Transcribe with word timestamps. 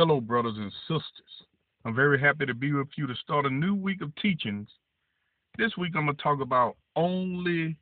Hello, 0.00 0.18
brothers 0.18 0.56
and 0.56 0.72
sisters. 0.88 1.44
I'm 1.84 1.94
very 1.94 2.18
happy 2.18 2.46
to 2.46 2.54
be 2.54 2.72
with 2.72 2.88
you 2.96 3.06
to 3.06 3.14
start 3.16 3.44
a 3.44 3.50
new 3.50 3.74
week 3.74 4.00
of 4.00 4.10
teachings. 4.16 4.66
This 5.58 5.76
week 5.76 5.92
I'm 5.94 6.06
going 6.06 6.16
to 6.16 6.22
talk 6.22 6.40
about 6.40 6.78
only 6.96 7.76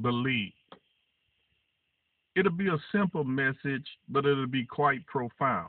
believe. 0.00 0.54
It'll 2.34 2.50
be 2.50 2.68
a 2.68 2.78
simple 2.92 3.24
message, 3.24 3.86
but 4.08 4.24
it'll 4.24 4.46
be 4.46 4.64
quite 4.64 5.06
profound. 5.06 5.68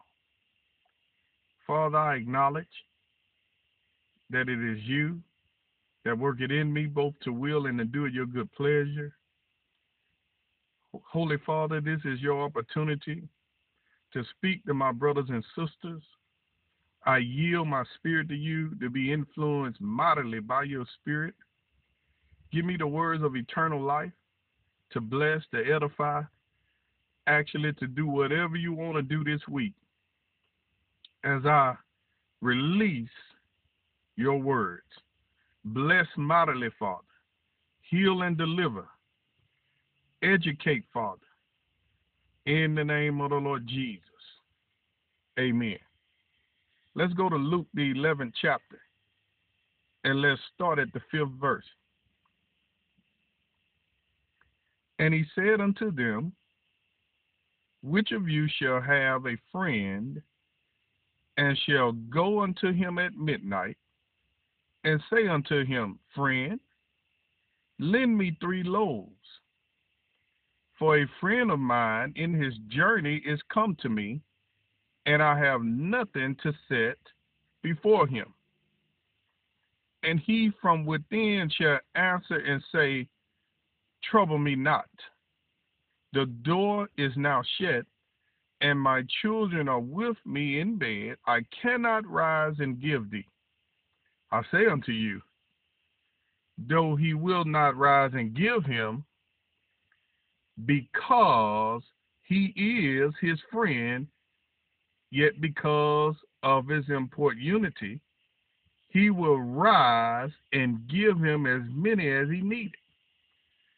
Father, 1.67 1.97
I 1.97 2.15
acknowledge 2.15 2.65
that 4.29 4.47
it 4.47 4.77
is 4.77 4.81
you 4.83 5.19
that 6.05 6.17
work 6.17 6.39
it 6.39 6.53
in 6.53 6.71
me 6.71 6.85
both 6.85 7.15
to 7.25 7.33
will 7.33 7.65
and 7.65 7.77
to 7.79 7.83
do 7.83 8.05
it 8.05 8.13
your 8.13 8.27
good 8.27 8.49
pleasure. 8.53 9.13
Holy 11.03 11.35
Father, 11.45 11.81
this 11.81 11.99
is 12.05 12.21
your 12.21 12.43
opportunity 12.43 13.27
to 14.15 14.23
speak 14.37 14.65
to 14.65 14.73
my 14.73 14.93
brothers 14.93 15.27
and 15.29 15.43
sisters. 15.55 16.01
I 17.05 17.17
yield 17.17 17.67
my 17.67 17.83
spirit 17.95 18.29
to 18.29 18.35
you 18.35 18.73
to 18.79 18.89
be 18.89 19.11
influenced 19.11 19.81
mightily 19.81 20.39
by 20.39 20.63
your 20.63 20.85
spirit. 20.99 21.35
Give 22.51 22.63
me 22.63 22.77
the 22.77 22.87
words 22.87 23.23
of 23.23 23.35
eternal 23.35 23.81
life 23.81 24.13
to 24.91 25.01
bless, 25.01 25.41
to 25.53 25.61
edify, 25.69 26.21
actually 27.27 27.73
to 27.73 27.87
do 27.87 28.07
whatever 28.07 28.55
you 28.55 28.71
want 28.71 28.95
to 28.95 29.01
do 29.01 29.23
this 29.25 29.41
week 29.49 29.73
as 31.25 31.45
I 31.45 31.75
release 32.41 33.09
your 34.15 34.37
words. 34.37 34.83
Bless 35.65 36.07
mightily, 36.15 36.69
Father. 36.79 37.03
Heal 37.81 38.21
and 38.21 38.37
deliver. 38.37 38.87
Educate, 40.23 40.85
Father. 40.93 41.19
In 42.45 42.75
the 42.75 42.83
name 42.83 43.21
of 43.21 43.31
the 43.31 43.37
Lord 43.37 43.65
Jesus. 43.67 44.03
Amen. 45.39 45.79
Let's 46.93 47.13
go 47.13 47.27
to 47.27 47.35
Luke, 47.35 47.67
the 47.73 47.93
11th 47.93 48.33
chapter, 48.39 48.79
and 50.03 50.21
let's 50.21 50.39
start 50.53 50.79
at 50.79 50.93
the 50.93 51.01
fifth 51.11 51.31
verse. 51.41 51.65
And 54.99 55.13
he 55.13 55.25
said 55.33 55.59
unto 55.59 55.91
them, 55.91 56.33
Which 57.81 58.11
of 58.11 58.29
you 58.29 58.47
shall 58.59 58.79
have 58.79 59.25
a 59.25 59.37
friend, 59.51 60.21
and 61.37 61.57
shall 61.67 61.91
go 61.91 62.41
unto 62.43 62.71
him 62.71 62.99
at 62.99 63.15
midnight, 63.15 63.77
and 64.83 65.01
say 65.11 65.27
unto 65.27 65.65
him, 65.65 65.99
Friend, 66.15 66.59
lend 67.79 68.17
me 68.17 68.37
three 68.39 68.63
loaves. 68.63 69.14
For 70.77 70.97
a 70.97 71.07
friend 71.21 71.51
of 71.51 71.59
mine 71.59 72.13
in 72.15 72.33
his 72.33 72.53
journey 72.67 73.21
is 73.25 73.39
come 73.53 73.75
to 73.81 73.89
me, 73.89 74.21
and 75.05 75.23
I 75.23 75.37
have 75.37 75.61
nothing 75.63 76.35
to 76.43 76.53
set 76.67 76.97
before 77.61 78.07
him. 78.07 78.33
And 80.03 80.19
he 80.19 80.51
from 80.61 80.85
within 80.85 81.49
shall 81.49 81.79
answer 81.95 82.35
and 82.35 82.63
say, 82.71 83.07
Trouble 84.03 84.37
me 84.37 84.55
not. 84.55 84.89
The 86.13 86.25
door 86.25 86.89
is 86.97 87.11
now 87.15 87.41
shut, 87.59 87.85
and 88.61 88.79
my 88.79 89.03
children 89.21 89.67
are 89.67 89.79
with 89.79 90.17
me 90.25 90.59
in 90.59 90.77
bed. 90.77 91.17
I 91.25 91.41
cannot 91.61 92.05
rise 92.05 92.55
and 92.59 92.81
give 92.81 93.09
thee. 93.09 93.27
I 94.31 94.41
say 94.51 94.65
unto 94.67 94.91
you, 94.91 95.21
though 96.57 96.95
he 96.95 97.13
will 97.13 97.45
not 97.45 97.75
rise 97.75 98.11
and 98.13 98.35
give 98.35 98.65
him, 98.65 99.05
because 100.65 101.81
he 102.23 102.53
is 102.55 103.13
his 103.21 103.39
friend, 103.51 104.07
yet 105.11 105.39
because 105.41 106.15
of 106.43 106.67
his 106.67 106.85
importunity, 106.89 107.99
he 108.89 109.09
will 109.09 109.41
rise 109.41 110.31
and 110.53 110.87
give 110.87 111.17
him 111.17 111.45
as 111.45 111.61
many 111.69 112.09
as 112.09 112.29
he 112.29 112.41
needed. 112.41 112.71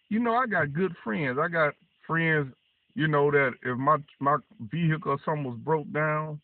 You 0.09 0.19
know, 0.19 0.35
I 0.35 0.45
got 0.45 0.73
good 0.73 0.95
friends. 1.03 1.37
I 1.41 1.47
got 1.47 1.73
friends, 2.05 2.53
you 2.93 3.07
know, 3.07 3.31
that 3.31 3.53
if 3.63 3.77
my 3.77 3.97
my 4.19 4.37
vehicle 4.71 5.13
or 5.13 5.19
something 5.25 5.43
was 5.43 5.57
broke 5.63 5.91
down, 5.91 6.39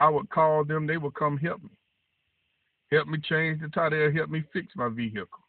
I 0.00 0.08
would 0.08 0.30
call 0.30 0.64
them, 0.64 0.86
they 0.86 0.96
would 0.96 1.14
come 1.14 1.38
help 1.38 1.62
me 1.62 1.70
help 2.90 3.08
me 3.08 3.18
change 3.28 3.60
the 3.60 3.68
tire. 3.68 3.90
They'll 3.90 4.16
help 4.16 4.30
me 4.30 4.44
fix 4.52 4.68
my 4.76 4.88
vehicle. 4.88 5.44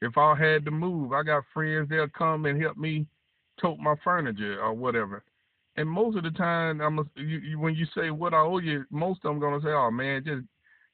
If 0.00 0.18
I 0.18 0.34
had 0.34 0.64
to 0.64 0.70
move, 0.70 1.12
I 1.12 1.22
got 1.22 1.44
friends. 1.52 1.88
They'll 1.88 2.08
come 2.08 2.46
and 2.46 2.60
help 2.60 2.76
me 2.76 3.06
tote 3.60 3.78
my 3.78 3.94
furniture 4.02 4.60
or 4.62 4.74
whatever. 4.74 5.24
And 5.76 5.88
most 5.88 6.16
of 6.16 6.22
the 6.22 6.30
time, 6.30 6.80
I'm 6.80 6.98
a, 6.98 7.04
you, 7.16 7.38
you, 7.38 7.58
when 7.58 7.74
you 7.74 7.86
say 7.96 8.10
what 8.10 8.34
I 8.34 8.40
owe 8.40 8.58
you, 8.58 8.84
most 8.90 9.24
of 9.24 9.30
them 9.30 9.40
gonna 9.40 9.60
say, 9.60 9.70
"Oh 9.70 9.90
man, 9.90 10.24
just 10.24 10.42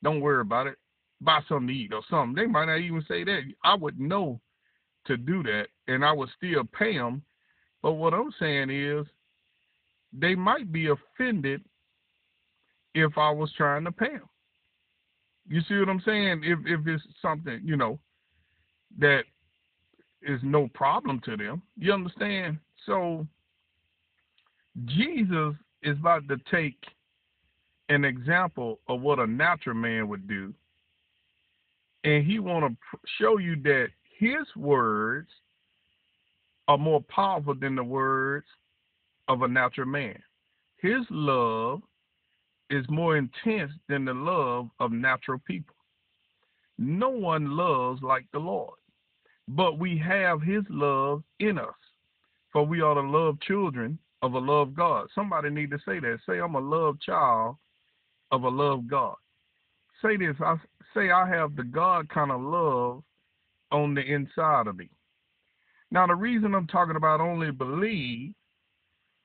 don't 0.03 0.21
worry 0.21 0.41
about 0.41 0.67
it. 0.67 0.77
Buy 1.21 1.41
something 1.49 1.69
to 1.69 1.75
eat 1.75 1.93
or 1.93 2.03
something." 2.09 2.35
They 2.35 2.51
might 2.51 2.67
not 2.67 2.79
even 2.79 3.05
say 3.07 3.25
that. 3.25 3.43
I 3.63 3.75
would 3.75 4.01
know 4.01 4.41
to 5.07 5.17
do 5.17 5.43
that, 5.43 5.67
and 5.87 6.05
I 6.05 6.13
would 6.13 6.31
still 6.37 6.65
pay 6.65 6.97
them. 6.97 7.23
But 7.83 7.93
what 7.93 8.15
I'm 8.15 8.33
saying 8.39 8.71
is, 8.71 9.07
they 10.13 10.35
might 10.35 10.73
be 10.73 10.89
offended 10.89 11.63
if 12.95 13.17
I 13.19 13.31
was 13.31 13.53
trying 13.53 13.85
to 13.85 13.93
pay 13.93 14.13
them. 14.13 14.29
You 15.49 15.61
see 15.69 15.79
what 15.79 15.89
I'm 15.89 16.03
saying? 16.07 16.43
If 16.45 16.59
if 16.65 16.87
it's 16.87 17.05
something, 17.21 17.61
you 17.63 17.77
know, 17.77 17.99
that 18.99 19.25
is 20.23 20.41
no 20.43 20.69
problem 20.75 21.21
to 21.25 21.37
them. 21.37 21.63
You 21.77 21.93
understand? 21.93 22.59
So 22.87 23.27
Jesus 24.85 25.55
is 25.83 25.97
about 25.99 26.29
to 26.29 26.37
take 26.51 26.77
an 27.89 28.05
example 28.05 28.79
of 28.89 29.01
what 29.01 29.19
a 29.19 29.27
natural 29.27 29.75
man 29.75 30.09
would 30.09 30.29
do. 30.29 30.55
And 32.05 32.25
he 32.25 32.39
want 32.39 32.65
to 32.65 32.99
show 33.19 33.39
you 33.39 33.57
that 33.63 33.89
his 34.19 34.47
words 34.57 35.29
are 36.69 36.79
more 36.79 37.03
powerful 37.09 37.55
than 37.55 37.75
the 37.75 37.85
words 37.85 38.47
of 39.29 39.43
a 39.43 39.49
natural 39.49 39.89
man. 39.89 40.19
His 40.77 41.05
love 41.11 41.83
is 42.71 42.85
more 42.89 43.17
intense 43.17 43.73
than 43.89 44.05
the 44.05 44.15
love 44.15 44.71
of 44.79 44.93
natural 44.93 45.41
people. 45.47 45.75
No 46.79 47.11
one 47.11 47.57
loves 47.57 48.03
like 48.03 48.25
the 48.33 48.39
Lord, 48.39 48.79
but 49.57 49.79
we 49.79 49.99
have 49.99 50.41
his 50.41 50.63
love 50.71 51.25
in 51.41 51.59
us. 51.59 51.75
For 52.53 52.65
we 52.65 52.81
are 52.81 52.95
the 52.95 53.01
love 53.01 53.41
children 53.41 53.99
of 54.23 54.35
a 54.35 54.39
love 54.39 54.75
God. 54.75 55.09
Somebody 55.15 55.51
need 55.51 55.71
to 55.71 55.79
say 55.79 55.99
that. 55.99 56.19
Say 56.29 56.39
I'm 56.39 56.55
a 56.55 56.61
love 56.61 57.01
child 57.01 57.57
of 58.31 58.45
a 58.45 58.49
love 58.49 58.87
God. 58.89 59.17
Say 60.03 60.17
this. 60.17 60.37
I 60.41 60.57
say 60.95 61.11
I 61.11 61.29
have 61.29 61.57
the 61.57 61.65
God 61.65 62.09
kind 62.09 62.31
of 62.31 62.41
love 62.41 63.03
on 63.73 63.95
the 63.95 64.03
inside 64.03 64.67
of 64.69 64.77
me. 64.77 64.89
Now 65.91 66.07
the 66.07 66.15
reason 66.15 66.55
I'm 66.55 66.67
talking 66.69 66.97
about 66.97 67.21
only 67.21 67.51
believe 67.51 68.33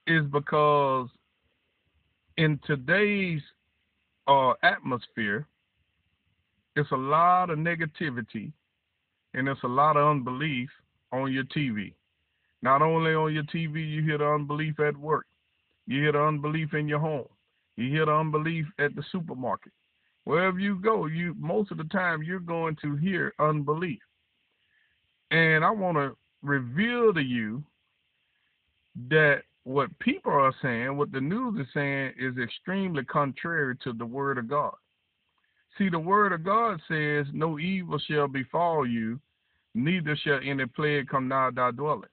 is 0.08 0.26
because 0.32 1.08
in 2.38 2.60
today's 2.66 3.42
uh, 4.28 4.54
atmosphere, 4.64 5.48
it's 6.76 6.92
a 6.92 6.96
lot 6.96 7.52
of 7.52 7.60
negativity 7.60 8.52
and 9.36 9.50
it's 9.50 9.64
a 9.64 9.68
lot 9.68 9.98
of 9.98 10.08
unbelief 10.08 10.70
on 11.12 11.32
your 11.32 11.44
TV. 11.44 11.94
Not 12.62 12.82
only 12.82 13.14
on 13.14 13.34
your 13.34 13.44
TV, 13.44 13.88
you 13.88 14.02
hear 14.02 14.18
the 14.18 14.26
unbelief 14.26 14.80
at 14.80 14.98
work, 14.98 15.28
you 15.86 16.02
hear 16.02 16.14
the 16.14 16.22
unbelief 16.22 16.74
in 16.74 16.88
your 16.88 17.00
home, 17.00 17.28
you 17.76 17.90
hear 17.90 18.06
the 18.06 18.14
unbelief 18.14 18.66
at 18.80 18.96
the 18.96 19.04
supermarket. 19.12 19.74
Wherever 20.24 20.58
you 20.58 20.78
go, 20.78 21.06
you 21.06 21.36
most 21.38 21.72
of 21.72 21.78
the 21.78 21.84
time 21.84 22.24
you're 22.24 22.40
going 22.40 22.76
to 22.82 22.96
hear 22.96 23.34
unbelief. 23.40 24.00
And 25.32 25.64
I 25.64 25.70
want 25.70 25.98
to 25.98 26.16
reveal 26.42 27.14
to 27.14 27.22
you 27.22 27.64
that 29.10 29.42
what 29.66 29.98
people 30.00 30.32
are 30.32 30.56
saying, 30.62 30.96
what 30.96 31.12
the 31.12 31.20
news 31.20 31.60
is 31.60 31.68
saying, 31.74 32.14
is 32.18 32.38
extremely 32.38 33.04
contrary 33.04 33.76
to 33.84 33.94
the 33.94 34.06
word 34.06 34.38
of 34.38 34.48
God. 34.48 34.74
See, 35.78 35.90
the 35.90 36.00
word 36.00 36.32
of 36.32 36.44
God 36.44 36.80
says, 36.88 37.26
No 37.34 37.60
evil 37.60 38.00
shall 38.08 38.28
befall 38.28 38.88
you, 38.88 39.20
neither 39.76 40.16
shall 40.16 40.40
any 40.44 40.66
plague 40.66 41.08
come 41.10 41.28
nigh 41.28 41.52
thy 41.54 41.72
dwelling. 41.72 42.10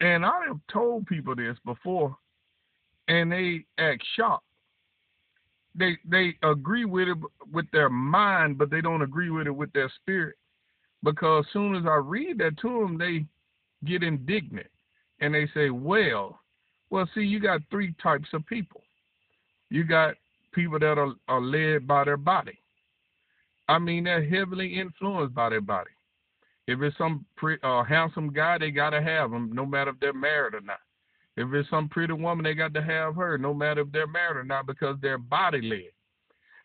And 0.00 0.24
I 0.24 0.46
have 0.46 0.60
told 0.72 1.06
people 1.06 1.34
this 1.34 1.56
before, 1.64 2.16
and 3.08 3.30
they 3.30 3.64
act 3.78 4.02
shocked. 4.16 4.44
They 5.74 5.98
they 6.08 6.36
agree 6.42 6.84
with 6.84 7.08
it 7.08 7.18
with 7.52 7.66
their 7.72 7.90
mind, 7.90 8.58
but 8.58 8.70
they 8.70 8.80
don't 8.80 9.02
agree 9.02 9.30
with 9.30 9.46
it 9.46 9.54
with 9.54 9.72
their 9.72 9.92
spirit. 10.00 10.36
Because 11.02 11.44
as 11.46 11.52
soon 11.52 11.74
as 11.74 11.84
I 11.84 11.96
read 11.96 12.38
that 12.38 12.56
to 12.58 12.68
them, 12.68 12.96
they 12.96 13.26
get 13.86 14.02
indignant 14.02 14.68
and 15.20 15.34
they 15.34 15.46
say, 15.52 15.70
"Well, 15.70 16.40
well, 16.90 17.08
see, 17.14 17.22
you 17.22 17.40
got 17.40 17.60
three 17.70 17.92
types 18.02 18.28
of 18.32 18.46
people. 18.46 18.82
You 19.68 19.84
got 19.84 20.14
people 20.52 20.78
that 20.78 20.98
are, 20.98 21.12
are 21.28 21.40
led 21.40 21.86
by 21.86 22.04
their 22.04 22.16
body. 22.16 22.58
I 23.68 23.78
mean, 23.78 24.04
they're 24.04 24.24
heavily 24.24 24.78
influenced 24.78 25.34
by 25.34 25.48
their 25.48 25.60
body. 25.60 25.90
If 26.66 26.80
it's 26.80 26.96
some 26.96 27.26
pre, 27.36 27.58
uh, 27.62 27.84
handsome 27.84 28.32
guy, 28.32 28.58
they 28.58 28.70
gotta 28.70 29.02
have 29.02 29.32
him, 29.32 29.52
no 29.52 29.66
matter 29.66 29.90
if 29.90 30.00
they're 30.00 30.12
married 30.12 30.54
or 30.54 30.60
not. 30.60 30.80
If 31.36 31.52
it's 31.52 31.68
some 31.68 31.88
pretty 31.88 32.12
woman, 32.12 32.44
they 32.44 32.54
got 32.54 32.74
to 32.74 32.82
have 32.82 33.16
her, 33.16 33.36
no 33.38 33.52
matter 33.52 33.80
if 33.80 33.90
they're 33.90 34.06
married 34.06 34.36
or 34.36 34.44
not, 34.44 34.66
because 34.66 34.96
they're 35.02 35.18
body 35.18 35.60
led. 35.60 35.90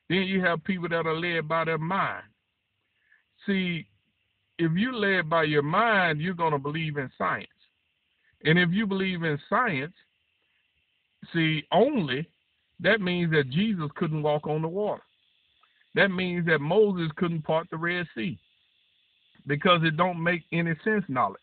Then 0.09 0.23
you 0.23 0.41
have 0.41 0.63
people 0.63 0.89
that 0.89 1.07
are 1.07 1.19
led 1.19 1.47
by 1.47 1.65
their 1.65 1.79
mind. 1.79 2.23
See, 3.45 3.87
if 4.59 4.71
you're 4.73 4.93
led 4.93 5.29
by 5.29 5.43
your 5.43 5.63
mind, 5.63 6.21
you're 6.21 6.33
going 6.33 6.51
to 6.51 6.59
believe 6.59 6.97
in 6.97 7.09
science. 7.17 7.47
And 8.45 8.59
if 8.59 8.69
you 8.71 8.85
believe 8.85 9.23
in 9.23 9.39
science, 9.49 9.93
see, 11.33 11.63
only, 11.71 12.27
that 12.79 13.01
means 13.01 13.31
that 13.31 13.49
Jesus 13.49 13.89
couldn't 13.95 14.23
walk 14.23 14.45
on 14.47 14.61
the 14.61 14.67
water. 14.67 15.01
That 15.95 16.09
means 16.09 16.45
that 16.45 16.59
Moses 16.59 17.11
couldn't 17.15 17.41
part 17.41 17.67
the 17.71 17.77
Red 17.77 18.05
Sea 18.15 18.37
because 19.49 19.81
it 19.83 19.97
don't 19.97 20.21
make 20.23 20.43
any 20.53 20.75
sense 20.83 21.03
knowledge. 21.09 21.41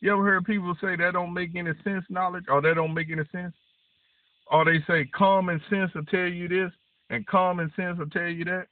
You 0.00 0.12
ever 0.12 0.24
heard 0.24 0.44
people 0.44 0.74
say 0.80 0.96
that 0.96 1.12
don't 1.12 1.32
make 1.32 1.54
any 1.54 1.70
sense 1.84 2.04
knowledge 2.10 2.44
or 2.48 2.60
that 2.60 2.74
don't 2.74 2.92
make 2.92 3.10
any 3.10 3.22
sense? 3.30 3.54
Or 4.50 4.64
they 4.64 4.80
say 4.88 5.08
common 5.14 5.62
sense 5.70 5.92
will 5.94 6.04
tell 6.06 6.26
you 6.26 6.48
this 6.48 6.72
and 7.10 7.24
common 7.28 7.72
sense 7.76 7.96
will 7.96 8.10
tell 8.10 8.26
you 8.26 8.44
that. 8.46 8.66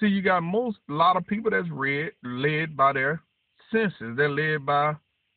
See, 0.00 0.08
you 0.08 0.22
got 0.22 0.42
most 0.42 0.78
a 0.90 0.92
lot 0.92 1.16
of 1.16 1.24
people 1.28 1.52
that's 1.52 1.68
read 1.70 2.10
led 2.24 2.76
by 2.76 2.94
their 2.94 3.22
senses. 3.70 4.16
They're 4.16 4.28
led 4.28 4.66
by 4.66 4.94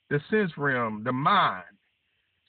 the 0.10 0.20
sense 0.32 0.52
realm, 0.58 1.04
the 1.04 1.14
mind. 1.14 1.64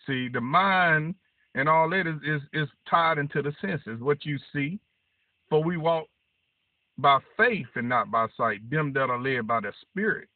See, 0.06 0.28
the 0.32 0.40
mind 0.40 1.14
and 1.54 1.68
all 1.68 1.90
that 1.90 2.06
is, 2.06 2.16
is, 2.26 2.40
is 2.54 2.68
tied 2.88 3.18
into 3.18 3.42
the 3.42 3.52
senses, 3.60 4.00
what 4.00 4.24
you 4.24 4.38
see. 4.54 4.78
For 5.50 5.62
we 5.62 5.76
walk 5.76 6.06
by 6.98 7.18
faith 7.36 7.66
and 7.74 7.88
not 7.88 8.10
by 8.10 8.26
sight, 8.36 8.68
them 8.70 8.92
that 8.94 9.10
are 9.10 9.20
led 9.20 9.46
by 9.46 9.60
the 9.60 9.72
spirit. 9.82 10.28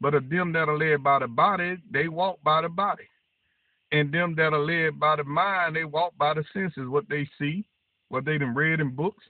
But 0.00 0.14
of 0.14 0.28
them 0.28 0.52
that 0.52 0.68
are 0.68 0.78
led 0.78 1.02
by 1.02 1.18
the 1.20 1.26
body, 1.26 1.76
they 1.90 2.08
walk 2.08 2.38
by 2.44 2.62
the 2.62 2.68
body. 2.68 3.08
And 3.90 4.12
them 4.12 4.34
that 4.36 4.52
are 4.52 4.58
led 4.58 5.00
by 5.00 5.16
the 5.16 5.24
mind, 5.24 5.74
they 5.74 5.84
walk 5.84 6.12
by 6.18 6.34
the 6.34 6.44
senses, 6.52 6.88
what 6.88 7.08
they 7.08 7.28
see, 7.38 7.66
what 8.10 8.24
they 8.24 8.38
have 8.38 8.56
read 8.56 8.80
in 8.80 8.94
books, 8.94 9.24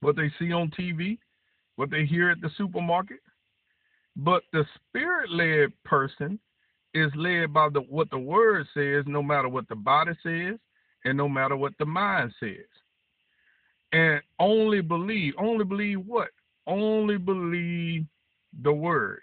what 0.00 0.16
they 0.16 0.30
see 0.38 0.52
on 0.52 0.70
TV, 0.70 1.18
what 1.74 1.90
they 1.90 2.06
hear 2.06 2.30
at 2.30 2.40
the 2.40 2.50
supermarket. 2.56 3.20
But 4.16 4.44
the 4.52 4.64
spirit 4.76 5.30
led 5.30 5.72
person 5.84 6.38
is 6.94 7.10
led 7.14 7.52
by 7.52 7.68
the 7.68 7.80
what 7.80 8.08
the 8.10 8.18
word 8.18 8.66
says, 8.72 9.04
no 9.06 9.22
matter 9.22 9.48
what 9.48 9.68
the 9.68 9.74
body 9.74 10.12
says, 10.22 10.58
and 11.04 11.18
no 11.18 11.28
matter 11.28 11.56
what 11.56 11.72
the 11.78 11.84
mind 11.84 12.32
says. 12.40 12.66
And 13.92 14.20
only 14.38 14.80
believe, 14.80 15.34
only 15.38 15.64
believe 15.64 16.04
what? 16.06 16.28
Only 16.66 17.18
believe 17.18 18.04
the 18.62 18.72
word. 18.72 19.20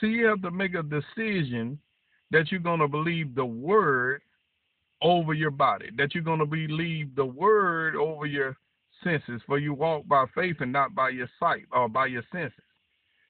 See, 0.00 0.08
you 0.08 0.26
have 0.26 0.42
to 0.42 0.50
make 0.50 0.74
a 0.74 0.82
decision 0.82 1.78
that 2.30 2.50
you're 2.50 2.60
going 2.60 2.80
to 2.80 2.88
believe 2.88 3.34
the 3.34 3.44
word 3.44 4.22
over 5.02 5.34
your 5.34 5.50
body, 5.50 5.90
that 5.96 6.14
you're 6.14 6.24
going 6.24 6.38
to 6.38 6.46
believe 6.46 7.14
the 7.14 7.24
word 7.24 7.96
over 7.96 8.26
your 8.26 8.56
senses, 9.04 9.42
for 9.46 9.58
you 9.58 9.74
walk 9.74 10.06
by 10.08 10.24
faith 10.34 10.56
and 10.60 10.72
not 10.72 10.94
by 10.94 11.10
your 11.10 11.28
sight 11.38 11.64
or 11.72 11.88
by 11.88 12.06
your 12.06 12.24
senses. 12.32 12.64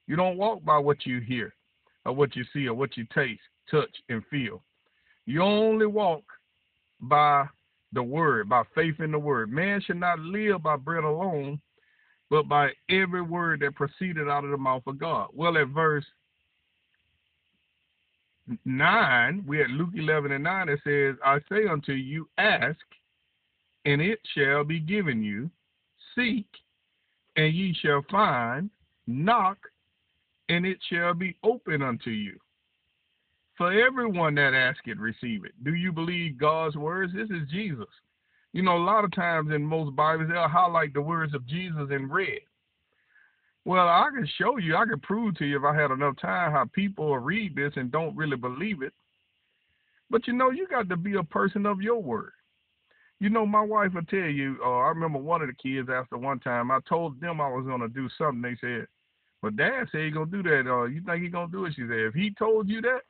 You 0.07 0.17
don't 0.17 0.37
walk 0.37 0.65
by 0.65 0.79
what 0.79 1.05
you 1.05 1.21
hear 1.21 1.53
or 2.05 2.13
what 2.13 2.37
you 2.37 2.45
see 2.53 2.69
or 2.69 2.75
what 2.75 2.97
you 2.97 3.05
taste, 3.13 3.41
touch, 3.71 3.91
and 4.09 4.23
feel. 4.31 4.63
You 5.27 5.43
only 5.43 5.87
walk 5.87 6.23
by 7.01 7.47
the 7.93 8.03
word, 8.03 8.49
by 8.49 8.63
faith 8.75 9.01
in 9.01 9.13
the 9.13 9.19
word. 9.19 9.51
Man 9.51 9.81
should 9.81 10.01
not 10.01 10.19
live 10.19 10.63
by 10.63 10.77
bread 10.77 11.05
alone, 11.05 11.61
but 12.31 12.49
by 12.49 12.71
every 12.91 13.23
word 13.23 13.61
that 13.61 13.75
proceeded 13.75 14.29
out 14.29 14.45
of 14.45 14.51
the 14.51 14.57
mouth 14.57 14.83
of 14.87 14.99
God. 14.99 15.29
Well, 15.33 15.57
at 15.57 15.69
verse 15.69 16.05
9, 18.65 19.45
we 19.47 19.63
at 19.63 19.71
Luke 19.71 19.91
11 19.95 20.33
and 20.33 20.45
9, 20.45 20.69
it 20.69 20.81
says, 20.85 21.17
I 21.25 21.39
say 21.49 21.67
unto 21.69 21.93
you, 21.93 22.29
ask, 22.39 22.79
and 23.85 24.01
it 24.01 24.19
shall 24.35 24.65
be 24.65 24.81
given 24.81 25.23
you. 25.23 25.51
Seek, 26.15 26.47
and 27.37 27.53
ye 27.53 27.75
shall 27.81 28.05
find. 28.11 28.71
Knock, 29.07 29.59
and 30.49 30.67
it 30.67 30.79
shall 30.91 31.15
be 31.15 31.37
open 31.45 31.83
unto 31.83 32.11
you. 32.11 32.39
For 33.57 33.73
everyone 33.73 34.35
that 34.35 34.53
asketh, 34.53 34.99
receive 34.99 35.45
it. 35.45 35.53
Do 35.65 35.75
you 35.75 35.91
believe 35.91 36.39
God's 36.39 36.77
words? 36.77 37.13
This 37.15 37.31
is 37.31 37.49
Jesus. 37.51 37.87
You 38.53 38.63
know, 38.63 38.77
a 38.77 38.85
lot 38.85 39.05
of 39.05 39.13
times 39.13 39.51
in 39.53 39.63
most 39.63 39.97
Bibles, 39.97 40.29
they'll 40.29 40.49
highlight 40.49 40.93
the 40.93 41.01
words 41.01 41.35
of 41.35 41.47
Jesus 41.47 41.89
in 41.91 42.11
red. 42.11 42.41
Well, 43.65 43.89
I 43.89 44.09
can 44.15 44.29
show 44.39 44.59
you, 44.59 44.77
I 44.77 44.85
can 44.85 45.01
prove 45.01 45.37
to 45.39 45.45
you 45.45 45.59
if 45.59 45.65
I 45.65 45.75
had 45.75 45.91
enough 45.91 46.17
time 46.21 46.53
how 46.53 46.67
people 46.73 47.19
read 47.19 47.57
this 47.57 47.73
and 47.77 47.91
don't 47.91 48.17
really 48.17 48.37
believe 48.37 48.83
it. 48.83 48.93
But 50.09 50.27
you 50.27 50.35
know, 50.35 50.51
you 50.51 50.69
got 50.69 50.89
to 50.89 50.97
be 50.97 51.17
a 51.17 51.23
person 51.23 51.67
of 51.67 51.83
your 51.83 52.01
word. 52.01 52.33
You 53.19 53.31
know, 53.31 53.47
my 53.47 53.63
wife 53.63 53.95
will 53.95 54.05
tell 54.05 54.19
you, 54.21 54.59
uh, 54.65 54.69
I 54.69 54.89
remember 54.89 55.19
one 55.19 55.41
of 55.41 55.49
the 55.49 55.55
kids 55.55 55.89
after 55.91 56.17
one 56.19 56.39
time, 56.39 56.71
I 56.71 56.79
told 56.89 57.21
them 57.21 57.41
I 57.41 57.49
was 57.49 57.65
going 57.67 57.81
to 57.81 57.89
do 57.89 58.09
something. 58.17 58.43
They 58.43 58.57
said, 58.61 58.87
but 59.43 59.57
dad 59.57 59.89
said 59.91 60.03
he 60.03 60.11
going 60.11 60.31
to 60.31 60.43
do 60.43 60.49
that. 60.49 60.71
Uh, 60.71 60.85
you 60.85 61.03
think 61.03 61.23
he 61.23 61.29
going 61.29 61.51
to 61.51 61.53
do 61.53 61.65
it? 61.65 61.75
She 61.75 61.83
said, 61.83 61.99
if 61.99 62.15
he 62.15 62.31
told 62.39 62.69
you 62.69 62.81
that, 62.83 63.01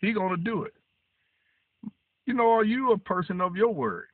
he 0.00 0.12
to 0.12 0.36
do 0.36 0.64
it. 0.64 0.74
You 2.26 2.34
know, 2.34 2.50
are 2.50 2.64
you 2.64 2.92
a 2.92 2.98
person 2.98 3.40
of 3.40 3.56
your 3.56 3.72
word? 3.72 4.06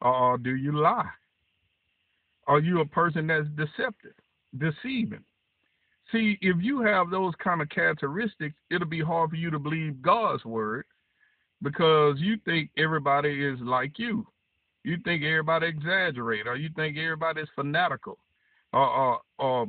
Or 0.00 0.38
do 0.38 0.54
you 0.54 0.72
lie? 0.72 1.10
Are 2.46 2.60
you 2.60 2.80
a 2.80 2.86
person 2.86 3.26
that's 3.26 3.48
deceptive? 3.56 4.12
deceiving. 4.58 5.24
See, 6.12 6.38
if 6.40 6.56
you 6.60 6.80
have 6.82 7.10
those 7.10 7.34
kind 7.42 7.60
of 7.60 7.68
characteristics, 7.68 8.54
it'll 8.70 8.86
be 8.86 9.00
hard 9.00 9.30
for 9.30 9.36
you 9.36 9.50
to 9.50 9.58
believe 9.58 10.02
God's 10.02 10.44
word 10.44 10.84
because 11.62 12.16
you 12.18 12.36
think 12.44 12.70
everybody 12.76 13.44
is 13.44 13.58
like 13.60 13.98
you. 13.98 14.26
You 14.84 14.98
think 15.04 15.24
everybody 15.24 15.66
exaggerate, 15.66 16.46
or 16.46 16.54
you 16.54 16.70
think 16.76 16.96
everybody 16.96 17.40
is 17.40 17.48
fanatical, 17.56 18.18
or, 18.72 18.86
or, 18.86 19.20
or 19.38 19.66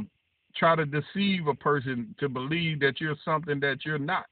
try 0.55 0.75
to 0.75 0.85
deceive 0.85 1.47
a 1.47 1.55
person 1.55 2.13
to 2.19 2.29
believe 2.29 2.79
that 2.81 3.01
you're 3.01 3.15
something 3.25 3.59
that 3.61 3.83
you're 3.83 3.97
not, 3.97 4.27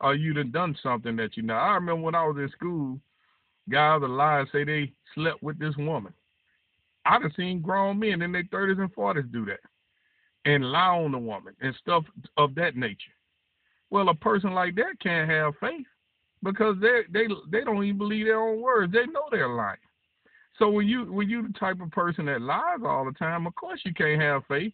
or 0.00 0.14
you 0.14 0.34
have 0.34 0.52
done 0.52 0.76
something 0.82 1.16
that 1.16 1.36
you 1.36 1.42
know. 1.42 1.54
I 1.54 1.74
remember 1.74 2.02
when 2.02 2.14
I 2.14 2.26
was 2.26 2.36
in 2.36 2.50
school, 2.50 3.00
guys 3.68 4.00
would 4.00 4.10
lie 4.10 4.40
and 4.40 4.48
say 4.52 4.64
they 4.64 4.92
slept 5.14 5.42
with 5.42 5.58
this 5.58 5.76
woman. 5.76 6.12
I've 7.04 7.22
seen 7.36 7.62
grown 7.62 7.98
men 7.98 8.22
in 8.22 8.32
their 8.32 8.44
30s 8.44 8.80
and 8.80 8.94
40s 8.94 9.32
do 9.32 9.44
that 9.46 9.60
and 10.44 10.70
lie 10.70 10.96
on 10.96 11.12
the 11.12 11.18
woman 11.18 11.54
and 11.60 11.74
stuff 11.80 12.04
of 12.36 12.54
that 12.56 12.76
nature. 12.76 13.12
Well, 13.90 14.08
a 14.10 14.14
person 14.14 14.52
like 14.52 14.74
that 14.76 15.00
can't 15.02 15.30
have 15.30 15.54
faith 15.60 15.86
because 16.42 16.76
they 16.80 17.02
they 17.10 17.26
they 17.50 17.64
don't 17.64 17.82
even 17.82 17.98
believe 17.98 18.26
their 18.26 18.40
own 18.40 18.60
words. 18.60 18.92
They 18.92 19.06
know 19.06 19.24
they're 19.30 19.48
lying. 19.48 19.78
So 20.58 20.68
when 20.68 20.86
you 20.86 21.10
when 21.12 21.28
you 21.28 21.46
the 21.46 21.58
type 21.58 21.80
of 21.80 21.90
person 21.90 22.26
that 22.26 22.42
lies 22.42 22.80
all 22.84 23.04
the 23.04 23.12
time, 23.12 23.46
of 23.46 23.54
course 23.54 23.80
you 23.84 23.94
can't 23.94 24.20
have 24.20 24.44
faith 24.46 24.72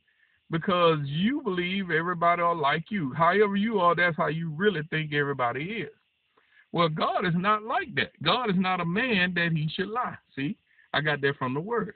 because 0.50 0.98
you 1.04 1.40
believe 1.42 1.90
everybody 1.90 2.42
are 2.42 2.54
like 2.54 2.90
you. 2.90 3.12
However 3.14 3.56
you 3.56 3.80
are, 3.80 3.94
that's 3.94 4.16
how 4.16 4.28
you 4.28 4.50
really 4.50 4.82
think 4.90 5.12
everybody 5.12 5.64
is. 5.64 5.90
Well, 6.72 6.88
God 6.88 7.24
is 7.24 7.34
not 7.36 7.62
like 7.62 7.94
that. 7.94 8.12
God 8.22 8.50
is 8.50 8.56
not 8.56 8.80
a 8.80 8.84
man 8.84 9.32
that 9.34 9.52
he 9.52 9.68
should 9.74 9.88
lie. 9.88 10.16
See, 10.34 10.56
I 10.92 11.00
got 11.00 11.20
that 11.20 11.36
from 11.38 11.54
the 11.54 11.60
word. 11.60 11.94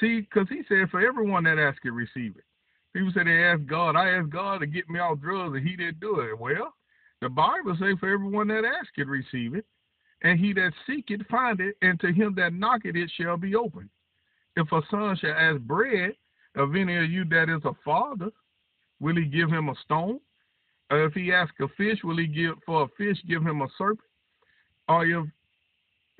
See, 0.00 0.20
because 0.20 0.48
he 0.48 0.62
said, 0.68 0.90
for 0.90 1.06
everyone 1.06 1.44
that 1.44 1.58
asks 1.58 1.80
it, 1.84 1.90
receive 1.90 2.36
it. 2.36 2.44
People 2.94 3.12
say 3.14 3.24
they 3.24 3.44
ask 3.44 3.64
God. 3.66 3.96
I 3.96 4.10
asked 4.10 4.30
God 4.30 4.60
to 4.60 4.66
get 4.66 4.88
me 4.88 4.98
off 4.98 5.20
drugs, 5.20 5.56
and 5.56 5.68
he 5.68 5.76
didn't 5.76 6.00
do 6.00 6.20
it. 6.20 6.38
Well, 6.38 6.74
the 7.20 7.28
Bible 7.28 7.76
say, 7.78 7.96
for 7.98 8.12
everyone 8.12 8.48
that 8.48 8.64
asks 8.64 8.92
it, 8.96 9.06
receive 9.06 9.54
it. 9.54 9.66
And 10.22 10.38
he 10.38 10.52
that 10.54 10.72
seeketh, 10.86 11.26
find 11.28 11.60
it. 11.60 11.76
And 11.82 12.00
to 12.00 12.12
him 12.12 12.34
that 12.36 12.54
knocketh, 12.54 12.96
it 12.96 13.10
shall 13.18 13.36
be 13.36 13.54
opened. 13.54 13.90
If 14.56 14.70
a 14.72 14.80
son 14.90 15.16
shall 15.20 15.32
ask 15.32 15.60
bread 15.60 16.12
of 16.56 16.74
any 16.74 16.96
of 16.96 17.10
you 17.10 17.24
that 17.26 17.48
is 17.48 17.64
a 17.64 17.74
father, 17.84 18.30
will 19.00 19.16
he 19.16 19.24
give 19.24 19.50
him 19.50 19.68
a 19.68 19.74
stone? 19.84 20.20
Or 20.90 21.04
if 21.04 21.14
he 21.14 21.32
ask 21.32 21.52
a 21.60 21.68
fish, 21.76 21.98
will 22.04 22.18
he 22.18 22.26
give 22.26 22.54
for 22.64 22.82
a 22.82 22.88
fish 22.96 23.18
give 23.28 23.42
him 23.42 23.62
a 23.62 23.68
serpent? 23.76 24.00
Or 24.88 25.04
if 25.06 25.24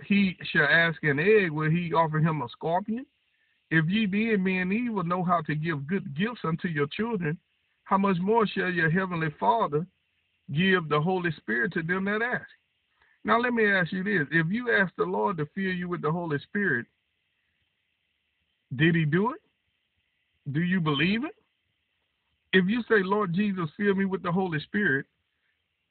he 0.07 0.37
shall 0.53 0.67
ask 0.67 1.03
an 1.03 1.19
egg, 1.19 1.50
will 1.50 1.71
he 1.71 1.93
offer 1.93 2.19
him 2.19 2.43
a 2.43 2.49
scorpion? 2.49 3.07
If 3.71 3.87
ye 3.88 4.07
being 4.07 4.43
men 4.43 4.73
evil 4.73 5.05
know 5.05 5.23
how 5.23 5.43
to 5.43 5.55
give 5.55 5.87
good 5.87 6.17
gifts 6.17 6.41
unto 6.45 6.69
your 6.69 6.87
children, 6.88 7.38
how 7.85 7.99
much 7.99 8.17
more 8.21 8.47
shall 8.47 8.71
your 8.71 8.91
heavenly 8.91 9.29
Father 9.38 9.87
give 10.53 10.88
the 10.88 11.00
Holy 11.00 11.31
Spirit 11.33 11.73
to 11.75 11.83
them 11.83 12.05
that 12.07 12.23
ask? 12.23 12.49
Now 13.25 13.41
let 13.41 13.53
me 13.53 13.71
ask 13.71 13.93
you 13.93 14.05
this. 14.05 14.26
If 14.31 14.49
you 14.50 14.73
ask 14.73 14.93
the 14.97 15.05
Lord 15.05 15.38
to 15.38 15.47
fill 15.55 15.73
you 15.73 15.88
with 15.88 16.03
the 16.03 16.11
Holy 16.11 16.38
Spirit, 16.41 16.87
did 18.76 18.95
he 18.95 19.05
do 19.05 19.33
it? 19.33 19.41
Do 20.53 20.61
you 20.61 20.81
believe 20.81 21.25
it? 21.25 21.35
If 22.53 22.67
you 22.69 22.83
say, 22.83 23.03
Lord 23.03 23.35
Jesus, 23.35 23.69
fill 23.77 23.95
me 23.95 24.05
with 24.05 24.23
the 24.23 24.31
Holy 24.31 24.61
Spirit, 24.61 25.07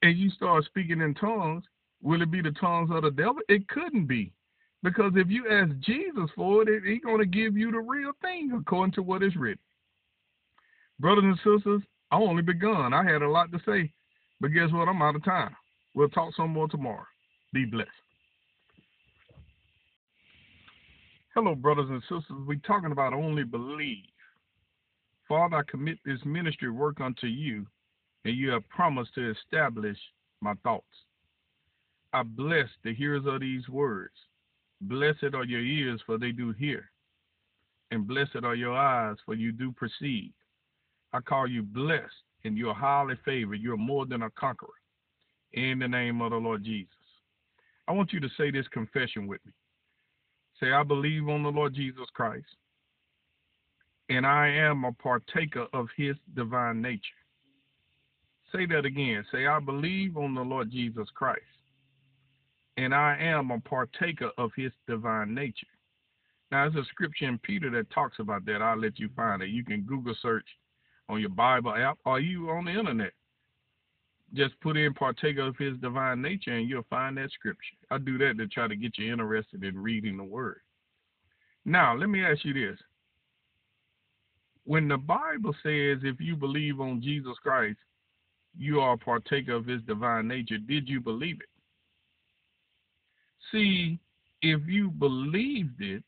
and 0.02 0.18
you 0.18 0.30
start 0.32 0.66
speaking 0.66 1.02
in 1.02 1.14
tongues, 1.16 1.64
will 2.02 2.22
it 2.22 2.32
be 2.32 2.42
the 2.42 2.52
tongues 2.52 2.90
of 2.92 3.04
the 3.04 3.12
devil? 3.12 3.40
It 3.50 3.68
couldn't 3.68 4.06
be. 4.06 4.32
Because 4.84 5.14
if 5.16 5.30
you 5.30 5.50
ask 5.50 5.72
Jesus 5.80 6.30
for 6.36 6.68
it, 6.68 6.84
He's 6.86 7.02
going 7.02 7.20
to 7.20 7.26
give 7.26 7.58
you 7.58 7.72
the 7.72 7.80
real 7.80 8.12
thing 8.22 8.52
according 8.58 8.94
to 8.94 9.02
what 9.02 9.24
is 9.24 9.36
written. 9.36 9.60
Brothers 11.00 11.24
and 11.24 11.38
sisters, 11.38 11.82
I 12.12 12.18
only 12.18 12.44
begun. 12.44 12.94
I 12.94 13.04
had 13.04 13.22
a 13.22 13.30
lot 13.30 13.52
to 13.52 13.60
say, 13.66 13.92
but 14.40 14.50
guess 14.50 14.72
what? 14.72 14.88
I'm 14.88 15.02
out 15.02 15.16
of 15.16 15.24
time. 15.24 15.56
We'll 15.96 16.10
talk 16.10 16.34
some 16.36 16.52
more 16.52 16.68
tomorrow. 16.68 17.06
Be 17.54 17.66
blessed. 17.66 17.90
Hello, 21.34 21.56
brothers 21.56 21.90
and 21.90 22.02
sisters. 22.04 22.38
We're 22.46 22.60
talking 22.68 22.92
about 22.92 23.14
only 23.14 23.44
believe. 23.44 24.04
Father, 25.34 25.58
I 25.58 25.63
commit 25.63 25.98
this 26.06 26.20
ministry 26.25 26.70
work 26.70 27.02
unto 27.02 27.25
you, 27.25 27.66
and 28.24 28.38
you 28.38 28.52
have 28.52 28.70
promised 28.70 29.16
to 29.16 29.32
establish 29.32 29.98
my 30.42 30.54
thoughts. 30.62 30.86
I 32.13 32.22
bless 32.22 32.68
the 32.84 32.94
hearers 32.94 33.24
of 33.25 33.42
these 33.42 33.68
words. 33.68 34.13
Blessed 34.82 35.34
are 35.34 35.44
your 35.44 35.62
ears, 35.62 36.00
for 36.06 36.20
they 36.20 36.32
do 36.34 36.52
hear, 36.52 36.92
and 37.90 38.08
blessed 38.08 38.44
are 38.44 38.54
your 38.54 38.78
eyes, 38.78 39.18
for 39.25 39.34
you 39.34 39.52
do 39.52 39.72
perceive. 39.72 40.34
I 41.13 41.20
call 41.20 41.48
you 41.48 41.63
blessed, 41.63 42.13
and 42.46 42.56
you're 42.56 42.75
highly 42.75 43.16
favored. 43.25 43.60
You're 43.60 43.75
more 43.75 44.06
than 44.06 44.22
a 44.22 44.30
conqueror. 44.40 44.70
In 45.54 45.80
the 45.80 45.88
name 45.88 46.22
of 46.22 46.30
the 46.30 46.38
Lord 46.38 46.63
Jesus. 46.63 46.94
I 47.88 47.94
want 47.94 48.13
you 48.13 48.20
to 48.20 48.30
say 48.38 48.52
this 48.52 48.68
confession 48.68 49.25
with 49.25 49.44
me. 49.48 49.54
Say, 50.60 50.74
I 50.74 50.84
believe 50.84 51.28
on 51.28 51.42
the 51.42 51.50
Lord 51.50 51.74
Jesus 51.74 52.06
Christ, 52.13 52.46
and 54.15 54.27
I 54.27 54.48
am 54.48 54.84
a 54.86 54.91
partaker 54.91 55.65
of 55.74 55.88
his 55.98 56.15
divine 56.36 56.82
nature. 56.82 57.01
Say 58.51 58.67
that 58.67 58.86
again. 58.86 59.25
Say, 59.32 59.48
I 59.48 59.60
believe 59.60 60.17
on 60.17 60.36
the 60.36 60.41
Lord 60.41 60.72
Jesus 60.72 61.08
Christ, 61.15 61.41
and 62.77 62.93
I 62.93 63.17
am 63.20 63.50
a 63.50 63.60
partaker 63.60 64.29
of 64.38 64.51
his 64.55 64.72
divine 64.88 65.34
nature. 65.34 65.67
Now, 66.51 66.70
there's 66.70 66.86
a 66.86 66.89
scripture 66.89 67.27
in 67.27 67.39
Peter 67.39 67.72
that 67.72 67.89
talks 67.89 68.20
about 68.20 68.46
that. 68.46 68.62
I'll 68.62 68.79
let 68.79 69.00
you 69.00 69.10
find 69.15 69.41
it. 69.41 69.50
You 69.50 69.65
can 69.65 69.82
Google 69.82 70.15
search 70.22 70.46
on 71.10 71.20
your 71.20 71.29
Bible 71.29 71.74
app 71.74 71.98
or 72.05 72.20
you 72.20 72.51
on 72.51 72.65
the 72.65 72.72
internet. 72.72 73.13
Just 74.36 74.60
put 74.62 74.77
in 74.77 74.93
partaker 74.93 75.41
of 75.41 75.58
his 75.58 75.75
divine 75.79 76.22
nature 76.22 76.51
and 76.51 76.70
you'll 76.70 76.86
find 76.91 77.17
that 77.17 77.32
scripture. 77.32 77.75
I 77.89 77.98
do 77.98 78.20
that 78.20 78.38
to 78.38 78.48
try 78.48 78.67
to 78.67 78.75
get 78.75 79.00
you 79.00 79.12
interested 79.12 79.63
in 79.63 79.82
reading 79.82 80.17
the 80.17 80.24
word. 80.24 80.60
Now, 81.65 81.96
let 81.96 82.10
me 82.10 82.24
ask 82.24 82.46
you 82.46 82.53
this. 82.53 82.79
When 84.65 84.88
the 84.88 84.98
Bible 84.98 85.53
says 85.63 86.00
if 86.03 86.20
you 86.20 86.36
believe 86.36 86.79
on 86.79 87.01
Jesus 87.01 87.34
Christ, 87.41 87.77
you 88.58 88.79
are 88.79 88.93
a 88.93 88.98
partaker 88.98 89.53
of 89.53 89.65
his 89.65 89.82
divine 89.84 90.27
nature, 90.27 90.58
did 90.58 90.88
you 90.88 91.01
believe 91.01 91.39
it? 91.41 91.50
See, 93.51 94.00
if 94.41 94.62
you 94.67 94.89
believed 94.89 95.82
it, 95.82 96.03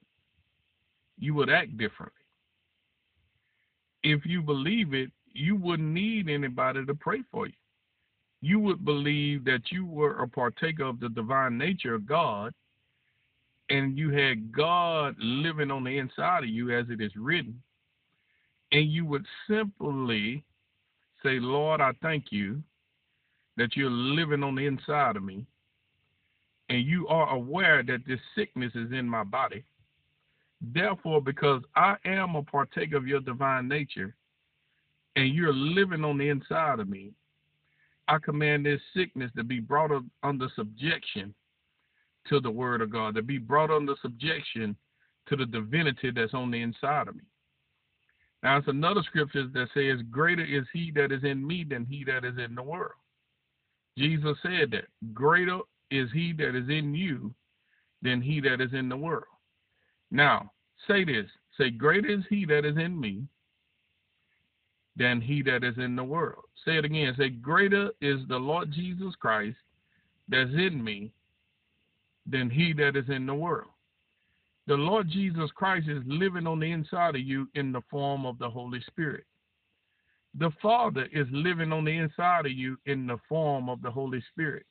you 1.18 1.34
would 1.34 1.50
act 1.50 1.78
differently. 1.78 2.14
If 4.04 4.26
you 4.26 4.42
believe 4.42 4.94
it, 4.94 5.12
you 5.34 5.56
wouldn't 5.56 5.94
need 5.94 6.30
anybody 6.30 6.86
to 6.86 6.94
pray 6.94 7.24
for 7.32 7.48
you. 7.48 7.54
You 8.42 8.60
would 8.60 8.86
believe 8.86 9.44
that 9.46 9.72
you 9.72 9.86
were 9.86 10.22
a 10.22 10.28
partaker 10.28 10.84
of 10.84 11.00
the 11.00 11.10
divine 11.10 11.58
nature 11.58 11.96
of 11.96 12.06
God 12.06 12.54
and 13.70 13.98
you 13.98 14.12
had 14.12 14.52
God 14.52 15.16
living 15.20 15.72
on 15.72 15.84
the 15.84 15.98
inside 15.98 16.44
of 16.44 16.50
you 16.50 16.78
as 16.78 16.86
it 16.90 17.02
is 17.02 17.16
written. 17.16 17.60
And 18.76 18.92
you 18.92 19.06
would 19.06 19.26
simply 19.48 20.44
say, 21.24 21.40
Lord, 21.40 21.80
I 21.80 21.94
thank 22.02 22.26
you 22.34 22.62
that 23.56 23.78
you're 23.78 23.90
living 23.90 24.44
on 24.44 24.54
the 24.54 24.66
inside 24.66 25.16
of 25.16 25.24
me 25.24 25.46
and 26.68 26.86
you 26.86 27.08
are 27.08 27.34
aware 27.34 27.84
that 27.84 28.06
this 28.06 28.20
sickness 28.36 28.74
is 28.76 28.92
in 28.92 29.08
my 29.08 29.24
body. 29.24 29.64
Therefore, 30.60 31.22
because 31.22 31.62
I 31.78 31.96
am 32.04 32.36
a 32.36 32.44
partaker 32.44 32.98
of 32.98 33.08
your 33.08 33.22
divine 33.22 33.70
nature 33.70 34.14
and 35.16 35.34
you're 35.34 35.54
living 35.54 36.04
on 36.04 36.18
the 36.18 36.28
inside 36.28 36.82
of 36.82 36.90
me, 36.90 37.14
I 38.10 38.18
command 38.18 38.66
this 38.66 38.82
sickness 38.94 39.32
to 39.38 39.46
be 39.46 39.62
brought 39.62 39.92
under 40.22 40.50
subjection 40.54 41.34
to 42.28 42.42
the 42.42 42.52
word 42.52 42.82
of 42.82 42.90
God, 42.90 43.16
to 43.16 43.22
be 43.22 43.38
brought 43.38 43.72
under 43.72 43.94
subjection 44.02 44.76
to 45.28 45.38
the 45.38 45.46
divinity 45.46 46.12
that's 46.14 46.34
on 46.34 46.52
the 46.52 46.62
inside 46.62 47.08
of 47.08 47.16
me. 47.16 47.24
Now, 48.46 48.58
it's 48.58 48.68
another 48.68 49.02
scripture 49.02 49.48
that 49.48 49.70
says, 49.74 50.06
Greater 50.12 50.46
is 50.46 50.66
he 50.72 50.92
that 50.92 51.12
is 51.12 51.24
in 51.24 51.46
me 51.46 51.66
than 51.68 51.84
he 51.84 52.04
that 52.04 52.24
is 52.24 52.38
in 52.38 52.54
the 52.54 52.62
world. 52.62 52.92
Jesus 53.98 54.38
said 54.44 54.70
that. 54.70 54.86
Greater 55.16 55.62
is 55.90 56.12
he 56.14 56.32
that 56.34 56.56
is 56.56 56.70
in 56.70 56.94
you 56.94 57.34
than 58.04 58.22
he 58.22 58.40
that 58.42 58.62
is 58.62 58.72
in 58.74 58.88
the 58.88 58.96
world. 58.96 59.24
Now, 60.12 60.52
say 60.88 61.04
this 61.04 61.26
say, 61.58 61.72
Greater 61.72 62.08
is 62.08 62.24
he 62.30 62.46
that 62.46 62.66
is 62.66 62.78
in 62.78 63.00
me 63.00 63.24
than 64.96 65.22
he 65.22 65.42
that 65.42 65.64
is 65.64 65.80
in 65.80 65.96
the 65.96 66.04
world. 66.04 66.44
Say 66.66 66.78
it 66.78 66.86
again. 66.86 67.16
Say, 67.18 67.30
Greater 67.30 67.90
is 68.00 68.20
the 68.30 68.38
Lord 68.38 68.72
Jesus 68.72 69.16
Christ 69.20 69.58
that's 70.28 70.52
in 70.52 70.84
me 70.84 71.12
than 72.28 72.52
he 72.52 72.74
that 72.74 72.96
is 72.96 73.10
in 73.10 73.26
the 73.26 73.34
world. 73.34 73.72
The 74.68 74.76
Lord 74.76 75.10
Jesus 75.10 75.52
Christ 75.54 75.88
is 75.88 76.02
living 76.08 76.48
on 76.48 76.60
the 76.60 76.72
inside 76.72 77.16
of 77.16 77.22
you 77.22 77.48
in 77.54 77.72
the 77.72 77.82
form 77.90 78.26
of 78.26 78.40
the 78.40 78.50
Holy 78.50 78.82
Spirit. 78.88 79.26
The 80.38 80.52
Father 80.62 81.08
is 81.14 81.28
living 81.32 81.72
on 81.72 81.86
the 81.86 81.96
inside 81.98 82.46
of 82.46 82.52
you 82.52 82.78
in 82.86 83.08
the 83.08 83.18
form 83.30 83.70
of 83.70 83.82
the 83.82 83.92
Holy 83.92 84.24
Spirit. 84.32 84.66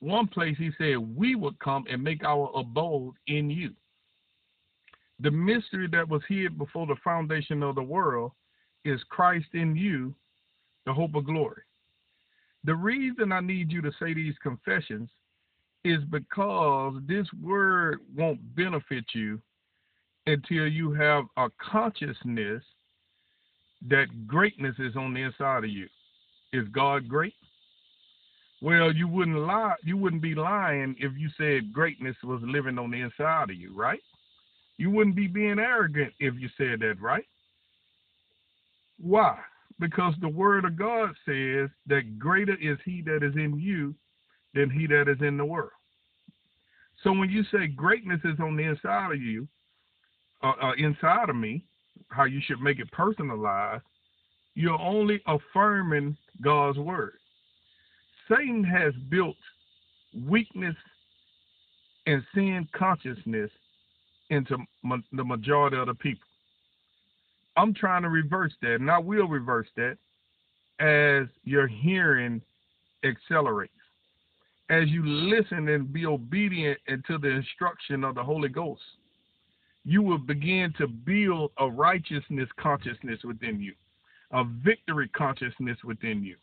One 0.00 0.26
place 0.26 0.56
he 0.58 0.70
said, 0.78 0.96
We 0.96 1.34
would 1.34 1.58
come 1.58 1.84
and 1.88 2.02
make 2.02 2.24
our 2.24 2.50
abode 2.54 3.14
in 3.26 3.50
you. 3.50 3.72
The 5.20 5.30
mystery 5.30 5.88
that 5.92 6.08
was 6.08 6.22
hid 6.28 6.58
before 6.58 6.86
the 6.86 6.96
foundation 7.04 7.62
of 7.62 7.74
the 7.74 7.82
world 7.82 8.32
is 8.84 9.00
Christ 9.08 9.46
in 9.54 9.76
you, 9.76 10.14
the 10.84 10.92
hope 10.92 11.14
of 11.14 11.26
glory. 11.26 11.62
The 12.64 12.74
reason 12.74 13.32
I 13.32 13.40
need 13.40 13.70
you 13.70 13.80
to 13.82 13.92
say 14.00 14.12
these 14.12 14.34
confessions 14.42 15.08
is 15.86 16.02
because 16.10 16.94
this 17.06 17.26
word 17.42 18.00
won't 18.16 18.40
benefit 18.56 19.04
you 19.14 19.40
until 20.26 20.66
you 20.66 20.92
have 20.92 21.24
a 21.36 21.48
consciousness 21.58 22.62
that 23.88 24.26
greatness 24.26 24.74
is 24.78 24.96
on 24.96 25.14
the 25.14 25.20
inside 25.20 25.64
of 25.64 25.70
you. 25.70 25.86
Is 26.52 26.66
God 26.72 27.08
great? 27.08 27.34
Well, 28.62 28.92
you 28.92 29.06
wouldn't 29.06 29.36
lie. 29.36 29.74
You 29.84 29.96
wouldn't 29.96 30.22
be 30.22 30.34
lying 30.34 30.96
if 30.98 31.12
you 31.16 31.28
said 31.36 31.72
greatness 31.72 32.16
was 32.24 32.40
living 32.42 32.78
on 32.78 32.90
the 32.90 33.00
inside 33.00 33.50
of 33.50 33.56
you, 33.56 33.76
right? 33.76 34.00
You 34.78 34.90
wouldn't 34.90 35.14
be 35.16 35.28
being 35.28 35.58
arrogant 35.58 36.12
if 36.18 36.34
you 36.38 36.48
said 36.56 36.80
that, 36.80 37.00
right? 37.00 37.24
Why? 38.98 39.38
Because 39.78 40.14
the 40.20 40.28
word 40.28 40.64
of 40.64 40.76
God 40.76 41.10
says 41.26 41.68
that 41.86 42.18
greater 42.18 42.56
is 42.60 42.78
he 42.84 43.02
that 43.02 43.22
is 43.22 43.34
in 43.36 43.60
you 43.60 43.94
than 44.54 44.70
he 44.70 44.86
that 44.86 45.08
is 45.08 45.20
in 45.20 45.36
the 45.36 45.44
world. 45.44 45.70
So 47.06 47.12
when 47.12 47.30
you 47.30 47.44
say 47.52 47.68
greatness 47.68 48.18
is 48.24 48.40
on 48.40 48.56
the 48.56 48.64
inside 48.64 49.12
of 49.12 49.22
you, 49.22 49.46
uh, 50.42 50.54
uh, 50.60 50.72
inside 50.76 51.30
of 51.30 51.36
me, 51.36 51.62
how 52.08 52.24
you 52.24 52.40
should 52.44 52.60
make 52.60 52.80
it 52.80 52.90
personalized, 52.90 53.84
you're 54.56 54.80
only 54.80 55.22
affirming 55.28 56.16
God's 56.42 56.78
word. 56.78 57.12
Satan 58.28 58.64
has 58.64 58.92
built 59.08 59.36
weakness 60.28 60.74
and 62.06 62.24
sin 62.34 62.66
consciousness 62.76 63.52
into 64.30 64.56
ma- 64.82 64.96
the 65.12 65.22
majority 65.22 65.76
of 65.76 65.86
the 65.86 65.94
people. 65.94 66.26
I'm 67.56 67.72
trying 67.72 68.02
to 68.02 68.08
reverse 68.08 68.52
that, 68.62 68.80
and 68.80 68.90
I 68.90 68.98
will 68.98 69.28
reverse 69.28 69.68
that 69.76 69.96
as 70.80 71.28
your 71.44 71.68
hearing 71.68 72.42
accelerates. 73.04 73.75
As 74.68 74.88
you 74.88 75.06
listen 75.06 75.68
and 75.68 75.92
be 75.92 76.06
obedient 76.06 76.78
into 76.88 77.18
the 77.18 77.28
instruction 77.28 78.02
of 78.02 78.16
the 78.16 78.22
Holy 78.22 78.48
Ghost, 78.48 78.82
you 79.84 80.02
will 80.02 80.18
begin 80.18 80.74
to 80.78 80.88
build 80.88 81.52
a 81.58 81.68
righteousness 81.68 82.48
consciousness 82.58 83.20
within 83.22 83.60
you, 83.60 83.74
a 84.32 84.42
victory 84.64 85.08
consciousness 85.08 85.78
within 85.84 86.24
you. 86.24 86.34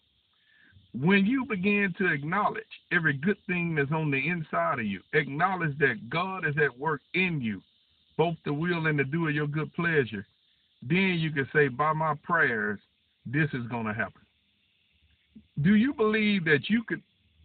When 0.93 1.25
you 1.25 1.45
begin 1.45 1.93
to 1.97 2.13
acknowledge 2.13 2.63
every 2.93 3.13
good 3.13 3.37
thing 3.45 3.75
that's 3.75 3.91
on 3.91 4.11
the 4.11 4.29
inside 4.29 4.79
of 4.79 4.85
you, 4.85 5.01
acknowledge 5.13 5.77
that 5.79 6.09
God 6.09 6.47
is 6.47 6.55
at 6.63 6.79
work 6.79 7.01
in 7.13 7.41
you, 7.41 7.61
both 8.17 8.35
the 8.45 8.53
will 8.53 8.87
and 8.87 8.97
the 8.97 9.03
do 9.03 9.27
of 9.27 9.35
your 9.35 9.47
good 9.47 9.73
pleasure, 9.73 10.25
then 10.81 11.17
you 11.19 11.31
can 11.31 11.49
say, 11.51 11.67
by 11.67 11.91
my 11.91 12.13
prayers, 12.23 12.79
this 13.25 13.49
is 13.53 13.67
going 13.67 13.87
to 13.87 13.93
happen. 13.93 14.21
Do 15.61 15.75
you 15.75 15.93
believe 15.93 16.45
that 16.45 16.69
you 16.69 16.83
could 16.83 17.01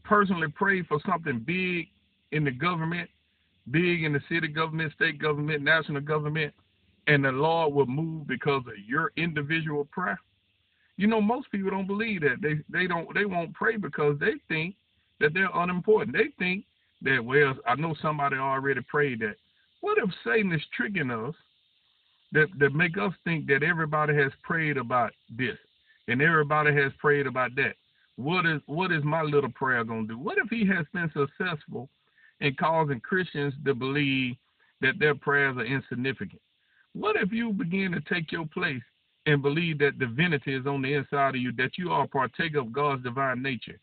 personally 0.09 0.49
pray 0.55 0.83
for 0.83 0.99
something 1.07 1.41
big 1.47 1.87
in 2.33 2.45
the 2.45 2.51
government, 2.51 3.09
big 3.71 4.03
in 4.05 4.13
the 4.15 4.21
city 4.29 4.49
government, 4.49 4.93
state 4.95 5.21
government, 5.21 5.63
national 5.63 6.01
government, 6.01 6.53
and 7.07 7.25
the 7.25 7.31
Lord 7.33 7.75
will 7.75 7.87
move 7.87 8.27
because 8.27 8.63
of 8.67 8.73
your 8.87 9.13
individual 9.17 9.87
prayer? 9.93 10.19
You 10.97 11.07
know, 11.07 11.21
most 11.21 11.51
people 11.53 11.71
don't 11.71 11.87
believe 11.87 12.23
that. 12.23 12.43
They 12.43 12.57
they 12.71 12.87
don't 12.87 13.13
they 13.15 13.25
won't 13.25 13.55
pray 13.55 13.77
because 13.77 14.19
they 14.19 14.35
think 14.49 14.75
that 15.21 15.33
they're 15.35 15.51
unimportant. 15.55 16.17
They 16.17 16.31
think 16.39 16.65
that 17.03 17.25
well, 17.25 17.55
I 17.67 17.77
know 17.77 17.95
somebody 18.03 18.37
already 18.37 18.81
prayed 18.89 19.21
that. 19.21 19.37
What 19.81 19.99
if 19.99 20.11
Satan 20.25 20.53
is 20.53 20.63
tricking 20.77 21.11
us 21.11 21.35
that 22.33 22.49
that 22.59 22.75
make 22.75 22.99
us 22.99 23.13
think 23.25 23.47
that 23.47 23.63
everybody 23.63 24.15
has 24.17 24.33
prayed 24.43 24.77
about 24.77 25.13
this 25.31 25.57
and 26.09 26.21
everybody 26.21 26.75
has 26.75 26.93
prayed 26.99 27.27
about 27.27 27.55
that? 27.57 27.75
What 28.19 28.47
is 28.47 28.61
what 28.67 28.91
is 28.91 29.05
my 29.05 29.23
little 29.23 29.53
prayer 29.53 29.85
gonna 29.85 30.09
do? 30.09 30.19
What 30.19 30.39
if 30.39 30.51
he 30.51 30.67
has 30.67 30.85
been 30.93 31.11
successful 31.15 31.89
in 32.41 32.53
causing 32.57 32.99
Christians 32.99 33.55
to 33.65 33.75
believe 33.75 34.35
that 34.81 34.99
their 34.99 35.15
prayers 35.15 35.57
are 35.57 35.65
insignificant? 35.65 36.41
What 36.95 37.15
if 37.15 37.31
you 37.31 37.53
begin 37.53 37.93
to 37.93 38.01
take 38.13 38.33
your 38.33 38.47
place 38.47 38.83
and 39.27 39.41
believe 39.41 39.79
that 39.79 40.01
divinity 40.01 40.57
is 40.57 40.67
on 40.67 40.83
the 40.83 40.95
inside 40.95 41.37
of 41.37 41.41
you, 41.41 41.53
that 41.53 41.79
you 41.79 41.93
are 41.93 42.05
a 42.05 42.09
partaker 42.09 42.59
of 42.59 42.73
God's 42.73 43.05
divine 43.05 43.41
nature, 43.41 43.79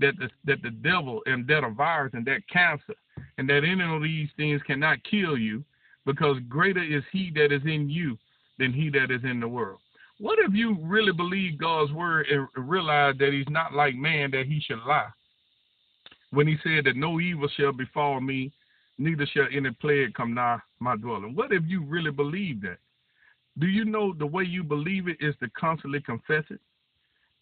that 0.00 0.18
the, 0.18 0.28
that 0.44 0.60
the 0.60 0.70
devil 0.70 1.22
and 1.24 1.46
that 1.46 1.64
a 1.64 1.70
virus 1.70 2.12
and 2.12 2.26
that 2.26 2.46
cancer 2.52 2.94
and 3.38 3.48
that 3.48 3.64
any 3.64 3.82
of 3.82 4.02
these 4.02 4.28
things 4.36 4.60
cannot 4.66 4.98
kill 5.10 5.38
you 5.38 5.64
because 6.04 6.36
greater 6.46 6.82
is 6.82 7.02
he 7.10 7.32
that 7.36 7.52
is 7.52 7.62
in 7.64 7.88
you 7.88 8.18
than 8.58 8.70
he 8.70 8.90
that 8.90 9.10
is 9.10 9.24
in 9.24 9.40
the 9.40 9.48
world. 9.48 9.80
What 10.20 10.38
if 10.40 10.52
you 10.52 10.76
really 10.80 11.12
believe 11.12 11.58
God's 11.58 11.92
word 11.92 12.26
and 12.26 12.48
realize 12.56 13.14
that 13.18 13.32
he's 13.32 13.48
not 13.48 13.72
like 13.72 13.94
man 13.94 14.32
that 14.32 14.46
he 14.46 14.60
should 14.60 14.82
lie? 14.84 15.08
When 16.30 16.46
he 16.46 16.56
said 16.62 16.84
that 16.84 16.96
no 16.96 17.20
evil 17.20 17.48
shall 17.56 17.72
befall 17.72 18.20
me, 18.20 18.52
neither 18.98 19.26
shall 19.26 19.46
any 19.52 19.70
plague 19.80 20.14
come 20.14 20.34
nigh 20.34 20.58
my 20.80 20.96
dwelling. 20.96 21.34
What 21.36 21.52
if 21.52 21.62
you 21.66 21.84
really 21.84 22.10
believe 22.10 22.60
that? 22.62 22.78
Do 23.58 23.66
you 23.66 23.84
know 23.84 24.12
the 24.12 24.26
way 24.26 24.42
you 24.42 24.64
believe 24.64 25.08
it 25.08 25.18
is 25.20 25.34
to 25.40 25.48
constantly 25.50 26.00
confess 26.00 26.44
it 26.50 26.60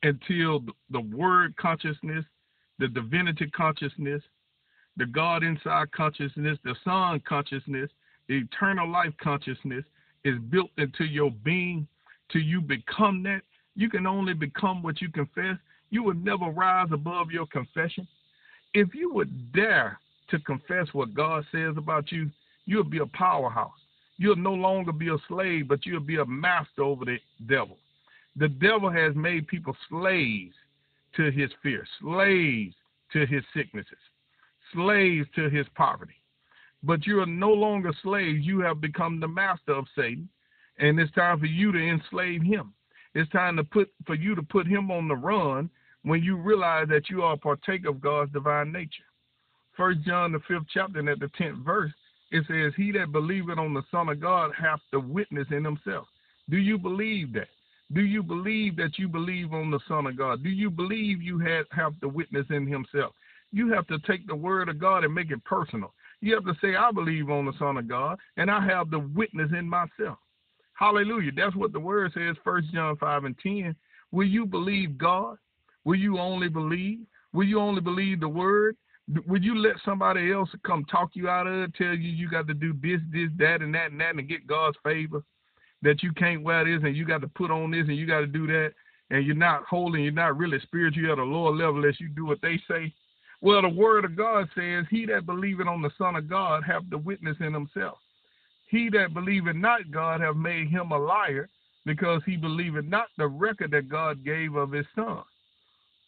until 0.02 0.62
the 0.90 1.00
word 1.00 1.56
consciousness, 1.56 2.25
the 2.78 2.88
divinity 2.88 3.49
consciousness, 3.49 4.23
the 4.99 5.06
God 5.06 5.42
inside 5.42 5.90
consciousness, 5.92 6.59
the 6.62 6.75
Son 6.85 7.21
consciousness, 7.26 7.90
the 8.28 8.38
eternal 8.38 8.90
life 8.90 9.12
consciousness 9.21 9.85
is 10.25 10.38
built 10.50 10.71
into 10.78 11.04
your 11.04 11.30
being 11.42 11.87
till 12.30 12.42
you 12.42 12.61
become 12.61 13.23
that. 13.25 13.42
You 13.75 13.90
can 13.90 14.06
only 14.06 14.35
become 14.35 14.83
what 14.83 15.00
you 15.00 15.11
confess. 15.11 15.56
You 15.90 16.02
would 16.02 16.25
never 16.25 16.47
rise 16.47 16.88
above 16.92 17.30
your 17.30 17.47
confession. 17.47 18.06
If 18.75 18.95
you 18.95 19.12
would 19.12 19.52
dare 19.52 19.99
to 20.30 20.38
confess 20.40 20.88
what 20.92 21.14
God 21.14 21.45
says 21.52 21.75
about 21.76 22.11
you, 22.11 22.30
you'll 22.64 22.85
be 22.85 22.99
a 22.99 23.06
powerhouse. 23.06 23.71
You'll 24.18 24.37
no 24.37 24.54
longer 24.54 24.92
be 24.92 25.09
a 25.09 25.18
slave, 25.28 25.68
but 25.68 25.85
you'll 25.85 26.00
be 26.00 26.16
a 26.16 26.26
master 26.26 26.83
over 26.83 27.04
the 27.04 27.18
devil. 27.47 27.76
The 28.37 28.49
devil 28.49 28.90
has 28.90 29.14
made 29.14 29.47
people 29.47 29.76
slaves 29.88 30.54
to 31.16 31.30
his 31.30 31.50
fear, 31.62 31.87
slaves 32.00 32.75
to 33.12 33.26
his 33.26 33.42
sicknesses, 33.54 33.99
slaves 34.75 35.28
to 35.37 35.49
his 35.49 35.66
poverty. 35.75 36.14
But 36.83 37.06
you 37.06 37.21
are 37.21 37.26
no 37.26 37.52
longer 37.52 37.92
slaves. 38.02 38.45
You 38.45 38.61
have 38.61 38.80
become 38.80 39.21
the 39.21 39.28
master 39.28 39.73
of 39.73 39.87
Satan, 39.95 40.28
and 40.78 40.99
it's 40.99 41.12
time 41.12 41.40
for 41.40 41.47
you 41.47 41.73
to 41.73 41.78
enslave 41.78 42.42
him. 42.42 42.73
It's 43.14 43.30
time 43.30 43.56
to 43.56 43.64
put 43.64 43.90
for 44.06 44.14
you 44.14 44.35
to 44.35 44.42
put 44.42 44.66
him 44.66 44.90
on 44.90 45.09
the 45.09 45.16
run 45.16 45.71
when 46.02 46.23
you 46.23 46.37
realize 46.37 46.88
that 46.88 47.09
you 47.11 47.23
are 47.23 47.35
a 47.35 47.38
partaker 47.38 47.88
of 47.88 48.00
God's 48.00 48.33
divine 48.33 48.73
nature. 48.73 49.04
First 49.76 50.00
John 50.06 50.33
the 50.33 50.40
fifth 50.47 50.66
chapter 50.73 50.99
and 50.99 51.09
at 51.09 51.21
the 51.21 51.30
tenth 51.37 51.59
verse 51.64 51.92
it 52.30 52.45
says, 52.49 52.73
He 52.76 52.92
that 52.92 53.12
believeth 53.12 53.59
on 53.59 53.75
the 53.75 53.85
Son 53.90 54.09
of 54.09 54.21
God 54.21 54.52
hath 54.59 54.80
the 54.92 55.00
witness 55.00 55.47
in 55.50 55.64
himself. 55.64 56.06
Do 56.50 56.56
you 56.56 56.78
believe 56.78 57.33
that? 57.35 57.49
Do 57.92 58.00
you 58.00 58.23
believe 58.23 58.76
that 58.76 58.99
you 58.99 59.09
believe 59.09 59.52
on 59.52 59.71
the 59.71 59.78
Son 59.87 60.06
of 60.06 60.16
God? 60.16 60.42
Do 60.42 60.49
you 60.49 60.71
believe 60.71 61.23
you 61.23 61.38
have, 61.38 61.66
have 61.71 61.92
the 62.00 62.09
witness 62.09 62.47
in 62.50 62.66
himself? 62.66 63.14
You 63.52 63.73
have 63.73 63.87
to 63.87 63.99
take 64.00 64.26
the 64.26 64.35
word 64.35 64.68
of 64.68 64.80
God 64.80 65.04
and 65.04 65.14
make 65.14 65.30
it 65.30 65.45
personal. 65.45 65.95
You 66.21 66.35
have 66.35 66.45
to 66.47 66.54
say, 66.61 66.75
I 66.75 66.90
believe 66.90 67.30
on 67.30 67.47
the 67.47 67.52
Son 67.59 67.76
of 67.76 67.87
God, 67.87 68.18
and 68.37 68.50
I 68.50 68.64
have 68.66 68.90
the 68.90 68.99
witness 68.99 69.50
in 69.56 69.68
myself. 69.68 70.18
Hallelujah. 70.78 71.33
That's 71.35 71.56
what 71.56 71.73
the 71.73 71.80
word 71.80 72.12
says, 72.14 72.37
First 72.45 72.73
John 72.73 72.97
5 72.97 73.25
and 73.25 73.38
10. 73.38 73.75
Will 74.12 74.26
you 74.26 74.47
believe 74.47 74.99
God? 74.99 75.37
Will 75.85 75.97
you 75.97 76.18
only 76.18 76.49
believe? 76.49 77.00
Will 77.33 77.45
you 77.45 77.61
only 77.61 77.80
believe 77.80 78.21
the 78.21 78.28
word? 78.28 78.76
would 79.26 79.45
you 79.45 79.56
let 79.56 79.76
somebody 79.85 80.33
else 80.33 80.49
come 80.66 80.85
talk 80.87 81.11
you 81.14 81.28
out 81.28 81.47
of 81.47 81.54
it, 81.54 81.75
tell 81.75 81.95
you 81.95 82.11
you 82.11 82.28
got 82.28 82.47
to 82.49 82.54
do 82.54 82.75
this, 82.83 83.00
this, 83.12 83.30
that, 83.38 83.62
and 83.62 83.75
that, 83.75 83.92
and 83.92 84.00
that, 84.00 84.14
and 84.16 84.28
get 84.28 84.47
God's 84.47 84.76
favor? 84.83 85.23
That 85.83 86.02
you 86.02 86.12
can't 86.12 86.42
wear 86.42 86.64
this, 86.64 86.85
and 86.85 86.96
you 86.96 87.05
got 87.05 87.20
to 87.20 87.29
put 87.29 87.51
on 87.51 87.70
this, 87.70 87.87
and 87.87 87.96
you 87.96 88.07
got 88.07 88.20
to 88.20 88.27
do 88.27 88.46
that, 88.48 88.72
and 89.11 89.24
you're 89.24 89.37
not 89.37 89.64
holding, 89.68 90.03
you're 90.03 90.12
not 90.12 90.37
really 90.37 90.59
spiritual 90.61 91.12
at 91.12 91.18
a 91.18 91.22
lower 91.22 91.55
level 91.55 91.77
unless 91.77 92.01
you 92.01 92.09
do 92.09 92.27
what 92.27 92.42
they 92.42 92.61
say. 92.68 92.92
Well, 93.40 93.62
the 93.62 93.68
word 93.68 94.05
of 94.05 94.16
God 94.16 94.48
says, 94.57 94.87
He 94.90 95.07
that 95.07 95.27
believeth 95.27 95.68
on 95.68 95.83
the 95.83 95.90
Son 95.96 96.16
of 96.16 96.29
God 96.29 96.64
have 96.64 96.88
the 96.90 96.98
witness 96.98 97.37
in 97.40 97.53
himself. 97.53 97.98
He 98.66 98.88
that 98.90 99.14
believeth 99.14 99.57
not 99.57 99.90
God 99.90 100.20
have 100.20 100.37
made 100.37 100.68
him 100.68 100.90
a 100.92 100.98
liar, 100.98 101.48
because 101.85 102.20
he 102.26 102.37
believeth 102.37 102.85
not 102.85 103.07
the 103.16 103.29
record 103.29 103.70
that 103.70 103.88
God 103.88 104.24
gave 104.24 104.57
of 104.57 104.72
his 104.72 104.87
Son. 104.94 105.22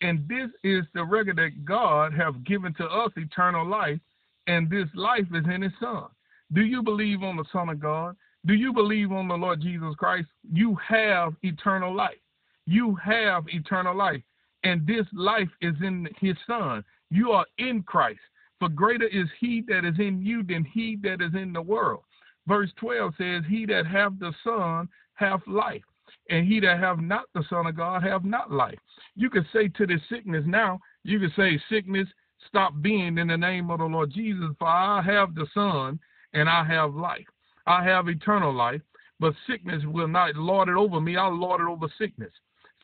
And 0.01 0.29
this 0.29 0.49
is 0.62 0.85
the 0.94 1.05
record 1.05 1.37
that 1.37 1.64
God 1.64 2.12
have 2.14 2.44
given 2.44 2.73
to 2.75 2.85
us 2.85 3.11
eternal 3.16 3.66
life, 3.66 3.99
and 4.47 4.71
this 4.71 4.88
life 4.94 5.27
is 5.35 5.44
in 5.53 5.62
his 5.62 5.73
son. 5.81 6.05
Do 6.53 6.62
you 6.62 6.83
believe 6.83 7.23
on 7.23 7.37
the 7.37 7.44
Son 7.53 7.68
of 7.68 7.81
God? 7.81 8.16
Do 8.47 8.55
you 8.55 8.73
believe 8.73 9.12
on 9.12 9.29
the 9.29 9.35
Lord 9.35 9.61
Jesus 9.61 9.94
Christ? 9.97 10.29
You 10.51 10.77
have 10.77 11.35
eternal 11.42 11.94
life. 11.94 12.18
You 12.66 12.94
have 12.97 13.44
eternal 13.49 13.94
life. 13.94 14.23
And 14.64 14.87
this 14.87 15.07
life 15.12 15.49
is 15.61 15.75
in 15.83 16.09
his 16.21 16.37
son. 16.47 16.85
You 17.11 17.33
are 17.33 17.47
in 17.59 17.83
Christ. 17.83 18.21
For 18.59 18.68
greater 18.68 19.07
is 19.07 19.29
he 19.40 19.62
that 19.68 19.85
is 19.85 19.99
in 19.99 20.23
you 20.25 20.42
than 20.42 20.64
he 20.64 20.97
that 21.03 21.21
is 21.21 21.35
in 21.35 21.53
the 21.53 21.62
world. 21.62 22.03
Verse 22.49 22.71
12 22.81 23.15
says, 23.19 23.43
He 23.49 23.67
that 23.67 23.87
hath 23.87 24.13
the 24.19 24.33
Son 24.43 24.89
hath 25.15 25.41
life 25.47 25.83
and 26.31 26.47
he 26.47 26.61
that 26.61 26.81
have 26.81 26.99
not 26.99 27.25
the 27.35 27.45
Son 27.51 27.67
of 27.67 27.77
God 27.77 28.03
have 28.03 28.25
not 28.25 28.51
life. 28.51 28.79
You 29.15 29.29
could 29.29 29.47
say 29.53 29.69
to 29.69 29.87
this 29.87 30.01
sickness 30.09 30.45
now, 30.47 30.81
you 31.05 31.21
could 31.21 31.33
say, 31.37 31.61
Sickness, 31.71 32.09
stop 32.47 32.73
being 32.81 33.19
in 33.19 33.29
the 33.29 33.37
name 33.37 33.71
of 33.71 33.79
the 33.79 33.85
Lord 33.85 34.11
Jesus, 34.11 34.49
for 34.59 34.69
I 34.69 35.03
have 35.03 35.35
the 35.35 35.47
Son 35.53 36.01
and 36.33 36.49
I 36.49 36.65
have 36.65 36.95
life. 36.95 37.27
I 37.67 37.85
have 37.85 38.09
eternal 38.09 38.55
life, 38.55 38.81
but 39.21 39.35
sickness 39.47 39.83
will 39.85 40.09
not 40.09 40.35
lord 40.37 40.69
it 40.69 40.75
over 40.75 41.01
me. 41.01 41.17
I'll 41.17 41.37
lord 41.37 41.61
it 41.61 41.69
over 41.69 41.87
sickness. 41.99 42.33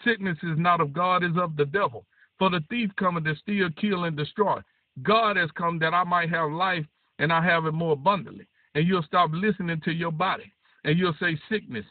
Sickness 0.05 0.37
is 0.43 0.59
not 0.59 0.81
of 0.81 0.93
God, 0.93 1.25
is 1.25 1.37
of 1.39 1.57
the 1.57 1.65
devil. 1.65 2.05
For 2.39 2.51
the 2.51 2.63
thief 2.69 2.91
cometh 2.99 3.25
to 3.25 3.37
steal, 3.37 3.71
kill, 3.81 4.05
and 4.05 4.17
destroy. 4.17 4.61
God 5.03 5.37
has 5.37 5.51
come 5.53 5.79
that 5.79 5.95
I 5.95 6.05
might 6.05 6.31
have 6.31 6.51
life 6.51 6.85
and 7.19 7.33
I 7.33 7.43
have 7.45 7.65
it 7.65 7.73
more 7.73 7.93
abundantly. 7.93 8.47
And 8.75 8.87
you'll 8.87 9.03
stop 9.03 9.31
listening 9.33 9.81
to 9.85 9.93
your 9.93 10.13
body. 10.13 10.53
And 10.85 10.99
you'll 10.99 11.17
say, 11.21 11.39
Sickness, 11.49 11.85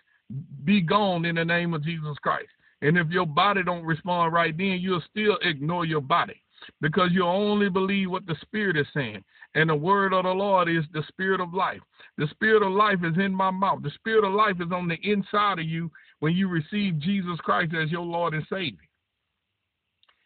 be 0.63 0.81
gone 0.81 1.25
in 1.25 1.35
the 1.35 1.45
name 1.45 1.73
of 1.73 1.83
Jesus 1.83 2.17
Christ. 2.21 2.49
And 2.81 2.97
if 2.97 3.09
your 3.09 3.25
body 3.25 3.63
don't 3.63 3.85
respond 3.85 4.33
right 4.33 4.55
then, 4.55 4.79
you'll 4.81 5.03
still 5.09 5.37
ignore 5.41 5.85
your 5.85 6.01
body 6.01 6.41
because 6.81 7.09
you 7.11 7.23
only 7.23 7.69
believe 7.69 8.09
what 8.09 8.25
the 8.25 8.35
Spirit 8.41 8.77
is 8.77 8.87
saying. 8.93 9.23
And 9.55 9.69
the 9.69 9.75
word 9.75 10.13
of 10.13 10.23
the 10.23 10.31
Lord 10.31 10.69
is 10.69 10.83
the 10.93 11.03
Spirit 11.07 11.39
of 11.39 11.53
life. 11.53 11.81
The 12.17 12.27
Spirit 12.31 12.63
of 12.63 12.71
life 12.71 12.99
is 13.03 13.17
in 13.17 13.33
my 13.33 13.51
mouth. 13.51 13.83
The 13.83 13.91
Spirit 13.91 14.25
of 14.25 14.33
life 14.33 14.55
is 14.59 14.71
on 14.71 14.87
the 14.87 14.97
inside 15.03 15.59
of 15.59 15.65
you 15.65 15.91
when 16.19 16.35
you 16.35 16.47
receive 16.47 16.99
Jesus 16.99 17.39
Christ 17.39 17.73
as 17.73 17.91
your 17.91 18.05
Lord 18.05 18.33
and 18.33 18.45
Savior. 18.49 18.77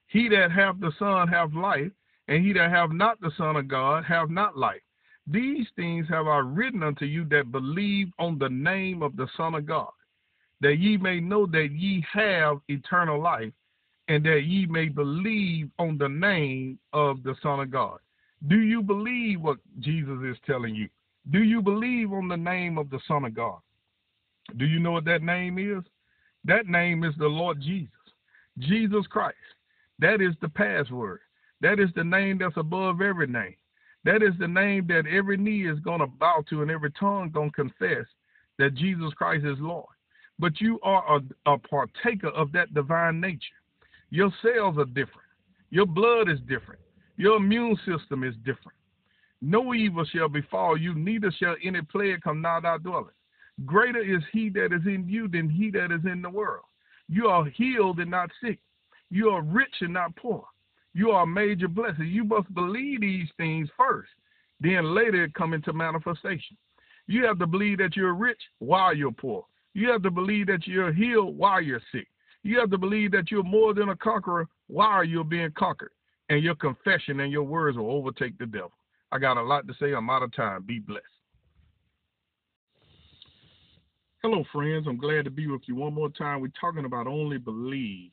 He 0.07 0.29
that 0.29 0.51
hath 0.51 0.79
the 0.79 0.91
Son 0.97 1.27
hath 1.27 1.53
life, 1.53 1.91
and 2.27 2.45
he 2.45 2.53
that 2.53 2.71
hath 2.71 2.91
not 2.91 3.19
the 3.19 3.31
Son 3.37 3.55
of 3.55 3.67
God 3.67 4.05
hath 4.05 4.29
not 4.29 4.57
life. 4.57 4.81
These 5.29 5.67
things 5.75 6.07
have 6.09 6.27
I 6.27 6.37
written 6.37 6.83
unto 6.83 7.05
you 7.05 7.25
that 7.25 7.51
believe 7.51 8.11
on 8.17 8.39
the 8.39 8.49
name 8.49 9.03
of 9.03 9.17
the 9.17 9.27
Son 9.35 9.55
of 9.55 9.65
God, 9.65 9.91
that 10.61 10.77
ye 10.77 10.97
may 10.97 11.19
know 11.19 11.45
that 11.47 11.69
ye 11.71 12.05
have 12.13 12.59
eternal 12.69 13.21
life, 13.21 13.51
and 14.07 14.23
that 14.25 14.43
ye 14.45 14.65
may 14.65 14.87
believe 14.87 15.69
on 15.79 15.97
the 15.97 16.07
name 16.07 16.79
of 16.93 17.23
the 17.23 17.35
Son 17.43 17.59
of 17.59 17.71
God. 17.71 17.99
Do 18.47 18.59
you 18.59 18.81
believe 18.81 19.41
what 19.41 19.57
Jesus 19.79 20.19
is 20.23 20.37
telling 20.45 20.75
you? 20.75 20.87
Do 21.31 21.43
you 21.43 21.61
believe 21.61 22.13
on 22.13 22.29
the 22.29 22.37
name 22.37 22.77
of 22.77 22.89
the 22.89 22.99
Son 23.05 23.25
of 23.25 23.35
God? 23.35 23.59
Do 24.55 24.65
you 24.65 24.79
know 24.79 24.91
what 24.91 25.03
that 25.05 25.21
name 25.21 25.57
is? 25.59 25.83
That 26.45 26.67
name 26.67 27.03
is 27.03 27.13
the 27.17 27.27
Lord 27.27 27.59
Jesus, 27.59 27.91
Jesus 28.59 29.05
Christ. 29.07 29.35
That 29.99 30.21
is 30.21 30.35
the 30.39 30.47
password. 30.47 31.19
That 31.59 31.79
is 31.81 31.89
the 31.95 32.03
name 32.05 32.37
that's 32.37 32.55
above 32.55 33.01
every 33.01 33.27
name. 33.27 33.56
That 34.07 34.23
is 34.23 34.31
the 34.39 34.47
name 34.47 34.87
that 34.87 35.03
every 35.05 35.35
knee 35.35 35.67
is 35.67 35.81
going 35.81 35.99
to 35.99 36.07
bow 36.07 36.41
to 36.49 36.61
and 36.61 36.71
every 36.71 36.91
tongue 36.91 37.29
going 37.29 37.49
to 37.49 37.55
confess 37.55 38.05
that 38.57 38.73
Jesus 38.73 39.13
Christ 39.17 39.45
is 39.45 39.57
Lord. 39.59 39.83
But 40.39 40.61
you 40.61 40.79
are 40.81 41.17
a, 41.17 41.51
a 41.51 41.57
partaker 41.57 42.29
of 42.29 42.53
that 42.53 42.73
divine 42.73 43.19
nature. 43.19 43.59
Your 44.09 44.31
cells 44.41 44.77
are 44.77 44.85
different. 44.85 45.27
Your 45.71 45.85
blood 45.85 46.29
is 46.29 46.39
different. 46.47 46.79
Your 47.17 47.35
immune 47.35 47.77
system 47.85 48.23
is 48.23 48.33
different. 48.45 48.77
No 49.41 49.73
evil 49.73 50.05
shall 50.05 50.29
befall 50.29 50.77
you, 50.77 50.95
neither 50.95 51.29
shall 51.29 51.57
any 51.61 51.81
plague 51.81 52.21
come 52.21 52.39
nigh 52.39 52.61
thy 52.61 52.77
dwelling. 52.77 53.09
Greater 53.65 53.99
is 54.01 54.23
he 54.31 54.47
that 54.51 54.71
is 54.71 54.85
in 54.85 55.03
you 55.09 55.27
than 55.27 55.49
he 55.49 55.69
that 55.71 55.91
is 55.91 56.05
in 56.09 56.21
the 56.21 56.29
world. 56.29 56.63
You 57.09 57.27
are 57.27 57.43
healed 57.43 57.99
and 57.99 58.11
not 58.11 58.29
sick. 58.41 58.59
You 59.09 59.31
are 59.31 59.41
rich 59.41 59.75
and 59.81 59.91
not 59.91 60.15
poor 60.15 60.45
you 60.97 61.11
are 61.11 61.23
a 61.23 61.27
major 61.27 61.67
blessing. 61.67 62.07
You 62.07 62.23
must 62.23 62.51
believe 62.55 63.01
these 63.01 63.27
things 63.37 63.69
first, 63.77 64.09
then 64.59 64.95
later 64.95 65.29
come 65.37 65.53
into 65.53 65.71
manifestation. 65.71 66.57
You 67.05 67.23
have 67.25 67.37
to 67.37 67.45
believe 67.45 67.77
that 67.77 67.95
you're 67.95 68.15
rich 68.15 68.41
while 68.57 68.95
you're 68.95 69.11
poor. 69.11 69.45
You 69.75 69.91
have 69.91 70.01
to 70.01 70.09
believe 70.09 70.47
that 70.47 70.65
you're 70.65 70.91
healed 70.91 71.37
while 71.37 71.61
you're 71.61 71.83
sick. 71.91 72.07
You 72.41 72.57
have 72.57 72.71
to 72.71 72.79
believe 72.79 73.11
that 73.11 73.29
you're 73.29 73.43
more 73.43 73.75
than 73.75 73.89
a 73.89 73.95
conqueror 73.95 74.47
while 74.65 75.03
you're 75.03 75.23
being 75.23 75.51
conquered. 75.51 75.91
And 76.29 76.43
your 76.43 76.55
confession 76.55 77.19
and 77.19 77.31
your 77.31 77.43
words 77.43 77.77
will 77.77 77.91
overtake 77.91 78.35
the 78.39 78.47
devil. 78.47 78.73
I 79.11 79.19
got 79.19 79.37
a 79.37 79.43
lot 79.43 79.67
to 79.67 79.75
say. 79.79 79.93
I'm 79.93 80.09
out 80.09 80.23
of 80.23 80.35
time. 80.35 80.63
Be 80.63 80.79
blessed. 80.79 81.05
Hello, 84.23 84.43
friends. 84.51 84.87
I'm 84.89 84.97
glad 84.97 85.25
to 85.25 85.31
be 85.31 85.45
with 85.45 85.61
you 85.67 85.75
one 85.75 85.93
more 85.93 86.09
time. 86.09 86.41
We're 86.41 86.51
talking 86.59 86.85
about 86.85 87.05
only 87.05 87.37
believe. 87.37 88.09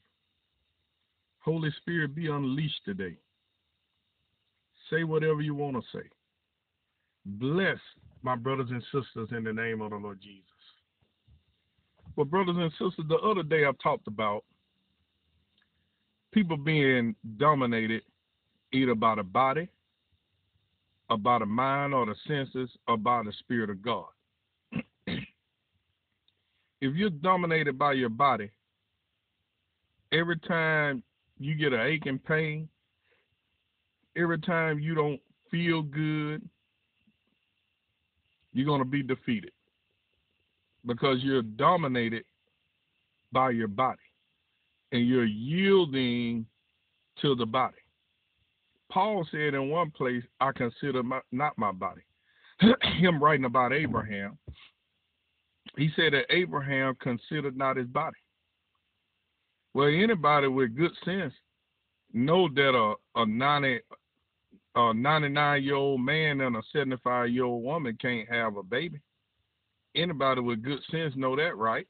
Holy 1.44 1.70
Spirit, 1.76 2.14
be 2.14 2.28
unleashed 2.28 2.80
today. 2.87 3.16
Say 4.90 5.04
whatever 5.04 5.42
you 5.42 5.54
want 5.54 5.76
to 5.76 5.83
say. 5.92 6.04
Bless 7.26 7.78
my 8.22 8.35
brothers 8.35 8.70
and 8.70 8.83
sisters 8.85 9.28
in 9.37 9.44
the 9.44 9.52
name 9.52 9.83
of 9.83 9.90
the 9.90 9.96
Lord 9.96 10.20
Jesus. 10.22 10.42
Well, 12.16 12.24
brothers 12.24 12.57
and 12.59 12.70
sisters, 12.72 13.04
the 13.09 13.16
other 13.16 13.42
day 13.42 13.66
I 13.66 13.72
talked 13.83 14.07
about 14.07 14.44
people 16.33 16.57
being 16.57 17.14
dominated 17.37 18.02
either 18.72 18.94
by 18.94 19.14
the 19.16 19.22
body, 19.22 19.68
or 21.11 21.18
by 21.18 21.38
the 21.38 21.46
mind, 21.46 21.92
or 21.92 22.07
the 22.07 22.14
senses, 22.26 22.70
or 22.88 22.96
by 22.96 23.22
the 23.22 23.33
Spirit 23.40 23.68
of 23.68 23.83
God. 23.83 24.07
if 25.07 25.24
you're 26.80 27.11
dominated 27.11 27.78
by 27.78 27.92
your 27.92 28.09
body, 28.09 28.50
every 30.11 30.38
time 30.38 31.02
you 31.38 31.55
get 31.55 31.73
an 31.73 31.81
aching 31.81 32.18
pain, 32.18 32.68
every 34.16 34.38
time 34.38 34.79
you 34.79 34.94
don't 34.94 35.20
feel 35.51 35.83
good, 35.83 36.42
you're 38.53 38.66
going 38.66 38.81
to 38.81 38.85
be 38.85 39.03
defeated 39.03 39.53
because 40.87 41.18
you're 41.23 41.42
dominated 41.42 42.25
by 43.33 43.51
your 43.51 43.68
body 43.68 43.99
and 44.92 45.09
you're 45.09 45.25
yielding 45.25 46.47
to 47.20 47.35
the 47.35 47.47
body. 47.47 47.75
Paul 48.90 49.27
said 49.31 49.55
in 49.55 49.70
one 49.70 49.90
place, 49.90 50.23
I 50.40 50.53
consider 50.53 51.03
my, 51.03 51.20
not 51.33 51.59
my 51.59 51.73
body. 51.73 52.03
Him 53.01 53.23
writing 53.23 53.47
about 53.47 53.73
Abraham, 53.73 54.38
he 55.77 55.90
said 55.97 56.12
that 56.12 56.27
Abraham 56.31 56.94
considered 57.01 57.57
not 57.57 57.77
his 57.77 57.88
body. 57.88 58.16
Well, 59.74 59.88
anybody 59.88 60.46
with 60.46 60.76
good 60.76 60.92
sense 61.04 61.34
know 62.12 62.48
that 62.48 62.74
a, 62.74 62.94
a 63.20 63.26
90 63.26 63.80
a 64.76 64.94
99 64.94 65.62
year 65.62 65.74
old 65.74 66.00
man 66.00 66.40
and 66.40 66.56
a 66.56 66.62
75 66.72 67.28
year 67.30 67.44
old 67.44 67.62
woman 67.62 67.96
can't 68.00 68.28
have 68.28 68.56
a 68.56 68.62
baby. 68.62 69.00
Anybody 69.94 70.40
with 70.40 70.62
good 70.62 70.80
sense 70.90 71.14
know 71.16 71.37
that, 71.37 71.56
right? 71.56 71.87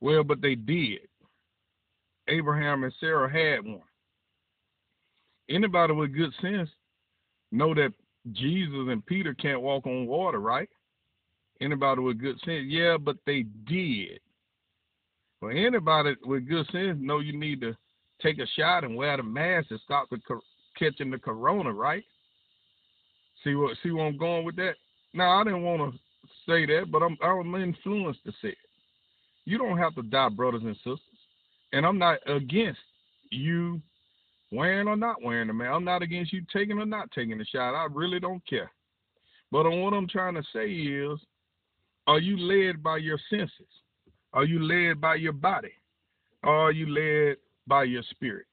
Well, 0.00 0.22
but 0.22 0.40
they 0.40 0.54
did. 0.54 1.00
Abraham 2.28 2.84
and 2.84 2.92
Sarah 3.00 3.30
had 3.30 3.64
one. 3.64 3.82
Anybody 5.48 5.92
with 5.94 6.14
good 6.14 6.32
sense 6.40 6.68
know 7.50 7.74
that 7.74 7.92
Jesus 8.32 8.86
and 8.88 9.04
Peter 9.06 9.34
can't 9.34 9.62
walk 9.62 9.86
on 9.86 10.06
water, 10.06 10.38
right? 10.38 10.68
Anybody 11.60 12.00
with 12.02 12.20
good 12.20 12.38
sense, 12.44 12.66
yeah, 12.68 12.96
but 12.96 13.16
they 13.26 13.44
did. 13.66 14.20
Well, 15.40 15.52
anybody 15.52 16.16
with 16.24 16.48
good 16.48 16.66
sense 16.72 16.98
know 17.00 17.20
you 17.20 17.38
need 17.38 17.60
to 17.60 17.76
take 18.20 18.38
a 18.38 18.46
shot 18.56 18.84
and 18.84 18.96
wear 18.96 19.16
the 19.16 19.22
mask 19.22 19.68
to 19.68 19.78
stop 19.84 20.08
the 20.10 20.18
catching 20.78 21.10
the 21.10 21.18
corona, 21.18 21.72
right? 21.72 22.04
See 23.44 23.54
what 23.54 23.76
see 23.82 23.90
where 23.90 24.06
I'm 24.06 24.18
going 24.18 24.44
with 24.44 24.56
that? 24.56 24.74
Now 25.14 25.40
I 25.40 25.44
didn't 25.44 25.62
want 25.62 25.92
to 25.92 25.98
say 26.46 26.66
that, 26.66 26.90
but 26.90 27.02
I'm 27.02 27.16
I'm 27.22 27.54
influenced 27.54 28.24
to 28.24 28.32
say 28.42 28.48
it. 28.48 28.58
You 29.44 29.58
don't 29.58 29.78
have 29.78 29.94
to 29.94 30.02
die, 30.02 30.28
brothers 30.28 30.62
and 30.64 30.76
sisters. 30.76 31.00
And 31.72 31.86
I'm 31.86 31.98
not 31.98 32.18
against 32.26 32.80
you 33.30 33.80
wearing 34.50 34.88
or 34.88 34.96
not 34.96 35.22
wearing 35.22 35.48
the 35.48 35.54
mask. 35.54 35.72
I'm 35.72 35.84
not 35.84 36.02
against 36.02 36.32
you 36.32 36.42
taking 36.52 36.78
or 36.78 36.86
not 36.86 37.10
taking 37.12 37.38
the 37.38 37.44
shot. 37.44 37.74
I 37.74 37.86
really 37.92 38.18
don't 38.18 38.46
care. 38.46 38.70
But 39.50 39.64
what 39.64 39.94
I'm 39.94 40.08
trying 40.08 40.34
to 40.34 40.42
say 40.52 40.70
is, 40.70 41.18
are 42.06 42.18
you 42.18 42.38
led 42.38 42.82
by 42.82 42.98
your 42.98 43.18
senses? 43.30 43.50
Are 44.38 44.44
you 44.44 44.62
led 44.62 45.00
by 45.00 45.16
your 45.16 45.32
body? 45.32 45.72
Or 46.44 46.68
are 46.68 46.70
you 46.70 46.86
led 46.88 47.38
by 47.66 47.82
your 47.82 48.04
spirit? 48.10 48.46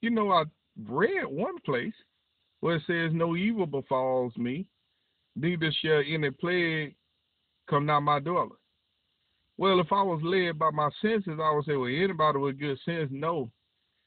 You 0.00 0.08
know, 0.08 0.30
I 0.30 0.44
read 0.88 1.26
one 1.26 1.58
place 1.58 1.92
where 2.60 2.76
it 2.76 2.82
says, 2.86 3.10
No 3.12 3.36
evil 3.36 3.66
befalls 3.66 4.34
me, 4.38 4.64
neither 5.36 5.70
shall 5.82 6.02
any 6.08 6.30
plague 6.30 6.94
come 7.68 7.84
nigh 7.84 7.98
my 7.98 8.18
dwelling. 8.18 8.52
Well, 9.58 9.78
if 9.78 9.92
I 9.92 10.00
was 10.00 10.22
led 10.24 10.58
by 10.58 10.70
my 10.70 10.88
senses, 11.02 11.38
I 11.38 11.54
would 11.54 11.66
say, 11.66 11.76
Well, 11.76 11.88
anybody 11.94 12.38
with 12.38 12.58
good 12.58 12.78
sense 12.86 13.10
know 13.12 13.50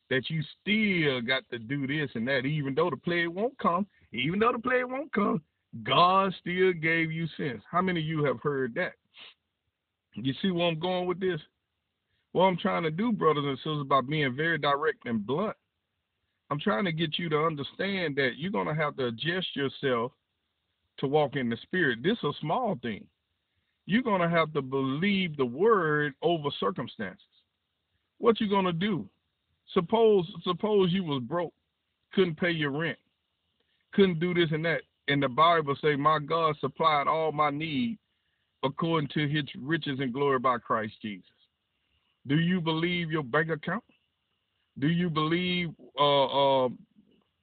that 0.10 0.32
you 0.32 0.42
still 0.62 1.22
got 1.22 1.44
to 1.52 1.60
do 1.60 1.86
this 1.86 2.10
and 2.16 2.28
that, 2.28 2.48
even 2.48 2.74
though 2.74 2.90
the 2.90 2.98
plague 2.98 3.28
won't 3.28 3.56
come, 3.60 3.86
even 4.14 4.40
though 4.40 4.54
the 4.54 4.58
plague 4.58 4.86
won't 4.86 5.14
come, 5.14 5.44
God 5.84 6.34
still 6.40 6.74
gave 6.74 7.12
you 7.12 7.28
sense. 7.38 7.62
How 7.70 7.84
many 7.84 8.00
of 8.00 8.06
you 8.08 8.24
have 8.24 8.42
heard 8.42 8.74
that? 8.74 8.94
You 10.16 10.34
see 10.42 10.52
where 10.52 10.68
I'm 10.68 10.80
going 10.80 11.08
with 11.08 11.20
this? 11.20 11.40
What 12.32 12.44
I'm 12.44 12.58
trying 12.58 12.84
to 12.84 12.92
do, 12.92 13.12
brothers 13.12 13.46
and 13.46 13.58
sisters, 13.58 13.86
by 13.88 14.02
being 14.02 14.36
very 14.36 14.58
direct 14.58 15.06
and 15.06 15.26
blunt, 15.26 15.56
I'm 16.50 16.60
trying 16.60 16.86
to 16.86 16.92
get 16.92 17.18
you 17.18 17.30
to 17.30 17.38
understand 17.38 18.16
that 18.18 18.32
you're 18.38 18.52
going 18.52 18.68
to 18.68 18.76
have 18.76 18.96
to 18.98 19.08
adjust 19.08 19.56
yourself 19.56 20.12
to 21.00 21.08
walk 21.08 21.36
in 21.36 21.50
the 21.50 21.58
spirit. 21.64 22.00
This 22.04 22.18
is 22.18 22.24
a 22.24 22.40
small 22.42 22.78
thing. 22.82 23.06
You're 23.86 24.04
going 24.04 24.22
to 24.22 24.30
have 24.30 24.54
to 24.54 24.62
believe 24.62 25.38
the 25.38 25.46
word 25.46 26.14
over 26.22 26.50
circumstances. 26.60 27.22
What 28.18 28.40
you 28.40 28.50
going 28.50 28.66
to 28.66 28.74
do? 28.74 29.08
Suppose 29.74 30.32
suppose 30.44 30.92
you 30.92 31.04
was 31.04 31.22
broke, 31.24 31.54
couldn't 32.14 32.40
pay 32.40 32.52
your 32.52 32.72
rent, 32.72 32.98
couldn't 33.94 34.20
do 34.20 34.34
this 34.34 34.50
and 34.52 34.64
that, 34.66 34.82
and 35.08 35.22
the 35.22 35.28
Bible 35.28 35.76
say, 35.82 35.96
"My 35.96 36.20
God 36.20 36.56
supplied 36.60 37.08
all 37.08 37.32
my 37.32 37.50
need 37.50 37.98
according 38.66 39.10
to 39.14 39.28
His 39.28 39.46
riches 39.58 40.00
and 40.00 40.14
glory 40.14 40.40
by 40.40 40.58
Christ 40.58 40.94
Jesus." 41.02 41.26
Do 42.28 42.40
you 42.40 42.60
believe 42.60 43.12
your 43.12 43.24
bank 43.24 43.50
account? 43.50 43.84
Do 44.80 44.88
you 44.88 45.10
believe 45.10 45.70
uh, 45.98 46.66
uh, 46.66 46.70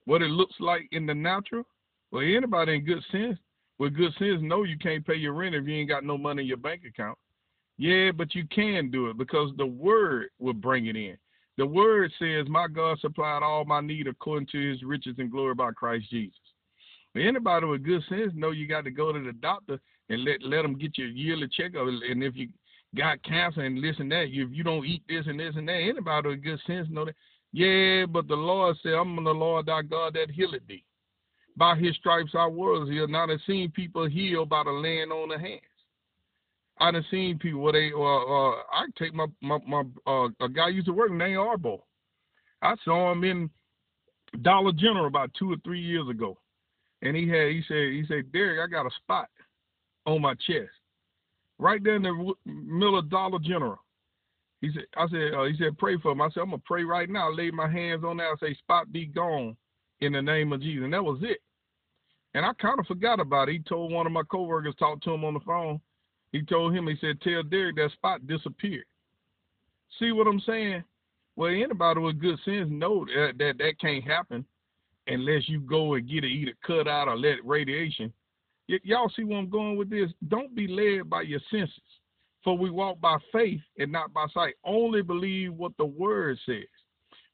what 0.05 0.21
it 0.21 0.29
looks 0.29 0.55
like 0.59 0.87
in 0.91 1.05
the 1.05 1.13
natural? 1.13 1.63
Well, 2.11 2.23
anybody 2.23 2.75
in 2.75 2.85
good 2.85 3.03
sense, 3.11 3.39
with 3.79 3.95
good 3.95 4.13
sense, 4.19 4.39
know 4.41 4.63
you 4.63 4.77
can't 4.77 5.05
pay 5.05 5.15
your 5.15 5.33
rent 5.33 5.55
if 5.55 5.65
you 5.65 5.75
ain't 5.75 5.89
got 5.89 6.03
no 6.03 6.17
money 6.17 6.43
in 6.43 6.47
your 6.47 6.57
bank 6.57 6.81
account. 6.87 7.17
Yeah, 7.77 8.11
but 8.11 8.35
you 8.35 8.45
can 8.47 8.91
do 8.91 9.09
it 9.09 9.17
because 9.17 9.49
the 9.57 9.65
word 9.65 10.27
will 10.39 10.53
bring 10.53 10.85
it 10.85 10.95
in. 10.95 11.17
The 11.57 11.65
word 11.65 12.11
says, 12.19 12.47
My 12.47 12.67
God 12.67 12.99
supplied 12.99 13.41
all 13.41 13.65
my 13.65 13.81
need 13.81 14.07
according 14.07 14.47
to 14.51 14.71
his 14.71 14.83
riches 14.83 15.15
and 15.17 15.31
glory 15.31 15.55
by 15.55 15.71
Christ 15.71 16.09
Jesus. 16.09 16.37
Anybody 17.15 17.65
with 17.67 17.83
good 17.83 18.01
sense 18.09 18.31
know 18.35 18.51
you 18.51 18.67
got 18.67 18.85
to 18.85 18.91
go 18.91 19.11
to 19.11 19.19
the 19.19 19.33
doctor 19.33 19.79
and 20.09 20.23
let 20.23 20.41
let 20.41 20.63
them 20.63 20.77
get 20.77 20.97
your 20.97 21.07
yearly 21.07 21.47
checkup. 21.55 21.87
And 21.87 22.23
if 22.23 22.35
you 22.35 22.49
got 22.95 23.23
cancer 23.23 23.61
and 23.61 23.83
this 23.83 23.95
and 23.99 24.11
that. 24.11 24.25
If 24.25 24.49
you 24.51 24.63
don't 24.63 24.85
eat 24.85 25.03
this 25.07 25.25
and 25.27 25.39
this 25.39 25.55
and 25.55 25.67
that, 25.67 25.73
anybody 25.73 26.29
with 26.29 26.43
good 26.43 26.59
sense 26.65 26.87
know 26.89 27.05
that. 27.05 27.15
Yeah, 27.51 28.05
but 28.07 28.27
the 28.27 28.35
Lord 28.35 28.75
said, 28.81 28.93
I'm 28.93 29.15
the 29.23 29.31
Lord 29.31 29.67
thy 29.67 29.83
God 29.83 30.15
that 30.15 30.31
healeth 30.31 30.65
thee. 30.67 30.83
By 31.55 31.75
his 31.75 31.95
stripes 31.95 32.31
I 32.33 32.47
was 32.47 32.89
healed. 32.89 33.11
Now 33.11 33.25
I've 33.25 33.39
seen 33.45 33.71
people 33.71 34.07
healed 34.07 34.49
by 34.49 34.63
the 34.63 34.71
laying 34.71 35.11
on 35.11 35.29
the 35.29 35.37
hands. 35.37 35.61
I 36.79 36.89
done 36.89 37.05
seen 37.11 37.37
people 37.37 37.61
where 37.61 37.73
they 37.73 37.91
uh, 37.95 37.99
uh 37.99 38.55
I 38.71 38.85
take 38.97 39.13
my 39.13 39.27
my, 39.41 39.59
my 39.67 39.83
uh, 40.07 40.29
a 40.39 40.49
guy 40.49 40.69
used 40.69 40.87
to 40.87 40.93
work 40.93 41.11
named 41.11 41.37
Arbo. 41.37 41.81
I 42.63 42.75
saw 42.83 43.11
him 43.11 43.23
in 43.23 43.49
Dollar 44.41 44.71
General 44.71 45.05
about 45.05 45.31
two 45.37 45.53
or 45.53 45.57
three 45.63 45.81
years 45.81 46.09
ago. 46.09 46.39
And 47.03 47.15
he 47.15 47.27
had 47.27 47.49
he 47.49 47.61
said 47.67 47.91
he 47.91 48.05
said, 48.07 48.31
Derek, 48.31 48.59
I 48.59 48.71
got 48.71 48.87
a 48.87 48.95
spot 49.03 49.27
on 50.05 50.21
my 50.21 50.33
chest 50.35 50.71
right 51.59 51.83
there 51.83 51.97
in 51.97 52.03
the 52.03 52.33
middle 52.45 52.97
of 52.97 53.09
Dollar 53.09 53.39
General. 53.39 53.77
He 54.61 54.71
said, 54.73 54.85
I 54.95 55.07
said, 55.09 55.33
uh, 55.33 55.43
he 55.43 55.55
said, 55.57 55.77
pray 55.77 55.97
for 55.97 56.13
him. 56.13 56.21
I 56.21 56.29
said, 56.29 56.39
I'm 56.39 56.51
gonna 56.51 56.61
pray 56.65 56.85
right 56.85 57.09
now. 57.09 57.29
I 57.29 57.35
laid 57.35 57.53
my 57.53 57.69
hands 57.69 58.05
on 58.05 58.17
that. 58.17 58.23
I 58.23 58.35
say, 58.39 58.53
spot 58.55 58.91
be 58.91 59.05
gone 59.05 59.57
in 59.99 60.13
the 60.13 60.21
name 60.21 60.53
of 60.53 60.61
Jesus. 60.61 60.85
And 60.85 60.93
that 60.93 61.03
was 61.03 61.19
it. 61.21 61.39
And 62.33 62.45
I 62.45 62.53
kind 62.53 62.79
of 62.79 62.87
forgot 62.87 63.19
about 63.19 63.49
it. 63.49 63.53
He 63.53 63.59
told 63.59 63.91
one 63.91 64.07
of 64.07 64.13
my 64.13 64.23
coworkers, 64.23 64.73
talked 64.79 65.03
to 65.03 65.11
him 65.11 65.25
on 65.25 65.33
the 65.33 65.41
phone. 65.41 65.81
He 66.31 66.41
told 66.41 66.73
him, 66.73 66.87
he 66.87 66.95
said, 66.99 67.19
tell 67.21 67.43
Derek 67.43 67.75
that 67.75 67.91
spot 67.91 68.25
disappeared. 68.25 68.85
See 69.99 70.13
what 70.13 70.27
I'm 70.27 70.39
saying? 70.39 70.83
Well, 71.35 71.49
anybody 71.51 71.99
with 71.99 72.21
good 72.21 72.39
sense 72.45 72.69
know 72.69 73.05
that 73.05 73.33
that, 73.37 73.57
that 73.59 73.79
can't 73.79 74.03
happen 74.03 74.45
unless 75.07 75.47
you 75.47 75.59
go 75.59 75.95
and 75.95 76.09
get 76.09 76.23
it 76.23 76.27
either 76.27 76.53
cut 76.65 76.87
out 76.87 77.07
or 77.07 77.17
let 77.17 77.43
radiation 77.45 78.11
Y- 78.69 78.79
y'all 78.83 79.11
see 79.15 79.23
where 79.23 79.37
I'm 79.37 79.49
going 79.49 79.77
with 79.77 79.89
this? 79.89 80.09
Don't 80.27 80.55
be 80.55 80.67
led 80.67 81.09
by 81.09 81.23
your 81.23 81.41
senses. 81.51 81.79
For 82.43 82.57
we 82.57 82.69
walk 82.69 82.99
by 82.99 83.17
faith 83.31 83.61
and 83.77 83.91
not 83.91 84.13
by 84.13 84.25
sight. 84.33 84.55
Only 84.65 85.01
believe 85.01 85.53
what 85.53 85.71
the 85.77 85.85
word 85.85 86.37
says. 86.45 86.67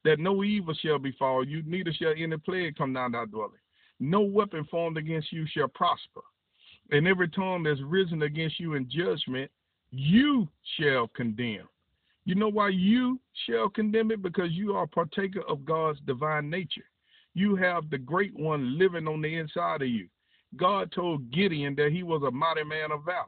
That 0.06 0.20
no 0.20 0.44
evil 0.44 0.74
shall 0.76 1.00
befall 1.00 1.46
you, 1.46 1.64
neither 1.66 1.92
shall 1.92 2.14
any 2.16 2.38
plague 2.38 2.78
come 2.78 2.94
down 2.94 3.14
thy 3.14 3.26
dwelling. 3.26 3.54
No 4.00 4.22
weapon 4.22 4.66
formed 4.70 4.98
against 4.98 5.32
you 5.32 5.46
shall 5.48 5.68
prosper. 5.68 6.22
And 6.92 7.08
every 7.08 7.28
tongue 7.28 7.64
that's 7.64 7.82
risen 7.82 8.22
against 8.22 8.60
you 8.60 8.76
in 8.76 8.90
judgment, 8.90 9.52
you 9.92 10.48
shall 10.80 11.08
condemn. 11.08 11.68
You 12.26 12.36
know 12.36 12.50
why 12.50 12.70
you 12.70 13.20
shall 13.46 13.68
condemn 13.68 14.12
it? 14.12 14.22
Because 14.22 14.52
you 14.52 14.76
are 14.76 14.84
a 14.84 14.88
partaker 14.88 15.42
of 15.50 15.66
God's 15.66 16.00
divine 16.06 16.50
nature. 16.50 16.86
You 17.34 17.56
have 17.56 17.90
the 17.90 17.98
great 17.98 18.36
one 18.36 18.78
living 18.78 19.08
on 19.08 19.22
the 19.22 19.36
inside 19.36 19.82
of 19.82 19.88
you. 19.88 20.08
God 20.56 20.92
told 20.92 21.32
Gideon 21.32 21.76
that 21.76 21.92
he 21.92 22.04
was 22.04 22.24
a 22.24 22.32
mighty 22.32 22.64
man 22.64 22.92
of 22.92 23.06
valor. 23.06 23.26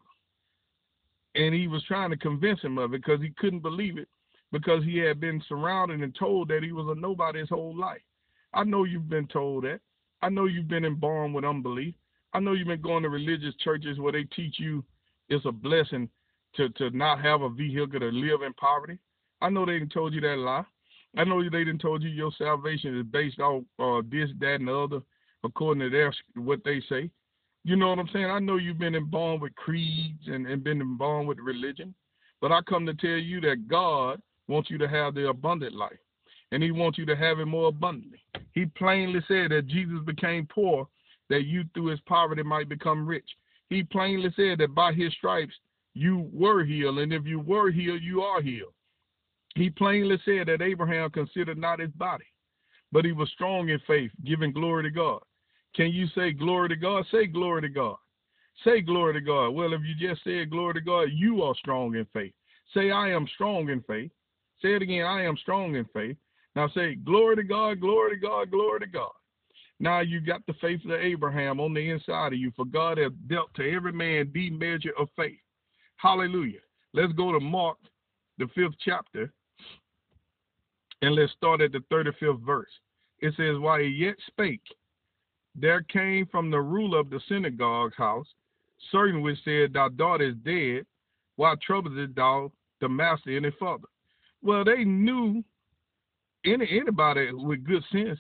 And 1.36 1.54
he 1.54 1.68
was 1.68 1.84
trying 1.86 2.10
to 2.10 2.18
convince 2.18 2.62
him 2.62 2.78
of 2.78 2.94
it 2.94 3.02
because 3.04 3.22
he 3.22 3.30
couldn't 3.38 3.62
believe 3.62 3.98
it 3.98 4.08
because 4.52 4.84
he 4.84 4.98
had 4.98 5.20
been 5.20 5.42
surrounded 5.48 6.02
and 6.02 6.14
told 6.16 6.50
that 6.50 6.64
he 6.64 6.72
was 6.72 6.88
a 6.90 7.00
nobody 7.00 7.40
his 7.40 7.50
whole 7.50 7.76
life. 7.76 8.02
I 8.54 8.64
know 8.64 8.84
you've 8.84 9.10
been 9.10 9.28
told 9.28 9.64
that. 9.64 9.80
I 10.22 10.30
know 10.30 10.46
you've 10.46 10.68
been 10.68 10.86
embalmed 10.86 11.34
with 11.34 11.46
unbelief. 11.46 11.96
I 12.34 12.40
know 12.40 12.54
you've 12.54 12.68
been 12.68 12.82
going 12.82 13.04
to 13.04 13.10
religious 13.10 13.56
churches 13.64 14.00
where 14.00 14.12
they 14.12 14.24
teach 14.24 14.60
you 14.60 14.84
it's 15.30 15.46
a 15.46 15.52
blessing 15.52 16.10
to, 16.56 16.70
to 16.70 16.90
not 16.90 17.22
have 17.22 17.42
a 17.42 17.50
vehicle 17.50 18.00
to 18.00 18.10
live 18.10 18.42
in 18.42 18.54
poverty. 18.54 18.98
I 19.42 19.50
know 19.50 19.66
they 19.66 19.80
told 19.86 20.14
you 20.14 20.22
that 20.22 20.38
lie. 20.38 20.66
I 21.18 21.24
know 21.26 21.44
they 21.44 21.50
didn't 21.50 21.80
told 21.80 22.04
you 22.04 22.10
your 22.10 22.32
salvation 22.38 22.98
is 22.98 23.06
based 23.06 23.40
on 23.40 23.66
uh, 23.80 24.02
this, 24.10 24.30
that, 24.40 24.56
and 24.56 24.68
the 24.68 24.76
other, 24.76 25.02
according 25.44 25.82
to 25.82 25.90
their 25.90 26.14
what 26.36 26.64
they 26.64 26.82
say. 26.88 27.10
You 27.64 27.76
know 27.76 27.90
what 27.90 28.00
I'm 28.00 28.10
saying? 28.14 28.26
I 28.26 28.40
know 28.40 28.56
you've 28.56 28.80
been 28.80 28.96
embalmed 28.96 29.42
with 29.42 29.56
creeds 29.56 30.28
and, 30.28 30.48
and 30.48 30.64
been 30.64 30.82
embalmed 30.82 31.28
with 31.28 31.38
religion, 31.40 31.94
but 32.40 32.52
I 32.52 32.62
come 32.62 32.86
to 32.86 32.94
tell 32.94 33.10
you 33.10 33.42
that 33.42 33.68
God 33.68 34.22
wants 34.48 34.70
you 34.70 34.78
to 34.80 34.88
have 34.88 35.14
the 35.14 35.30
abundant 35.30 35.76
life, 35.76 36.00
and 36.52 36.64
He 36.64 36.72
wants 36.72 36.98
you 36.98 37.06
to 37.06 37.16
have 37.16 37.40
it 37.40 37.46
more 37.46 37.68
abundantly. 37.68 38.24
He 38.54 38.66
plainly 38.66 39.20
said 39.28 39.52
that 39.52 39.68
Jesus 39.68 40.00
became 40.06 40.48
poor 40.48 40.88
that 41.30 41.44
you 41.44 41.64
through 41.74 41.88
His 41.88 42.00
poverty 42.02 42.44
might 42.44 42.70
become 42.70 43.06
rich. 43.06 43.30
He 43.70 43.84
plainly 43.84 44.32
said 44.36 44.58
that 44.60 44.74
by 44.74 44.94
His 44.94 45.14
stripes 45.14 45.54
you 45.94 46.30
were 46.34 46.64
healed, 46.64 47.00
and 47.00 47.14
if 47.14 47.26
you 47.26 47.40
were 47.40 47.70
healed, 47.70 48.02
you 48.02 48.22
are 48.22 48.42
healed. 48.42 48.74
He 49.56 49.70
plainly 49.70 50.18
said 50.24 50.48
that 50.48 50.62
Abraham 50.62 51.10
considered 51.10 51.58
not 51.58 51.80
his 51.80 51.92
body, 51.92 52.26
but 52.92 53.06
he 53.06 53.12
was 53.12 53.30
strong 53.32 53.70
in 53.70 53.80
faith, 53.86 54.12
giving 54.24 54.54
glory 54.54 54.84
to 54.84 54.92
God. 54.92 55.22
Can 55.76 55.92
you 55.92 56.08
say 56.16 56.32
glory 56.32 56.70
to 56.70 56.76
God? 56.76 57.06
Say 57.12 57.28
glory 57.28 57.62
to 57.62 57.70
God. 57.70 57.98
Say 58.64 58.82
glory 58.82 59.14
to 59.14 59.22
God. 59.22 59.50
Well, 59.50 59.74
if 59.74 59.82
you 59.84 59.96
just 59.96 60.24
said 60.24 60.52
glory 60.52 60.76
to 60.76 60.82
God, 60.82 61.10
you 61.14 61.44
are 61.44 61.56
strong 61.56 61.96
in 61.96 62.06
faith. 62.14 62.34
Say, 62.74 62.92
I 62.92 63.10
am 63.10 63.28
strong 63.34 63.70
in 63.70 63.82
faith. 63.82 64.12
Say 64.62 64.76
it 64.76 64.82
again, 64.82 65.06
I 65.06 65.24
am 65.24 65.38
strong 65.38 65.76
in 65.76 65.86
faith. 65.94 66.18
Now 66.56 66.70
say, 66.70 66.96
glory 66.96 67.38
to 67.38 67.44
God, 67.44 67.80
glory 67.80 68.16
to 68.16 68.22
God, 68.22 68.52
glory 68.52 68.82
to 68.82 68.88
God. 68.88 69.12
Now 69.80 70.02
you 70.02 70.22
got 70.22 70.46
the 70.46 70.54
faith 70.62 70.82
of 70.86 70.92
Abraham 70.92 71.60
on 71.60 71.74
the 71.74 71.90
inside 71.90 72.34
of 72.34 72.40
you, 72.40 72.52
for 72.56 72.66
God 72.66 72.98
has 73.00 73.12
dealt 73.28 73.54
to 73.56 73.72
every 73.72 73.92
man 73.92 74.30
the 74.34 74.52
measure 74.52 74.94
of 75.00 75.08
faith. 75.16 75.40
Hallelujah. 75.98 76.60
Let's 76.94 77.14
go 77.14 77.32
to 77.32 77.40
Mark, 77.40 77.78
the 78.38 78.48
fifth 78.54 78.76
chapter, 78.84 79.32
and 81.02 81.16
let's 81.16 81.32
start 81.34 81.62
at 81.62 81.72
the 81.72 81.84
35th 81.92 82.42
verse. 82.42 82.70
It 83.20 83.34
says, 83.38 83.58
While 83.58 83.80
he 83.80 83.88
yet 83.88 84.16
spake, 84.28 84.62
there 85.56 85.82
came 85.84 86.26
from 86.28 86.50
the 86.50 86.60
ruler 86.60 87.00
of 87.00 87.10
the 87.10 87.20
synagogue's 87.28 87.96
house 87.96 88.28
certain 88.92 89.22
which 89.22 89.38
said, 89.44 89.74
Thy 89.74 89.90
daughter 89.90 90.30
is 90.30 90.36
dead. 90.44 90.86
Why 91.36 91.56
troublest 91.66 92.16
thou 92.16 92.52
the 92.80 92.90
master 92.90 93.36
any 93.36 93.52
further? 93.60 93.88
Well, 94.42 94.64
they 94.64 94.84
knew 94.84 95.44
any 96.46 96.68
anybody 96.72 97.32
with 97.32 97.64
good 97.64 97.84
sense 97.92 98.20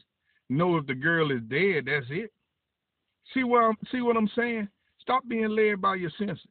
know 0.52 0.78
if 0.78 0.86
the 0.86 0.94
girl 0.94 1.32
is 1.32 1.42
dead, 1.50 1.86
that's 1.88 2.06
it. 2.10 2.32
See 3.34 3.44
what 3.44 3.64
I'm 3.64 3.78
see 3.92 4.02
what 4.02 4.18
I'm 4.18 4.30
saying? 4.36 4.68
Stop 5.00 5.28
being 5.28 5.50
led 5.50 5.82
by 5.82 5.96
your 5.96 6.12
senses. 6.18 6.46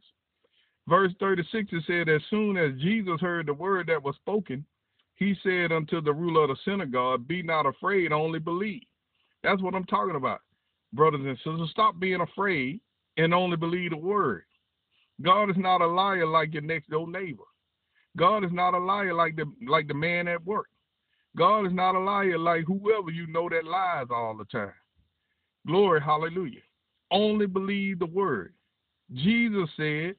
Verse 0.88 1.12
36 1.20 1.68
it 1.72 1.84
said, 1.86 2.08
As 2.08 2.22
soon 2.30 2.56
as 2.56 2.80
Jesus 2.80 3.20
heard 3.20 3.46
the 3.46 3.54
word 3.54 3.86
that 3.88 4.02
was 4.02 4.16
spoken, 4.16 4.64
he 5.20 5.36
said 5.42 5.70
unto 5.70 6.00
the 6.00 6.12
ruler 6.12 6.44
of 6.44 6.48
the 6.48 6.56
synagogue, 6.64 7.28
Be 7.28 7.42
not 7.42 7.66
afraid, 7.66 8.10
only 8.10 8.38
believe. 8.38 8.82
That's 9.44 9.62
what 9.62 9.74
I'm 9.74 9.84
talking 9.84 10.16
about. 10.16 10.40
Brothers 10.94 11.20
and 11.24 11.36
sisters, 11.36 11.70
stop 11.70 12.00
being 12.00 12.22
afraid 12.22 12.80
and 13.16 13.32
only 13.32 13.56
believe 13.56 13.90
the 13.90 13.98
word. 13.98 14.44
God 15.22 15.50
is 15.50 15.56
not 15.58 15.82
a 15.82 15.86
liar 15.86 16.26
like 16.26 16.54
your 16.54 16.62
next 16.62 16.88
door 16.88 17.06
neighbor. 17.06 17.44
God 18.16 18.44
is 18.44 18.50
not 18.52 18.74
a 18.74 18.78
liar 18.78 19.14
like 19.14 19.36
the 19.36 19.44
like 19.68 19.86
the 19.86 19.94
man 19.94 20.26
at 20.26 20.44
work. 20.44 20.68
God 21.36 21.66
is 21.66 21.72
not 21.72 21.94
a 21.94 22.00
liar 22.00 22.38
like 22.38 22.64
whoever 22.66 23.10
you 23.10 23.26
know 23.26 23.48
that 23.50 23.64
lies 23.64 24.06
all 24.10 24.36
the 24.36 24.46
time. 24.46 24.72
Glory, 25.66 26.00
hallelujah. 26.00 26.62
Only 27.10 27.46
believe 27.46 27.98
the 27.98 28.06
word. 28.06 28.54
Jesus 29.12 29.68
said, 29.76 30.14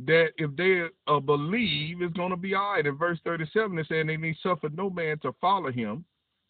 that 0.00 0.30
if 0.38 0.54
they 0.56 0.82
uh, 1.06 1.20
believe, 1.20 2.02
it's 2.02 2.16
going 2.16 2.30
to 2.30 2.36
be 2.36 2.54
all 2.54 2.72
right. 2.72 2.86
In 2.86 2.96
verse 2.96 3.18
37, 3.24 3.78
it 3.78 3.86
said, 3.88 4.08
And 4.08 4.24
he 4.24 4.34
suffered 4.42 4.76
no 4.76 4.90
man 4.90 5.18
to 5.20 5.34
follow 5.40 5.70
him, 5.70 6.04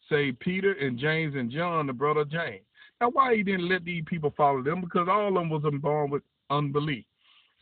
save 0.09 0.39
Peter 0.39 0.73
and 0.73 0.97
James 0.97 1.35
and 1.35 1.51
John, 1.51 1.87
the 1.87 1.93
brother 1.93 2.25
James. 2.25 2.65
Now, 2.99 3.09
why 3.11 3.35
he 3.35 3.43
didn't 3.43 3.69
let 3.69 3.83
these 3.85 4.03
people 4.07 4.33
follow 4.35 4.63
them? 4.63 4.81
Because 4.81 5.07
all 5.09 5.27
of 5.27 5.33
them 5.33 5.49
was 5.49 5.63
born 5.81 6.09
with 6.09 6.23
unbelief. 6.49 7.05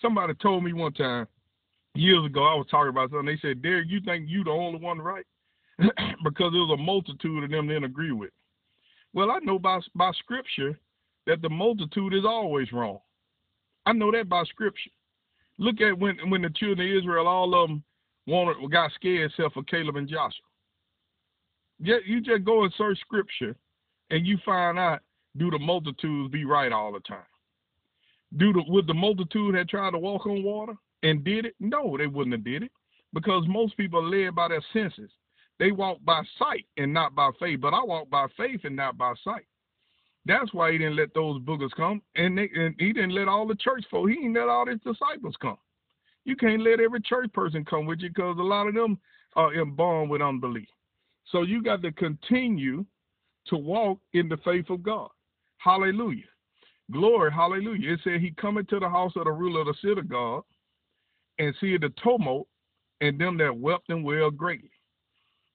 Somebody 0.01 0.33
told 0.35 0.63
me 0.63 0.73
one 0.73 0.93
time, 0.93 1.27
years 1.95 2.25
ago, 2.25 2.43
I 2.43 2.55
was 2.55 2.67
talking 2.69 2.89
about 2.89 3.09
something. 3.09 3.25
They 3.25 3.39
said, 3.41 3.61
Derek, 3.61 3.89
you 3.89 3.99
think 4.01 4.29
you 4.29 4.43
the 4.43 4.51
only 4.51 4.79
one 4.79 4.99
right? 4.99 5.25
because 5.79 6.51
there 6.51 6.61
was 6.61 6.77
a 6.77 6.81
multitude 6.81 7.43
of 7.43 7.49
them 7.49 7.67
didn't 7.67 7.83
agree 7.83 8.11
with. 8.11 8.31
Well, 9.13 9.31
I 9.31 9.39
know 9.39 9.59
by, 9.59 9.79
by 9.95 10.11
scripture 10.13 10.79
that 11.27 11.41
the 11.41 11.49
multitude 11.49 12.13
is 12.13 12.25
always 12.25 12.71
wrong. 12.71 12.99
I 13.85 13.93
know 13.93 14.11
that 14.11 14.29
by 14.29 14.43
scripture. 14.45 14.91
Look 15.57 15.81
at 15.81 15.97
when 15.97 16.17
when 16.29 16.41
the 16.41 16.49
children 16.49 16.87
of 16.89 16.97
Israel, 16.97 17.27
all 17.27 17.53
of 17.55 17.69
them 17.69 17.83
wanted 18.27 18.71
got 18.71 18.91
scared 18.93 19.31
except 19.31 19.53
for 19.53 19.63
Caleb 19.63 19.95
and 19.95 20.07
Joshua. 20.07 20.45
Yet 21.79 22.05
you 22.05 22.21
just 22.21 22.43
go 22.43 22.63
and 22.63 22.73
search 22.77 22.99
scripture 22.99 23.55
and 24.09 24.25
you 24.25 24.37
find 24.45 24.79
out 24.79 25.01
do 25.37 25.49
the 25.49 25.59
multitudes 25.59 26.31
be 26.31 26.45
right 26.45 26.71
all 26.71 26.93
the 26.93 26.99
time? 27.01 27.25
Do 28.37 28.53
the 28.53 28.63
would 28.67 28.87
the 28.87 28.93
multitude 28.93 29.55
have 29.55 29.67
tried 29.67 29.91
to 29.91 29.99
walk 29.99 30.25
on 30.25 30.43
water 30.43 30.73
and 31.03 31.23
did 31.23 31.45
it? 31.45 31.55
No, 31.59 31.97
they 31.97 32.07
wouldn't 32.07 32.33
have 32.33 32.43
did 32.43 32.63
it. 32.63 32.71
Because 33.13 33.43
most 33.47 33.77
people 33.77 33.99
are 33.99 34.09
led 34.09 34.33
by 34.33 34.47
their 34.47 34.63
senses. 34.73 35.11
They 35.59 35.71
walk 35.71 35.99
by 36.03 36.23
sight 36.39 36.65
and 36.77 36.91
not 36.91 37.13
by 37.13 37.29
faith. 37.39 37.61
But 37.61 37.73
I 37.73 37.83
walk 37.83 38.09
by 38.09 38.25
faith 38.35 38.61
and 38.63 38.75
not 38.75 38.97
by 38.97 39.13
sight. 39.23 39.45
That's 40.25 40.53
why 40.53 40.71
he 40.71 40.77
didn't 40.77 40.95
let 40.95 41.13
those 41.13 41.41
boogers 41.41 41.71
come, 41.75 42.01
and, 42.15 42.37
they, 42.37 42.49
and 42.55 42.75
he 42.79 42.93
didn't 42.93 43.13
let 43.13 43.27
all 43.27 43.45
the 43.45 43.55
church 43.55 43.83
folk. 43.91 44.09
He 44.09 44.15
didn't 44.15 44.33
let 44.33 44.47
all 44.47 44.65
his 44.65 44.79
disciples 44.79 45.35
come. 45.41 45.57
You 46.25 46.35
can't 46.37 46.61
let 46.61 46.79
every 46.79 47.01
church 47.01 47.31
person 47.33 47.65
come 47.65 47.85
with 47.85 47.99
you 47.99 48.09
because 48.09 48.37
a 48.39 48.43
lot 48.43 48.67
of 48.67 48.73
them 48.73 48.97
are 49.35 49.53
embalmed 49.53 50.09
with 50.09 50.21
unbelief. 50.21 50.67
So 51.31 51.41
you 51.41 51.61
got 51.61 51.81
to 51.81 51.91
continue 51.91 52.85
to 53.47 53.57
walk 53.57 53.99
in 54.13 54.29
the 54.29 54.37
faith 54.37 54.69
of 54.69 54.83
God. 54.83 55.09
Hallelujah. 55.57 56.23
Glory, 56.91 57.31
hallelujah. 57.31 57.93
It 57.93 57.99
said 58.03 58.21
he 58.21 58.31
coming 58.31 58.65
to 58.67 58.79
the 58.79 58.89
house 58.89 59.13
of 59.15 59.25
the 59.25 59.31
ruler 59.31 59.61
of 59.61 59.67
the 59.67 59.73
synagogue 59.81 60.43
and 61.39 61.53
see 61.59 61.77
the 61.77 61.91
tumult 62.01 62.47
and 63.01 63.19
them 63.19 63.37
that 63.37 63.57
wept 63.57 63.89
and 63.89 64.03
wailed 64.03 64.37
greatly. 64.37 64.71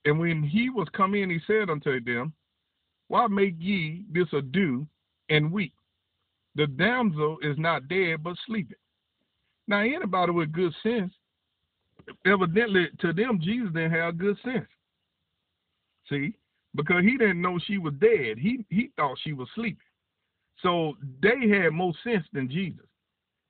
And 0.04 0.18
when 0.18 0.42
he 0.42 0.70
was 0.70 0.88
come 0.94 1.14
in, 1.14 1.30
he 1.30 1.38
said 1.46 1.70
unto 1.70 2.00
them, 2.02 2.32
why 3.08 3.26
make 3.26 3.54
ye 3.58 4.04
this 4.12 4.28
ado 4.32 4.86
and 5.28 5.50
weep? 5.50 5.74
The 6.54 6.66
damsel 6.66 7.38
is 7.42 7.58
not 7.58 7.88
dead, 7.88 8.22
but 8.22 8.36
sleeping. 8.46 8.76
Now, 9.66 9.80
anybody 9.80 10.32
with 10.32 10.52
good 10.52 10.72
sense, 10.82 11.12
evidently 12.26 12.88
to 13.00 13.12
them, 13.12 13.40
Jesus 13.40 13.68
didn't 13.72 13.92
have 13.92 14.18
good 14.18 14.36
sense. 14.44 14.66
See, 16.08 16.34
because 16.74 17.04
he 17.04 17.16
didn't 17.18 17.42
know 17.42 17.58
she 17.66 17.78
was 17.78 17.94
dead. 18.00 18.38
He 18.38 18.64
he 18.70 18.90
thought 18.96 19.18
she 19.22 19.32
was 19.32 19.48
sleeping. 19.54 19.78
So 20.62 20.94
they 21.22 21.48
had 21.48 21.72
more 21.72 21.92
sense 22.02 22.24
than 22.32 22.48
Jesus, 22.48 22.86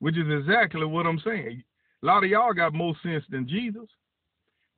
which 0.01 0.17
is 0.17 0.27
exactly 0.29 0.85
what 0.85 1.07
I'm 1.07 1.21
saying. 1.25 1.63
A 2.03 2.07
lot 2.07 2.25
of 2.25 2.31
y'all 2.31 2.53
got 2.53 2.75
more 2.75 2.95
sense 3.03 3.25
than 3.31 3.49
Jesus. 3.49 3.89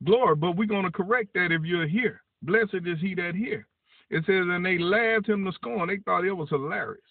Glory, 0.03 0.35
but 0.35 0.55
we're 0.55 0.67
going 0.67 0.85
to 0.85 0.91
correct 0.91 1.33
that 1.35 1.51
if 1.51 1.63
you're 1.63 1.87
here. 1.87 2.21
Blessed 2.41 2.85
is 2.85 2.99
he 2.99 3.13
that 3.15 3.35
hear. 3.35 3.67
It 4.11 4.25
says, 4.25 4.45
and 4.49 4.65
they 4.65 4.77
laughed 4.77 5.29
him 5.29 5.45
to 5.45 5.53
scorn. 5.53 5.87
They 5.87 5.97
thought 6.05 6.25
it 6.25 6.33
was 6.33 6.49
hilarious. 6.49 7.01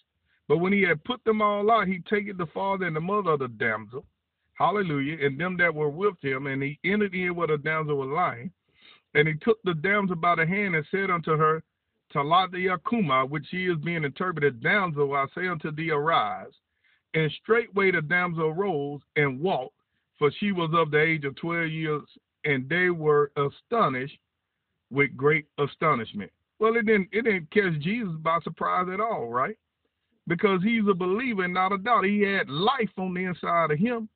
But 0.47 0.57
when 0.57 0.71
he 0.71 0.83
had 0.83 1.03
put 1.03 1.23
them 1.23 1.41
all 1.41 1.69
out, 1.71 1.87
he 1.87 1.99
taketh 2.07 2.37
the 2.37 2.45
father 2.53 2.85
and 2.85 2.95
the 2.95 3.01
mother 3.01 3.31
of 3.31 3.39
the 3.39 3.47
damsel, 3.47 4.05
hallelujah, 4.53 5.25
and 5.25 5.39
them 5.39 5.57
that 5.57 5.73
were 5.73 5.89
with 5.89 6.15
him, 6.21 6.45
and 6.45 6.61
he 6.61 6.79
entered 6.83 7.15
in 7.15 7.35
where 7.35 7.47
the 7.47 7.57
damsel 7.57 7.97
was 7.97 8.09
lying. 8.09 8.51
And 9.15 9.27
he 9.27 9.33
took 9.33 9.57
the 9.63 9.73
damsel 9.73 10.15
by 10.15 10.35
the 10.35 10.45
hand 10.45 10.75
and 10.75 10.85
said 10.91 11.09
unto 11.09 11.35
her, 11.35 11.63
Talitha 12.13 12.57
Yakuma, 12.57 13.27
which 13.27 13.47
she 13.49 13.65
is 13.65 13.77
being 13.77 14.03
interpreted, 14.03 14.61
damsel, 14.61 15.13
I 15.15 15.25
say 15.33 15.47
unto 15.47 15.71
thee, 15.71 15.89
arise. 15.89 16.51
And 17.15 17.31
straightway 17.41 17.91
the 17.91 18.01
damsel 18.01 18.47
arose 18.47 19.01
and 19.15 19.39
walked, 19.41 19.75
for 20.19 20.31
she 20.39 20.51
was 20.51 20.69
of 20.73 20.91
the 20.91 21.01
age 21.01 21.25
of 21.25 21.35
twelve 21.35 21.69
years, 21.69 22.03
and 22.45 22.69
they 22.69 22.89
were 22.89 23.31
astonished 23.37 24.17
with 24.91 25.17
great 25.17 25.47
astonishment. 25.57 26.31
Well, 26.61 26.77
it 26.77 26.85
didn't 26.85 27.09
it 27.11 27.23
didn't 27.23 27.49
catch 27.49 27.81
Jesus 27.81 28.13
by 28.21 28.37
surprise 28.43 28.85
at 28.93 28.99
all, 28.99 29.29
right? 29.29 29.57
Because 30.27 30.61
he's 30.61 30.83
a 30.87 30.93
believer 30.93 31.43
and 31.43 31.55
not 31.55 31.71
a 31.71 31.77
doubt. 31.79 32.05
He 32.05 32.21
had 32.21 32.47
life 32.49 32.91
on 32.99 33.15
the 33.15 33.23
inside 33.23 33.71
of 33.71 33.79
him. 33.79 34.07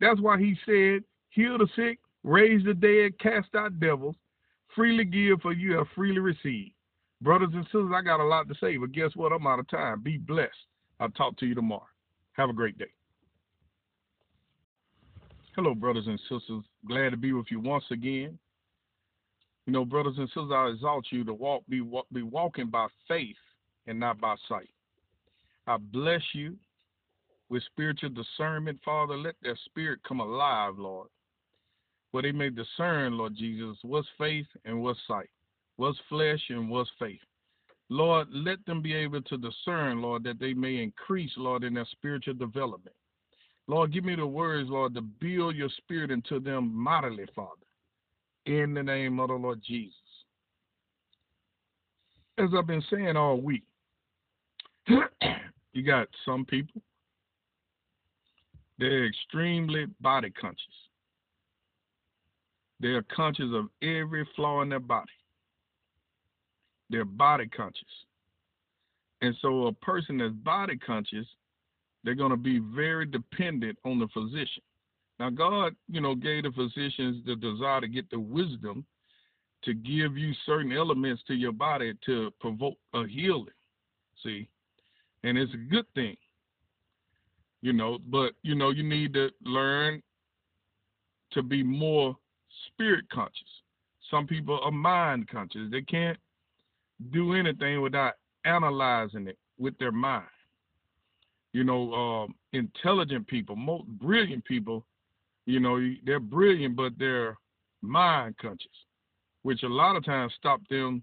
That's 0.00 0.18
why 0.18 0.38
he 0.38 0.56
said, 0.64 1.04
heal 1.28 1.58
the 1.58 1.68
sick, 1.76 1.98
raise 2.24 2.64
the 2.64 2.72
dead, 2.72 3.18
cast 3.18 3.54
out 3.54 3.78
devils, 3.80 4.16
freely 4.74 5.04
give 5.04 5.42
for 5.42 5.52
you 5.52 5.76
have 5.76 5.88
freely 5.94 6.20
received. 6.20 6.72
Brothers 7.20 7.50
and 7.52 7.64
sisters, 7.64 7.90
I 7.94 8.00
got 8.00 8.18
a 8.18 8.24
lot 8.24 8.48
to 8.48 8.54
say, 8.54 8.78
but 8.78 8.92
guess 8.92 9.10
what? 9.14 9.32
I'm 9.32 9.46
out 9.46 9.58
of 9.58 9.68
time. 9.68 10.00
Be 10.00 10.16
blessed. 10.16 10.56
I'll 11.00 11.10
talk 11.10 11.36
to 11.36 11.46
you 11.46 11.54
tomorrow. 11.54 11.86
Have 12.32 12.48
a 12.48 12.54
great 12.54 12.78
day. 12.78 12.86
Hello, 15.54 15.74
brothers 15.74 16.06
and 16.06 16.18
sisters. 16.20 16.64
Glad 16.88 17.10
to 17.10 17.18
be 17.18 17.34
with 17.34 17.50
you 17.50 17.60
once 17.60 17.84
again. 17.90 18.38
You 19.66 19.72
know, 19.72 19.84
brothers 19.84 20.14
and 20.18 20.28
sisters, 20.28 20.50
I 20.52 20.68
exalt 20.68 21.06
you 21.10 21.24
to 21.24 21.34
walk, 21.34 21.62
be, 21.68 21.82
be 22.12 22.22
walking 22.22 22.70
by 22.70 22.86
faith 23.06 23.36
and 23.86 24.00
not 24.00 24.20
by 24.20 24.34
sight. 24.48 24.70
I 25.66 25.76
bless 25.76 26.22
you 26.32 26.56
with 27.48 27.62
spiritual 27.64 28.10
discernment, 28.10 28.80
Father. 28.84 29.16
Let 29.16 29.34
their 29.42 29.58
spirit 29.66 30.00
come 30.06 30.20
alive, 30.20 30.78
Lord, 30.78 31.08
where 32.10 32.22
they 32.22 32.32
may 32.32 32.50
discern, 32.50 33.18
Lord 33.18 33.36
Jesus, 33.36 33.76
what's 33.82 34.08
faith 34.18 34.46
and 34.64 34.82
what's 34.82 34.98
sight, 35.06 35.28
what's 35.76 35.98
flesh 36.08 36.42
and 36.48 36.70
what's 36.70 36.90
faith. 36.98 37.20
Lord, 37.90 38.28
let 38.30 38.64
them 38.66 38.80
be 38.80 38.94
able 38.94 39.20
to 39.22 39.36
discern, 39.36 40.00
Lord, 40.00 40.22
that 40.24 40.38
they 40.38 40.54
may 40.54 40.76
increase, 40.76 41.32
Lord, 41.36 41.64
in 41.64 41.74
their 41.74 41.86
spiritual 41.90 42.34
development. 42.34 42.96
Lord, 43.66 43.92
give 43.92 44.04
me 44.04 44.14
the 44.14 44.26
words, 44.26 44.68
Lord, 44.70 44.94
to 44.94 45.00
build 45.00 45.56
your 45.56 45.68
spirit 45.76 46.10
into 46.10 46.40
them 46.40 46.72
mightily, 46.74 47.26
Father 47.34 47.66
in 48.46 48.74
the 48.74 48.82
name 48.82 49.20
of 49.20 49.28
the 49.28 49.34
Lord 49.34 49.60
Jesus. 49.66 49.94
As 52.38 52.48
I've 52.56 52.66
been 52.66 52.82
saying 52.90 53.16
all 53.16 53.40
week, 53.40 53.64
you 55.72 55.82
got 55.84 56.08
some 56.24 56.44
people, 56.44 56.80
they're 58.78 59.06
extremely 59.06 59.86
body 60.00 60.30
conscious. 60.30 60.64
They're 62.80 63.04
conscious 63.14 63.50
of 63.52 63.66
every 63.82 64.26
flaw 64.34 64.62
in 64.62 64.70
their 64.70 64.80
body. 64.80 65.10
They're 66.88 67.04
body 67.04 67.46
conscious. 67.46 67.84
And 69.20 69.34
so 69.42 69.66
a 69.66 69.72
person 69.72 70.18
that's 70.18 70.32
body 70.32 70.78
conscious, 70.78 71.26
they're 72.02 72.14
going 72.14 72.30
to 72.30 72.38
be 72.38 72.58
very 72.58 73.04
dependent 73.04 73.78
on 73.84 73.98
the 73.98 74.08
physician. 74.08 74.62
Now, 75.20 75.28
God, 75.28 75.76
you 75.86 76.00
know, 76.00 76.14
gave 76.14 76.44
the 76.44 76.50
physicians 76.50 77.22
the 77.26 77.36
desire 77.36 77.82
to 77.82 77.88
get 77.88 78.08
the 78.10 78.18
wisdom 78.18 78.86
to 79.64 79.74
give 79.74 80.16
you 80.16 80.32
certain 80.46 80.72
elements 80.72 81.22
to 81.26 81.34
your 81.34 81.52
body 81.52 81.92
to 82.06 82.30
provoke 82.40 82.78
a 82.94 83.06
healing. 83.06 83.52
See? 84.24 84.48
And 85.22 85.36
it's 85.36 85.52
a 85.52 85.58
good 85.58 85.84
thing. 85.94 86.16
You 87.60 87.74
know, 87.74 87.98
but 88.08 88.32
you 88.42 88.54
know, 88.54 88.70
you 88.70 88.82
need 88.82 89.12
to 89.12 89.28
learn 89.44 90.02
to 91.32 91.42
be 91.42 91.62
more 91.62 92.16
spirit 92.66 93.04
conscious. 93.12 93.36
Some 94.10 94.26
people 94.26 94.58
are 94.64 94.70
mind 94.70 95.28
conscious. 95.28 95.70
They 95.70 95.82
can't 95.82 96.16
do 97.12 97.34
anything 97.34 97.82
without 97.82 98.14
analyzing 98.46 99.28
it 99.28 99.36
with 99.58 99.76
their 99.76 99.92
mind. 99.92 100.24
You 101.52 101.64
know, 101.64 101.92
um, 101.92 102.34
intelligent 102.54 103.26
people, 103.26 103.56
most 103.56 103.86
brilliant 103.86 104.46
people 104.46 104.86
you 105.50 105.60
know, 105.60 105.78
they're 106.04 106.20
brilliant, 106.20 106.76
but 106.76 106.92
they're 106.98 107.36
mind 107.82 108.36
conscious, 108.38 108.68
which 109.42 109.62
a 109.62 109.68
lot 109.68 109.96
of 109.96 110.04
times 110.04 110.32
stop 110.36 110.60
them 110.68 111.02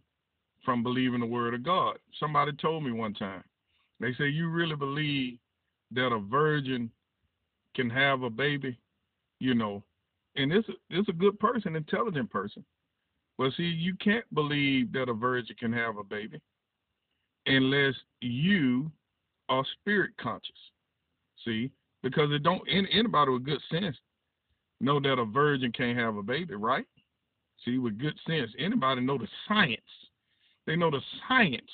from 0.63 0.83
believing 0.83 1.19
the 1.19 1.25
word 1.25 1.53
of 1.53 1.63
God. 1.63 1.97
Somebody 2.19 2.51
told 2.53 2.83
me 2.83 2.91
one 2.91 3.13
time, 3.13 3.43
they 3.99 4.13
say, 4.13 4.27
You 4.27 4.49
really 4.49 4.75
believe 4.75 5.37
that 5.91 6.13
a 6.13 6.19
virgin 6.19 6.91
can 7.75 7.89
have 7.89 8.23
a 8.23 8.29
baby? 8.29 8.77
You 9.39 9.53
know, 9.53 9.83
and 10.35 10.51
it's 10.51 10.67
it's 10.89 11.09
a 11.09 11.13
good 11.13 11.39
person, 11.39 11.75
intelligent 11.75 12.29
person. 12.29 12.63
But 13.37 13.53
see, 13.55 13.63
you 13.63 13.95
can't 13.95 14.25
believe 14.33 14.91
that 14.93 15.09
a 15.09 15.13
virgin 15.13 15.55
can 15.59 15.71
have 15.73 15.97
a 15.97 16.03
baby 16.03 16.41
unless 17.45 17.93
you 18.19 18.91
are 19.47 19.63
spirit 19.79 20.11
conscious. 20.19 20.51
See, 21.45 21.71
because 22.01 22.31
it 22.31 22.43
don't 22.43 22.67
anybody 22.67 23.31
with 23.31 23.45
good 23.45 23.61
sense 23.71 23.95
know 24.79 24.99
that 24.99 25.19
a 25.19 25.25
virgin 25.25 25.71
can't 25.71 25.97
have 25.97 26.17
a 26.17 26.23
baby, 26.23 26.55
right? 26.55 26.85
See, 27.65 27.77
with 27.77 27.97
good 27.97 28.17
sense, 28.27 28.51
anybody 28.59 29.01
know 29.01 29.17
the 29.17 29.27
science. 29.47 29.81
They 30.65 30.75
know 30.75 30.91
the 30.91 31.01
science. 31.27 31.71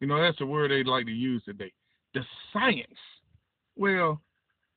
You 0.00 0.08
know, 0.08 0.20
that's 0.20 0.38
the 0.38 0.46
word 0.46 0.70
they 0.70 0.82
like 0.82 1.06
to 1.06 1.12
use 1.12 1.42
today. 1.44 1.72
The 2.14 2.22
science. 2.52 2.86
Well, 3.76 4.20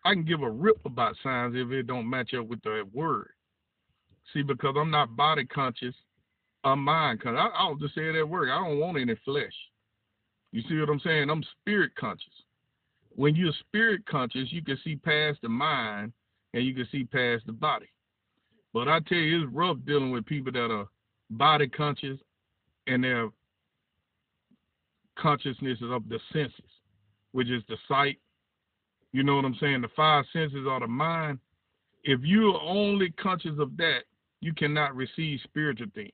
I 0.04 0.14
can 0.14 0.24
give 0.24 0.44
a 0.44 0.50
rip 0.50 0.78
about 0.86 1.16
science 1.24 1.56
if 1.58 1.72
it 1.72 1.88
don't 1.88 2.10
match 2.10 2.34
up 2.36 2.48
with 2.48 2.62
the 2.62 2.84
word. 2.94 3.30
See, 4.34 4.44
because 4.44 4.76
I'm 4.78 4.92
not 4.92 5.16
body 5.16 5.46
conscious, 5.46 5.96
I'm 6.64 6.80
mind 6.80 7.22
conscious. 7.22 7.40
I, 7.42 7.58
I'll 7.58 7.76
just 7.76 7.96
say 7.96 8.12
that 8.12 8.28
word. 8.28 8.50
I 8.50 8.58
don't 8.58 8.80
want 8.80 8.98
any 8.98 9.16
flesh. 9.26 9.54
You 10.52 10.62
see 10.70 10.80
what 10.80 10.90
I'm 10.90 11.00
saying? 11.00 11.30
I'm 11.30 11.44
spirit 11.60 11.92
conscious. 11.96 12.32
When 13.10 13.36
you're 13.36 13.54
spirit 13.68 14.06
conscious, 14.06 14.52
you 14.52 14.64
can 14.64 14.78
see 14.84 14.96
past 14.96 15.40
the 15.42 15.50
mind 15.50 16.14
and 16.56 16.66
you 16.66 16.74
can 16.74 16.88
see 16.92 17.04
past 17.04 17.46
the 17.46 17.52
body. 17.52 17.90
But 18.74 18.88
I 18.88 19.00
tell 19.02 19.18
you, 19.18 19.44
it's 19.44 19.54
rough 19.54 19.78
dealing 19.86 20.12
with 20.12 20.26
people 20.26 20.54
that 20.54 20.72
are 20.72 20.88
body 21.30 21.68
conscious 21.68 22.18
and 22.88 23.04
their 23.04 23.30
consciousness 25.20 25.78
is 25.82 25.92
of 25.92 26.08
the 26.08 26.20
senses, 26.32 26.72
which 27.34 27.50
is 27.50 27.62
the 27.68 27.76
sight. 27.88 28.20
You 29.12 29.24
know 29.24 29.36
what 29.36 29.46
I'm 29.46 29.58
saying? 29.60 29.82
The 29.82 29.90
five 29.96 30.26
senses 30.32 30.66
are 30.68 30.80
the 30.80 30.88
mind. 30.88 31.40
If 32.04 32.22
you're 32.24 32.60
only 32.62 33.12
conscious 33.12 33.60
of 33.60 33.76
that, 33.78 34.04
you 34.40 34.54
cannot 34.54 34.96
receive 34.96 35.40
spiritual 35.44 35.88
things. 35.94 36.12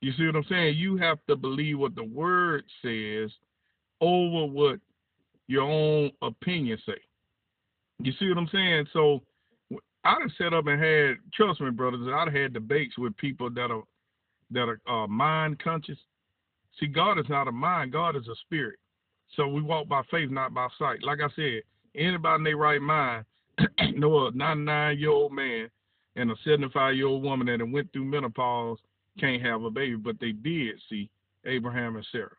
You 0.00 0.12
see 0.16 0.26
what 0.26 0.36
I'm 0.36 0.44
saying? 0.48 0.76
You 0.76 0.96
have 0.96 1.18
to 1.28 1.36
believe 1.36 1.78
what 1.78 1.94
the 1.94 2.04
word 2.04 2.64
says 2.82 3.30
over 4.00 4.52
what 4.52 4.80
your 5.46 5.62
own 5.62 6.10
opinion 6.20 6.78
say. 6.84 6.98
You 8.00 8.12
see 8.18 8.28
what 8.28 8.38
I'm 8.38 8.48
saying? 8.52 8.86
So 8.92 9.22
I'd 10.04 10.22
have 10.22 10.30
set 10.36 10.52
up 10.52 10.66
and 10.66 10.82
had, 10.82 11.16
trust 11.32 11.60
me, 11.60 11.70
brothers, 11.70 12.06
I'd 12.12 12.28
have 12.28 12.34
had 12.34 12.52
debates 12.52 12.98
with 12.98 13.16
people 13.16 13.50
that 13.50 13.70
are 13.70 13.82
that 14.50 14.68
are 14.68 14.80
uh, 14.86 15.06
mind 15.06 15.58
conscious. 15.62 15.98
See, 16.78 16.86
God 16.86 17.18
is 17.18 17.26
not 17.28 17.48
a 17.48 17.52
mind; 17.52 17.92
God 17.92 18.16
is 18.16 18.28
a 18.28 18.34
spirit. 18.44 18.78
So 19.36 19.48
we 19.48 19.62
walk 19.62 19.88
by 19.88 20.02
faith, 20.10 20.30
not 20.30 20.52
by 20.52 20.68
sight. 20.78 21.02
Like 21.02 21.20
I 21.20 21.28
said, 21.34 21.62
anybody 21.94 22.40
in 22.40 22.44
their 22.44 22.56
right 22.56 22.82
mind 22.82 23.24
know 23.94 24.26
a 24.26 24.32
99 24.32 24.98
year 24.98 25.10
old 25.10 25.32
man 25.32 25.70
and 26.16 26.30
a 26.30 26.34
75 26.44 26.94
year 26.94 27.06
old 27.06 27.22
woman 27.22 27.46
that 27.46 27.66
went 27.66 27.92
through 27.92 28.04
menopause 28.04 28.78
can't 29.18 29.42
have 29.42 29.62
a 29.62 29.70
baby, 29.70 29.96
but 29.96 30.18
they 30.20 30.32
did 30.32 30.76
see 30.88 31.08
Abraham 31.46 31.96
and 31.96 32.06
Sarah. 32.12 32.30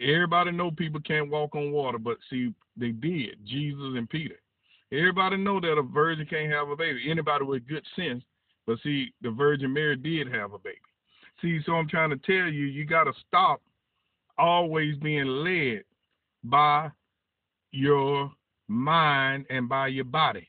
Everybody 0.00 0.50
know 0.50 0.70
people 0.70 1.00
can't 1.00 1.30
walk 1.30 1.54
on 1.54 1.72
water, 1.72 1.98
but 1.98 2.18
see, 2.28 2.52
they 2.76 2.90
did. 2.90 3.36
Jesus 3.44 3.94
and 3.96 4.08
Peter. 4.08 4.36
Everybody 4.92 5.36
know 5.36 5.60
that 5.60 5.78
a 5.78 5.82
virgin 5.82 6.26
can't 6.26 6.52
have 6.52 6.68
a 6.68 6.76
baby. 6.76 7.10
Anybody 7.10 7.44
with 7.44 7.66
good 7.66 7.84
sense, 7.96 8.22
but 8.66 8.78
see, 8.82 9.12
the 9.20 9.30
Virgin 9.30 9.72
Mary 9.72 9.96
did 9.96 10.32
have 10.32 10.52
a 10.52 10.58
baby. 10.58 10.78
See, 11.42 11.60
so 11.66 11.72
I'm 11.72 11.88
trying 11.88 12.10
to 12.10 12.16
tell 12.16 12.50
you, 12.50 12.66
you 12.66 12.84
got 12.84 13.04
to 13.04 13.12
stop 13.26 13.60
always 14.38 14.96
being 14.98 15.26
led 15.26 15.82
by 16.44 16.90
your 17.72 18.30
mind 18.68 19.46
and 19.50 19.68
by 19.68 19.88
your 19.88 20.04
body. 20.04 20.48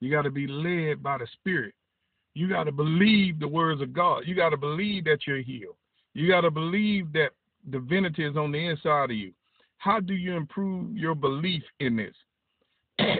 You 0.00 0.10
got 0.10 0.22
to 0.22 0.30
be 0.30 0.46
led 0.46 1.02
by 1.02 1.18
the 1.18 1.26
Spirit. 1.34 1.74
You 2.34 2.48
got 2.48 2.64
to 2.64 2.72
believe 2.72 3.38
the 3.38 3.48
words 3.48 3.80
of 3.80 3.92
God. 3.92 4.22
You 4.26 4.34
got 4.34 4.50
to 4.50 4.56
believe 4.56 5.04
that 5.04 5.26
you're 5.26 5.42
healed. 5.42 5.76
You 6.14 6.28
got 6.28 6.42
to 6.42 6.50
believe 6.50 7.12
that 7.12 7.30
divinity 7.70 8.24
is 8.24 8.36
on 8.36 8.52
the 8.52 8.66
inside 8.66 9.10
of 9.10 9.16
you. 9.16 9.32
How 9.78 10.00
do 10.00 10.14
you 10.14 10.34
improve 10.34 10.96
your 10.96 11.14
belief 11.14 11.62
in 11.80 11.96
this? 11.96 12.14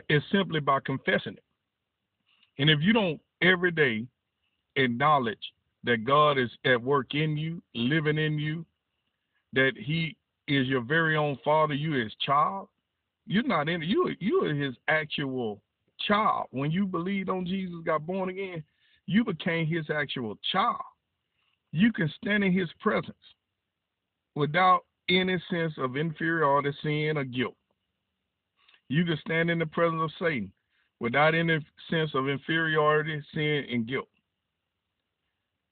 Is 0.08 0.22
simply 0.30 0.60
by 0.60 0.78
confessing 0.84 1.34
it. 1.34 1.44
And 2.58 2.68
if 2.68 2.80
you 2.80 2.92
don't 2.92 3.20
every 3.42 3.70
day 3.70 4.06
acknowledge 4.76 5.38
that 5.84 6.04
God 6.04 6.38
is 6.38 6.50
at 6.64 6.80
work 6.80 7.14
in 7.14 7.36
you, 7.36 7.62
living 7.74 8.18
in 8.18 8.38
you, 8.38 8.64
that 9.52 9.72
He 9.76 10.16
is 10.46 10.66
your 10.66 10.82
very 10.82 11.16
own 11.16 11.38
Father, 11.44 11.74
you 11.74 11.92
His 11.92 12.12
child, 12.24 12.68
you're 13.26 13.42
not 13.42 13.68
in 13.68 13.82
you. 13.82 14.14
You 14.18 14.44
are 14.44 14.54
His 14.54 14.74
actual 14.88 15.60
child. 16.06 16.48
When 16.50 16.70
you 16.70 16.86
believed 16.86 17.28
on 17.28 17.46
Jesus, 17.46 17.76
got 17.84 18.06
born 18.06 18.28
again, 18.28 18.62
you 19.06 19.24
became 19.24 19.66
His 19.66 19.88
actual 19.90 20.36
child. 20.52 20.82
You 21.72 21.92
can 21.92 22.12
stand 22.20 22.44
in 22.44 22.52
His 22.52 22.68
presence 22.80 23.16
without 24.34 24.80
any 25.08 25.40
sense 25.50 25.72
of 25.78 25.96
inferiority, 25.96 26.72
sin, 26.82 27.16
or 27.16 27.24
guilt. 27.24 27.56
You 28.90 29.04
can 29.04 29.16
stand 29.24 29.50
in 29.50 29.60
the 29.60 29.66
presence 29.66 30.02
of 30.02 30.10
Satan 30.18 30.52
without 30.98 31.36
any 31.36 31.64
sense 31.88 32.10
of 32.12 32.28
inferiority, 32.28 33.22
sin, 33.32 33.64
and 33.70 33.86
guilt. 33.86 34.08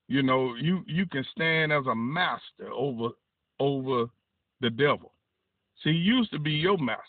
You 0.06 0.22
know, 0.22 0.54
you 0.54 0.84
you 0.86 1.04
can 1.04 1.24
stand 1.32 1.72
as 1.72 1.84
a 1.86 1.94
master 1.96 2.72
over 2.72 3.08
over 3.58 4.06
the 4.60 4.70
devil. 4.70 5.12
See, 5.82 5.90
he 5.90 5.98
used 5.98 6.30
to 6.30 6.38
be 6.38 6.52
your 6.52 6.78
master. 6.78 7.02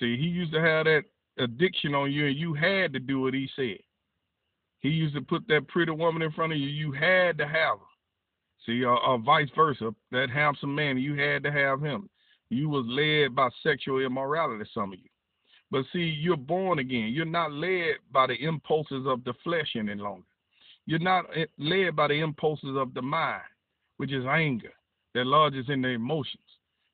See, 0.00 0.16
he 0.16 0.24
used 0.24 0.52
to 0.52 0.60
have 0.60 0.86
that 0.86 1.04
addiction 1.38 1.94
on 1.94 2.10
you, 2.10 2.26
and 2.26 2.36
you 2.36 2.52
had 2.52 2.92
to 2.94 2.98
do 2.98 3.20
what 3.20 3.32
he 3.32 3.48
said. 3.54 3.78
He 4.80 4.88
used 4.88 5.14
to 5.14 5.22
put 5.22 5.46
that 5.48 5.68
pretty 5.68 5.92
woman 5.92 6.20
in 6.20 6.32
front 6.32 6.52
of 6.52 6.58
you. 6.58 6.66
You 6.66 6.90
had 6.90 7.38
to 7.38 7.46
have 7.46 7.78
her. 7.78 7.86
See, 8.66 8.82
or, 8.82 8.98
or 9.00 9.18
vice 9.18 9.48
versa. 9.54 9.94
That 10.10 10.30
handsome 10.30 10.74
man, 10.74 10.98
you 10.98 11.14
had 11.14 11.44
to 11.44 11.52
have 11.52 11.80
him. 11.80 12.10
You 12.50 12.68
was 12.68 12.84
led 12.86 13.34
by 13.34 13.48
sexual 13.62 14.00
immorality, 14.00 14.68
some 14.72 14.92
of 14.92 14.98
you. 14.98 15.08
But 15.70 15.84
see, 15.92 15.98
you're 16.20 16.36
born 16.36 16.78
again. 16.78 17.08
You're 17.08 17.24
not 17.24 17.52
led 17.52 17.96
by 18.12 18.26
the 18.26 18.34
impulses 18.34 19.06
of 19.06 19.24
the 19.24 19.34
flesh 19.42 19.74
any 19.76 19.94
longer. 19.94 20.26
You're 20.86 20.98
not 20.98 21.24
eh, 21.34 21.46
led 21.58 21.96
by 21.96 22.08
the 22.08 22.14
impulses 22.14 22.76
of 22.76 22.94
the 22.94 23.02
mind, 23.02 23.42
which 23.96 24.12
is 24.12 24.24
anger 24.26 24.72
that 25.14 25.26
lodges 25.26 25.66
in 25.68 25.82
the 25.82 25.88
emotions. 25.88 26.42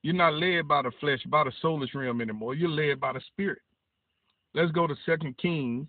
You're 0.03 0.15
not 0.15 0.35
led 0.35 0.67
by 0.67 0.83
the 0.83 0.93
flesh, 1.01 1.21
by 1.27 1.45
the 1.45 1.53
soulless 1.61 1.95
realm 1.95 2.21
anymore. 2.21 2.55
You're 2.55 2.71
led 2.71 3.01
by 3.01 3.13
the 3.13 3.21
spirit. 3.33 3.63
Let's 4.55 4.73
go 4.73 4.87
to 4.87 4.95
Second 5.05 5.37
Kings, 5.39 5.89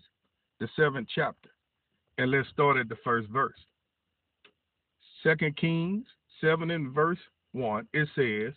the 0.60 0.68
seventh 0.76 1.08
chapter, 1.14 1.50
and 2.18 2.30
let's 2.30 2.48
start 2.50 2.76
at 2.76 2.88
the 2.88 2.96
first 3.02 3.28
verse. 3.28 3.58
Second 5.22 5.56
Kings 5.56 6.04
7 6.42 6.70
and 6.70 6.92
verse 6.92 7.18
1, 7.52 7.88
it 7.92 8.08
says, 8.14 8.52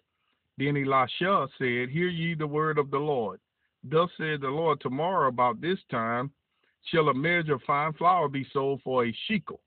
Then 0.58 0.78
Elisha 0.78 1.47
said, 1.58 1.89
Hear 1.89 2.08
ye 2.08 2.34
the 2.34 2.47
word 2.47 2.78
of 2.78 2.89
the 2.91 2.97
Lord. 2.97 3.39
Thus 3.84 4.10
said 4.18 4.41
the 4.41 4.47
Lord, 4.47 4.80
Tomorrow 4.82 5.28
about 5.28 5.62
this 5.62 5.80
time 5.91 6.32
shall 6.86 7.10
a 7.10 7.14
measure 7.14 7.56
of 7.56 7.62
fine 7.64 7.93
flour 7.93 8.30
be 8.30 8.47
sold 8.53 8.82
for 8.84 9.06
a 9.06 9.16
shekel, 9.28 9.60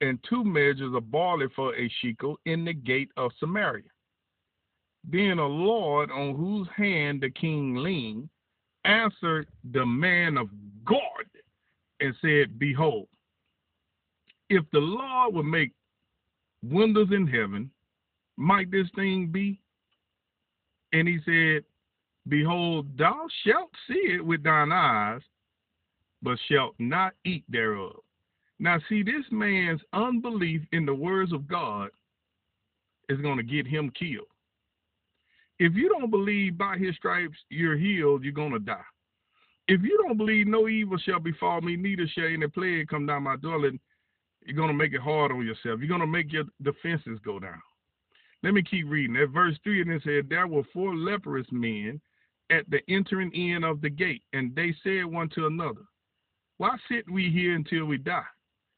and 0.00 0.18
two 0.28 0.44
measures 0.44 0.94
of 0.94 1.10
barley 1.10 1.46
for 1.54 1.74
a 1.76 1.88
shekel 2.00 2.38
in 2.46 2.64
the 2.64 2.72
gate 2.72 3.10
of 3.16 3.30
Samaria. 3.38 3.84
Then 5.08 5.38
a 5.38 5.46
Lord 5.46 6.10
on 6.10 6.34
whose 6.34 6.68
hand 6.76 7.20
the 7.20 7.30
king 7.30 7.76
leaned 7.76 8.28
answered 8.84 9.48
the 9.72 9.84
man 9.86 10.36
of 10.36 10.48
God 10.84 10.98
and 12.00 12.14
said, 12.20 12.58
Behold, 12.58 13.08
if 14.48 14.64
the 14.72 14.80
Lord 14.80 15.34
would 15.34 15.46
make 15.46 15.72
windows 16.62 17.08
in 17.12 17.26
heaven, 17.26 17.70
might 18.36 18.70
this 18.70 18.88
thing 18.94 19.28
be? 19.28 19.60
And 20.92 21.08
he 21.08 21.18
said, 21.24 21.64
Behold, 22.28 22.86
thou 22.96 23.26
shalt 23.44 23.70
see 23.88 24.14
it 24.14 24.24
with 24.24 24.42
thine 24.42 24.70
eyes, 24.72 25.20
but 26.22 26.38
shalt 26.48 26.74
not 26.78 27.14
eat 27.24 27.44
thereof. 27.48 27.96
Now, 28.58 28.78
see, 28.88 29.02
this 29.02 29.24
man's 29.30 29.80
unbelief 29.92 30.62
in 30.72 30.86
the 30.86 30.94
words 30.94 31.32
of 31.32 31.48
God 31.48 31.90
is 33.08 33.20
going 33.20 33.38
to 33.38 33.42
get 33.42 33.66
him 33.66 33.90
killed. 33.98 34.26
If 35.58 35.74
you 35.74 35.88
don't 35.88 36.10
believe 36.10 36.56
by 36.56 36.76
his 36.76 36.94
stripes 36.96 37.36
you're 37.48 37.76
healed, 37.76 38.22
you're 38.22 38.32
going 38.32 38.52
to 38.52 38.58
die. 38.58 38.84
If 39.68 39.82
you 39.82 39.98
don't 40.06 40.16
believe 40.16 40.46
no 40.46 40.68
evil 40.68 40.98
shall 40.98 41.20
befall 41.20 41.60
me, 41.60 41.76
neither 41.76 42.06
shall 42.08 42.26
any 42.26 42.48
plague 42.48 42.88
come 42.88 43.06
down 43.06 43.24
my 43.24 43.36
dwelling, 43.36 43.78
you're 44.44 44.56
going 44.56 44.68
to 44.68 44.74
make 44.74 44.92
it 44.92 45.00
hard 45.00 45.30
on 45.30 45.46
yourself. 45.46 45.80
You're 45.80 45.88
going 45.88 46.00
to 46.00 46.06
make 46.06 46.32
your 46.32 46.44
defenses 46.62 47.18
go 47.24 47.38
down. 47.38 47.60
Let 48.42 48.54
me 48.54 48.62
keep 48.62 48.88
reading. 48.88 49.16
At 49.16 49.30
verse 49.30 49.56
3, 49.62 49.82
and 49.82 49.92
it 49.92 50.02
said, 50.04 50.28
There 50.28 50.46
were 50.46 50.64
four 50.72 50.96
leprous 50.96 51.46
men 51.52 52.00
at 52.50 52.68
the 52.68 52.80
entering 52.88 53.32
in 53.32 53.62
of 53.64 53.80
the 53.80 53.90
gate, 53.90 54.22
and 54.32 54.54
they 54.54 54.74
said 54.82 55.04
one 55.04 55.28
to 55.30 55.46
another, 55.46 55.82
Why 56.58 56.76
sit 56.90 57.08
we 57.10 57.30
here 57.30 57.54
until 57.54 57.84
we 57.84 57.98
die? 57.98 58.24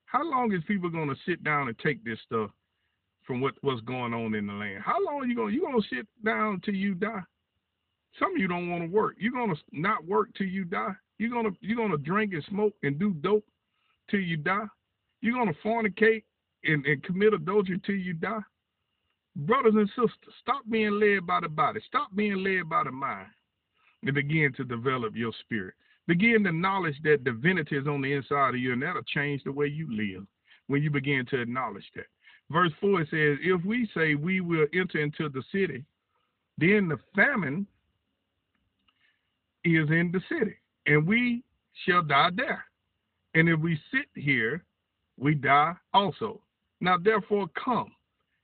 How 0.07 0.23
long 0.23 0.53
is 0.53 0.62
people 0.69 0.91
going 0.91 1.09
to 1.09 1.17
sit 1.27 1.43
down 1.43 1.69
and 1.69 1.79
take 1.79 2.05
this 2.05 2.19
stuff 2.25 2.51
from 3.27 3.41
what, 3.41 3.55
what's 3.62 3.81
going 3.81 4.12
on 4.12 4.35
in 4.35 4.47
the 4.47 4.53
land? 4.53 4.83
How 4.85 5.03
long 5.05 5.23
are 5.23 5.27
you 5.27 5.35
going 5.35 5.55
you 5.55 5.62
going 5.62 5.81
to 5.81 5.89
sit 5.97 6.07
down 6.25 6.61
till 6.65 6.75
you 6.75 6.95
die? 6.95 7.23
Some 8.19 8.33
of 8.33 8.39
you 8.39 8.47
don't 8.47 8.71
want 8.71 8.85
to 8.85 8.91
work. 8.91 9.17
You're 9.19 9.33
going 9.33 9.55
to 9.55 9.61
not 9.73 10.07
work 10.07 10.29
till 10.37 10.47
you 10.47 10.65
die. 10.65 10.93
You're 11.19 11.31
going 11.31 11.47
to 11.47 11.57
you're 11.61 11.77
going 11.77 11.91
to 11.91 11.99
drink 11.99 12.33
and 12.33 12.45
smoke 12.45 12.75
and 12.83 12.99
do 12.99 13.12
dope 13.15 13.45
till 14.11 14.21
you 14.21 14.37
die. 14.37 14.67
You're 15.21 15.35
going 15.35 15.53
to 15.53 15.61
fornicate 15.67 16.23
and, 16.65 16.85
and 16.87 17.03
commit 17.03 17.35
adultery 17.35 17.81
till 17.85 17.97
you 17.97 18.12
die. 18.12 18.43
Brothers 19.37 19.74
and 19.74 19.89
sisters, 19.89 20.35
stop 20.41 20.62
being 20.70 21.01
led 21.01 21.26
by 21.26 21.41
the 21.41 21.49
body. 21.49 21.80
Stop 21.87 22.14
being 22.14 22.45
led 22.45 22.68
by 22.68 22.85
the 22.85 22.93
mind 22.93 23.26
and 24.03 24.14
begin 24.14 24.53
to 24.57 24.64
develop 24.64 25.16
your 25.16 25.32
spirit. 25.41 25.74
Begin 26.07 26.45
to 26.45 26.51
acknowledge 26.51 26.97
that 27.03 27.24
divinity 27.24 27.76
is 27.76 27.87
on 27.87 28.03
the 28.03 28.12
inside 28.12 28.51
of 28.51 28.61
you, 28.61 28.72
and 28.72 28.82
that'll 28.82 29.03
change 29.03 29.43
the 29.45 29.53
way 29.53 29.66
you 29.66 29.89
live 29.91 30.26
when 30.66 30.82
you 30.82 30.91
begin 30.91 31.26
to 31.30 31.41
acknowledge 31.41 31.85
that. 31.97 32.07
Verse 32.51 32.72
4 32.80 33.01
says, 33.11 33.39
If 33.43 33.64
we 33.64 33.89
say 33.95 34.14
we 34.14 34.41
will 34.41 34.66
enter 34.74 34.99
into 34.99 35.28
the 35.28 35.43
city, 35.51 35.85
then 36.59 36.89
the 36.89 36.99
famine 37.16 37.66
is 39.64 39.89
in 39.89 40.12
the 40.12 40.20
city, 40.28 40.55
and 40.87 41.07
we 41.07 41.43
shall 41.85 42.03
die 42.03 42.30
there. 42.37 42.64
And 43.35 43.49
if 43.49 43.59
we 43.59 43.80
sit 43.91 44.07
here, 44.14 44.62
we 45.18 45.35
die 45.35 45.74
also. 45.93 46.41
Now 46.80 46.99
therefore 46.99 47.49
come 47.62 47.91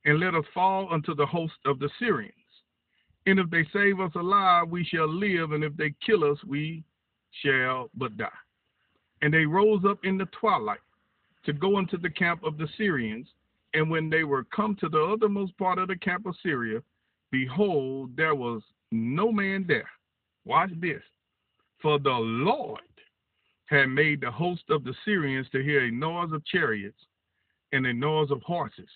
and 0.05 0.21
let 0.21 0.35
us 0.35 0.45
fall 0.55 0.89
unto 0.93 1.15
the 1.15 1.27
host 1.27 1.55
of 1.67 1.79
the 1.79 1.91
Syrians. 1.99 2.35
And 3.27 3.39
if 3.39 3.51
they 3.51 3.67
save 3.73 4.01
us 4.01 4.13
alive, 4.15 4.69
we 4.69 4.85
shall 4.85 5.09
live, 5.09 5.53
and 5.53 5.63
if 5.63 5.77
they 5.77 5.95
kill 6.05 6.25
us, 6.25 6.39
we 6.47 6.83
shall 7.43 7.91
but 7.95 8.17
die. 8.17 8.29
And 9.23 9.33
they 9.33 9.45
rose 9.45 9.85
up 9.87 9.99
in 10.05 10.17
the 10.17 10.27
twilight 10.27 10.81
to 11.45 11.53
go 11.53 11.79
into 11.79 11.97
the 11.97 12.11
camp 12.11 12.43
of 12.45 12.57
the 12.57 12.69
Syrians. 12.77 13.29
And 13.75 13.91
when 13.91 14.11
they 14.11 14.25
were 14.25 14.45
come 14.45 14.77
to 14.81 14.89
the 14.89 14.99
othermost 14.99 15.57
part 15.59 15.79
of 15.79 15.89
the 15.89 15.97
camp 15.97 16.27
of 16.27 16.35
Syria, 16.43 16.83
behold, 17.31 18.17
there 18.17 18.35
was 18.35 18.63
no 18.91 19.31
man 19.31 19.65
there. 19.69 19.89
Watch 20.45 20.71
this. 20.81 21.03
For 21.81 21.99
the 21.99 22.11
Lord 22.11 22.81
had 23.67 23.87
made 23.87 24.21
the 24.21 24.31
host 24.31 24.65
of 24.71 24.83
the 24.85 24.95
Syrians 25.05 25.47
to 25.51 25.63
hear 25.63 25.85
a 25.85 25.91
noise 25.91 26.33
of 26.33 26.45
chariots 26.45 26.99
and 27.73 27.87
a 27.87 27.93
noise 27.93 28.31
of 28.31 28.43
horses, 28.43 28.89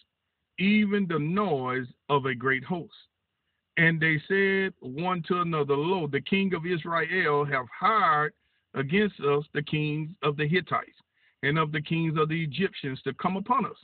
even 0.58 1.06
the 1.08 1.18
noise 1.18 1.86
of 2.08 2.26
a 2.26 2.34
great 2.34 2.64
host. 2.64 2.92
And 3.76 4.00
they 4.00 4.20
said 4.28 4.72
one 4.80 5.22
to 5.28 5.40
another, 5.40 5.76
Lo, 5.76 6.06
the 6.06 6.20
king 6.20 6.54
of 6.54 6.66
Israel 6.66 7.44
have 7.44 7.66
hired 7.76 8.32
against 8.74 9.18
us 9.20 9.44
the 9.52 9.62
kings 9.62 10.10
of 10.22 10.36
the 10.36 10.46
Hittites 10.46 10.98
and 11.42 11.58
of 11.58 11.72
the 11.72 11.82
kings 11.82 12.16
of 12.18 12.28
the 12.28 12.42
Egyptians 12.42 13.00
to 13.02 13.12
come 13.14 13.36
upon 13.36 13.66
us. 13.66 13.76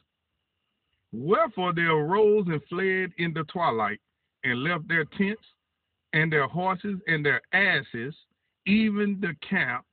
Wherefore 1.12 1.72
they 1.72 1.82
arose 1.82 2.46
and 2.46 2.62
fled 2.68 3.12
in 3.18 3.32
the 3.34 3.44
twilight 3.44 4.00
and 4.44 4.62
left 4.62 4.86
their 4.88 5.04
tents 5.04 5.42
and 6.12 6.32
their 6.32 6.46
horses 6.46 6.98
and 7.06 7.24
their 7.24 7.40
asses, 7.52 8.14
even 8.66 9.18
the 9.20 9.34
camp 9.48 9.84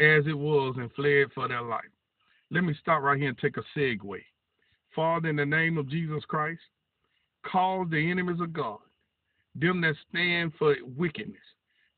as 0.00 0.26
it 0.26 0.36
was 0.36 0.74
and 0.78 0.92
fled 0.92 1.28
for 1.34 1.48
their 1.48 1.62
life. 1.62 1.84
Let 2.50 2.64
me 2.64 2.74
stop 2.80 3.02
right 3.02 3.18
here 3.18 3.30
and 3.30 3.38
take 3.38 3.56
a 3.56 3.62
segue. 3.76 4.22
Father, 4.96 5.28
in 5.28 5.36
the 5.36 5.46
name 5.46 5.76
of 5.76 5.88
Jesus 5.88 6.24
Christ, 6.26 6.60
cause 7.44 7.86
the 7.90 8.10
enemies 8.10 8.40
of 8.40 8.54
God, 8.54 8.78
them 9.54 9.82
that 9.82 9.94
stand 10.08 10.52
for 10.58 10.74
wickedness, 10.96 11.36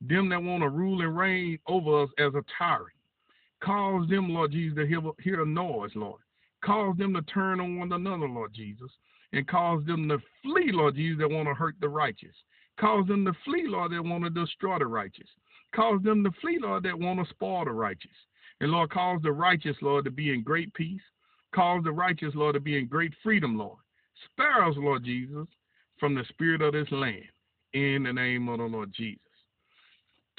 them 0.00 0.28
that 0.28 0.42
want 0.42 0.62
to 0.62 0.68
rule 0.68 1.00
and 1.00 1.16
reign 1.16 1.58
over 1.68 2.02
us 2.02 2.10
as 2.18 2.34
a 2.34 2.44
tyrant. 2.58 2.92
Cause 3.62 4.08
them, 4.08 4.30
Lord 4.30 4.52
Jesus, 4.52 4.76
to 4.76 4.86
hear, 4.86 5.00
hear 5.20 5.42
a 5.42 5.46
noise, 5.46 5.90
Lord. 5.94 6.20
Cause 6.64 6.96
them 6.98 7.14
to 7.14 7.22
turn 7.22 7.60
on 7.60 7.78
one 7.78 7.92
another, 7.92 8.28
Lord 8.28 8.52
Jesus, 8.52 8.90
and 9.32 9.46
cause 9.46 9.84
them 9.86 10.08
to 10.08 10.18
flee, 10.42 10.70
Lord 10.72 10.96
Jesus, 10.96 11.20
that 11.20 11.30
want 11.30 11.48
to 11.48 11.54
hurt 11.54 11.76
the 11.80 11.88
righteous. 11.88 12.34
Cause 12.80 13.06
them 13.08 13.24
to 13.24 13.32
flee, 13.44 13.64
Lord, 13.66 13.92
that 13.92 14.04
want 14.04 14.24
to 14.24 14.30
destroy 14.30 14.78
the 14.78 14.86
righteous. 14.86 15.28
Cause 15.74 16.00
them 16.02 16.24
to 16.24 16.30
flee, 16.40 16.58
Lord, 16.60 16.84
that 16.84 16.98
want 16.98 17.20
to 17.20 17.30
spoil 17.30 17.64
the 17.64 17.72
righteous. 17.72 18.10
And 18.60 18.70
Lord, 18.70 18.90
cause 18.90 19.20
the 19.22 19.32
righteous, 19.32 19.76
Lord, 19.82 20.04
to 20.04 20.10
be 20.10 20.32
in 20.32 20.42
great 20.42 20.72
peace. 20.74 21.00
Cause 21.54 21.82
the 21.84 21.92
righteous, 21.92 22.34
Lord, 22.34 22.54
to 22.54 22.60
be 22.60 22.78
in 22.78 22.86
great 22.86 23.12
freedom, 23.22 23.56
Lord. 23.56 23.78
Spare 24.30 24.64
us, 24.64 24.74
Lord 24.76 25.04
Jesus, 25.04 25.46
from 25.98 26.14
the 26.14 26.24
spirit 26.28 26.62
of 26.62 26.72
this 26.72 26.90
land. 26.90 27.24
In 27.72 28.04
the 28.04 28.12
name 28.12 28.48
of 28.48 28.58
the 28.58 28.64
Lord 28.64 28.92
Jesus. 28.96 29.20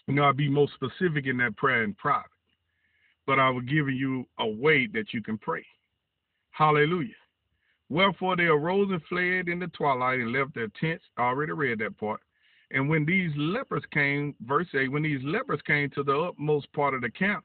You 0.08 0.16
know, 0.16 0.24
I'll 0.24 0.34
be 0.34 0.50
most 0.50 0.74
specific 0.74 1.28
in 1.28 1.38
that 1.38 1.56
prayer 1.58 1.84
in 1.84 1.94
private. 1.94 2.26
But 3.28 3.38
I 3.38 3.50
will 3.50 3.62
give 3.62 3.90
you 3.90 4.26
a 4.40 4.48
way 4.48 4.88
that 4.94 5.14
you 5.14 5.22
can 5.22 5.38
pray. 5.38 5.64
Hallelujah. 6.52 7.14
Wherefore 7.90 8.36
they 8.36 8.46
arose 8.46 8.90
and 8.92 9.02
fled 9.10 9.48
in 9.48 9.60
the 9.60 9.68
twilight 9.68 10.20
and 10.20 10.32
left 10.32 10.56
their 10.56 10.70
tents. 10.80 11.04
I 11.18 11.24
already 11.24 11.52
read 11.52 11.80
that 11.80 11.98
part. 11.98 12.22
And 12.72 12.88
when 12.88 13.06
these 13.06 13.32
lepers 13.36 13.84
came, 13.92 14.36
verse 14.46 14.68
8, 14.74 14.92
when 14.92 15.04
these 15.04 15.22
lepers 15.24 15.62
came 15.66 15.90
to 15.92 16.04
the 16.04 16.16
utmost 16.18 16.72
part 16.74 16.94
of 16.94 17.02
the 17.02 17.10
camp, 17.10 17.44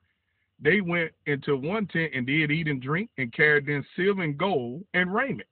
they 0.60 0.80
went 0.80 1.12
into 1.26 1.56
one 1.56 1.86
tent 1.86 2.12
and 2.14 2.26
did 2.26 2.50
eat 2.50 2.68
and 2.68 2.80
drink 2.80 3.10
and 3.18 3.32
carried 3.32 3.68
in 3.68 3.84
silver 3.96 4.22
and 4.22 4.38
gold 4.38 4.84
and 4.94 5.12
raiment. 5.12 5.48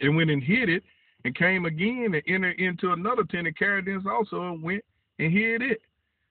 And 0.00 0.16
went 0.16 0.30
and 0.30 0.42
hid 0.42 0.68
it 0.68 0.82
and 1.24 1.34
came 1.34 1.64
again 1.64 2.12
and 2.14 2.22
entered 2.26 2.58
into 2.58 2.92
another 2.92 3.24
tent 3.24 3.46
and 3.46 3.56
carried 3.56 3.88
in 3.88 4.06
also 4.06 4.42
and 4.52 4.62
went 4.62 4.84
and 5.18 5.32
hid 5.32 5.62
it. 5.62 5.80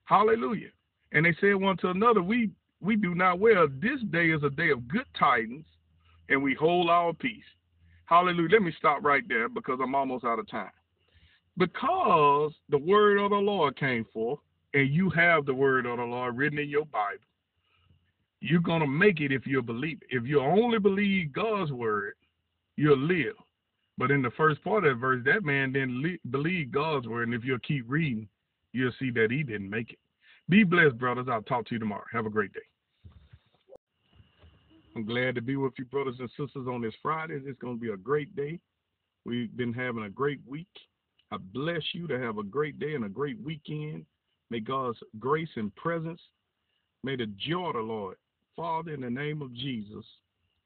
Hallelujah. 0.04 0.70
And 1.12 1.26
they 1.26 1.34
said 1.40 1.54
one 1.54 1.76
to 1.78 1.90
another, 1.90 2.22
We 2.22 2.50
we 2.80 2.96
do 2.96 3.14
not 3.14 3.38
well. 3.38 3.66
This 3.80 4.00
day 4.10 4.30
is 4.30 4.42
a 4.42 4.50
day 4.50 4.70
of 4.70 4.86
good 4.86 5.06
tidings, 5.18 5.64
and 6.28 6.42
we 6.42 6.54
hold 6.54 6.90
our 6.90 7.12
peace. 7.12 7.42
Hallelujah. 8.04 8.50
Let 8.52 8.62
me 8.62 8.72
stop 8.78 9.02
right 9.02 9.24
there 9.28 9.48
because 9.48 9.80
I'm 9.82 9.94
almost 9.94 10.24
out 10.24 10.38
of 10.38 10.48
time 10.48 10.70
because 11.56 12.52
the 12.68 12.78
word 12.78 13.18
of 13.18 13.30
the 13.30 13.36
Lord 13.36 13.78
came 13.78 14.04
forth, 14.12 14.40
and 14.74 14.90
you 14.90 15.10
have 15.10 15.46
the 15.46 15.54
word 15.54 15.86
of 15.86 15.98
the 15.98 16.04
Lord 16.04 16.36
written 16.36 16.58
in 16.58 16.68
your 16.68 16.84
Bible, 16.86 17.24
You're 18.40 18.60
gonna 18.60 18.86
make 18.86 19.20
it 19.20 19.32
if 19.32 19.46
you 19.46 19.62
believe 19.62 19.98
it. 20.02 20.16
If 20.16 20.26
you 20.26 20.40
only 20.40 20.78
believe 20.78 21.32
God's 21.32 21.72
word, 21.72 22.14
you'll 22.76 22.98
live. 22.98 23.34
But 23.98 24.10
in 24.10 24.20
the 24.20 24.30
first 24.32 24.62
part 24.62 24.84
of 24.84 24.94
that 24.94 25.00
verse, 25.00 25.22
that 25.24 25.44
man 25.44 25.72
didn't 25.72 26.20
believe 26.30 26.70
God's 26.70 27.08
word, 27.08 27.28
and 27.28 27.34
if 27.34 27.44
you'll 27.44 27.58
keep 27.60 27.84
reading, 27.88 28.28
you'll 28.72 28.92
see 28.98 29.10
that 29.12 29.30
he 29.30 29.42
didn't 29.42 29.70
make 29.70 29.92
it. 29.92 29.98
Be 30.48 30.64
blessed, 30.64 30.98
brothers. 30.98 31.26
I'll 31.30 31.42
talk 31.42 31.66
to 31.66 31.74
you 31.74 31.78
tomorrow. 31.78 32.04
Have 32.12 32.26
a 32.26 32.30
great 32.30 32.52
day. 32.52 32.60
I'm 34.94 35.04
glad 35.04 35.34
to 35.34 35.42
be 35.42 35.56
with 35.56 35.72
you, 35.78 35.84
brothers 35.86 36.16
and 36.20 36.30
sisters, 36.30 36.66
on 36.68 36.80
this 36.82 36.94
Friday. 37.02 37.40
It's 37.44 37.58
going 37.58 37.76
to 37.76 37.80
be 37.80 37.90
a 37.90 37.96
great 37.96 38.34
day. 38.36 38.58
We've 39.24 39.54
been 39.56 39.72
having 39.72 40.04
a 40.04 40.10
great 40.10 40.40
week. 40.46 40.68
I 41.32 41.38
bless 41.38 41.82
you 41.92 42.06
to 42.06 42.18
have 42.18 42.38
a 42.38 42.42
great 42.42 42.78
day 42.78 42.94
and 42.94 43.04
a 43.04 43.08
great 43.08 43.40
weekend. 43.42 44.06
May 44.50 44.60
God's 44.60 44.98
grace 45.18 45.48
and 45.56 45.74
presence, 45.74 46.20
may 47.02 47.16
the 47.16 47.26
joy 47.36 47.66
of 47.66 47.74
the 47.74 47.80
Lord, 47.80 48.16
Father, 48.56 48.94
in 48.94 49.02
the 49.02 49.10
name 49.10 49.42
of 49.42 49.52
Jesus, 49.52 50.04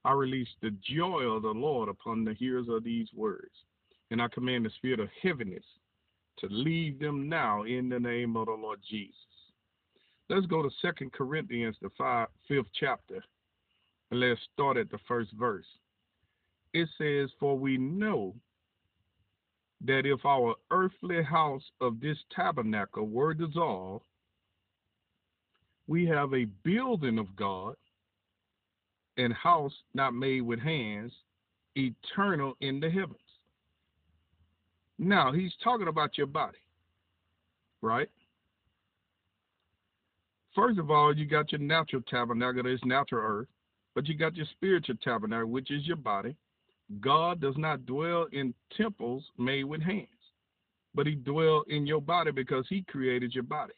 I 0.05 0.13
release 0.13 0.49
the 0.63 0.71
joy 0.83 1.23
of 1.23 1.43
the 1.43 1.49
Lord 1.49 1.89
upon 1.89 2.25
the 2.25 2.33
hearers 2.35 2.69
of 2.69 2.85
these 2.85 3.09
words. 3.15 3.51
And 4.11 4.23
I 4.23 4.29
command 4.29 4.65
the 4.65 4.71
spirit 4.71 5.01
of 5.01 5.09
heaviness 5.23 5.65
to 6.39 6.47
leave 6.49 6.99
them 7.01 7.29
now 7.29 7.65
in 7.65 7.89
the 7.89 8.01
name 8.01 8.37
of 8.37 8.47
the 8.47 8.53
Lord 8.53 8.79
Jesus. 8.89 9.15
Let's 10.29 10.47
go 10.47 10.63
to 10.63 10.71
Second 10.81 11.13
Corinthians, 11.13 11.77
the 11.83 11.91
five, 11.99 12.29
fifth 12.47 12.69
chapter, 12.79 13.23
and 14.11 14.21
let's 14.21 14.41
start 14.53 14.77
at 14.77 14.91
the 14.91 14.99
first 15.07 15.33
verse. 15.33 15.67
It 16.73 16.89
says, 16.97 17.31
For 17.41 17.59
we 17.59 17.77
know 17.77 18.35
that 19.85 20.07
if 20.07 20.25
our 20.25 20.55
earthly 20.71 21.23
house 21.23 21.65
of 21.81 22.01
this 22.01 22.19
tabernacle 22.35 23.07
were 23.07 23.35
dissolved, 23.35 24.05
we 25.91 26.07
have 26.07 26.33
a 26.35 26.45
building 26.63 27.19
of 27.19 27.35
God 27.35 27.75
and 29.17 29.33
house 29.33 29.73
not 29.93 30.15
made 30.15 30.43
with 30.43 30.61
hands, 30.61 31.13
eternal 31.75 32.57
in 32.61 32.79
the 32.79 32.89
heavens. 32.89 33.19
Now, 35.01 35.33
he's 35.33 35.53
talking 35.65 35.89
about 35.89 36.17
your 36.17 36.29
body, 36.29 36.59
right? 37.83 38.09
First 40.55 40.79
of 40.79 40.93
all, 40.93 41.13
you 41.13 41.27
got 41.27 41.51
your 41.51 41.61
natural 41.61 42.03
tabernacle, 42.09 42.63
this 42.63 42.79
natural 42.85 43.41
earth, 43.41 43.49
but 43.97 44.07
you 44.07 44.17
got 44.17 44.37
your 44.37 44.47
spiritual 44.53 44.95
tabernacle, 45.03 45.51
which 45.51 45.73
is 45.73 45.85
your 45.89 45.97
body. 45.97 46.37
God 47.01 47.41
does 47.41 47.57
not 47.57 47.85
dwell 47.85 48.29
in 48.31 48.55
temples 48.77 49.25
made 49.39 49.65
with 49.65 49.83
hands, 49.83 50.07
but 50.95 51.09
he 51.09 51.17
dwells 51.17 51.65
in 51.69 51.85
your 51.85 52.01
body 52.01 52.31
because 52.31 52.67
he 52.69 52.83
created 52.83 53.35
your 53.35 53.43
body. 53.43 53.73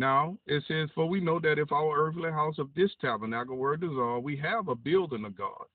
Now 0.00 0.38
it 0.46 0.64
says, 0.66 0.88
For 0.94 1.06
we 1.06 1.20
know 1.20 1.38
that 1.40 1.58
if 1.58 1.72
our 1.72 1.94
earthly 1.94 2.30
house 2.30 2.58
of 2.58 2.70
this 2.74 2.90
tabernacle 3.02 3.58
were 3.58 3.76
dissolved, 3.76 4.24
we 4.24 4.34
have 4.38 4.68
a 4.68 4.74
building 4.74 5.26
of 5.26 5.36
God, 5.36 5.66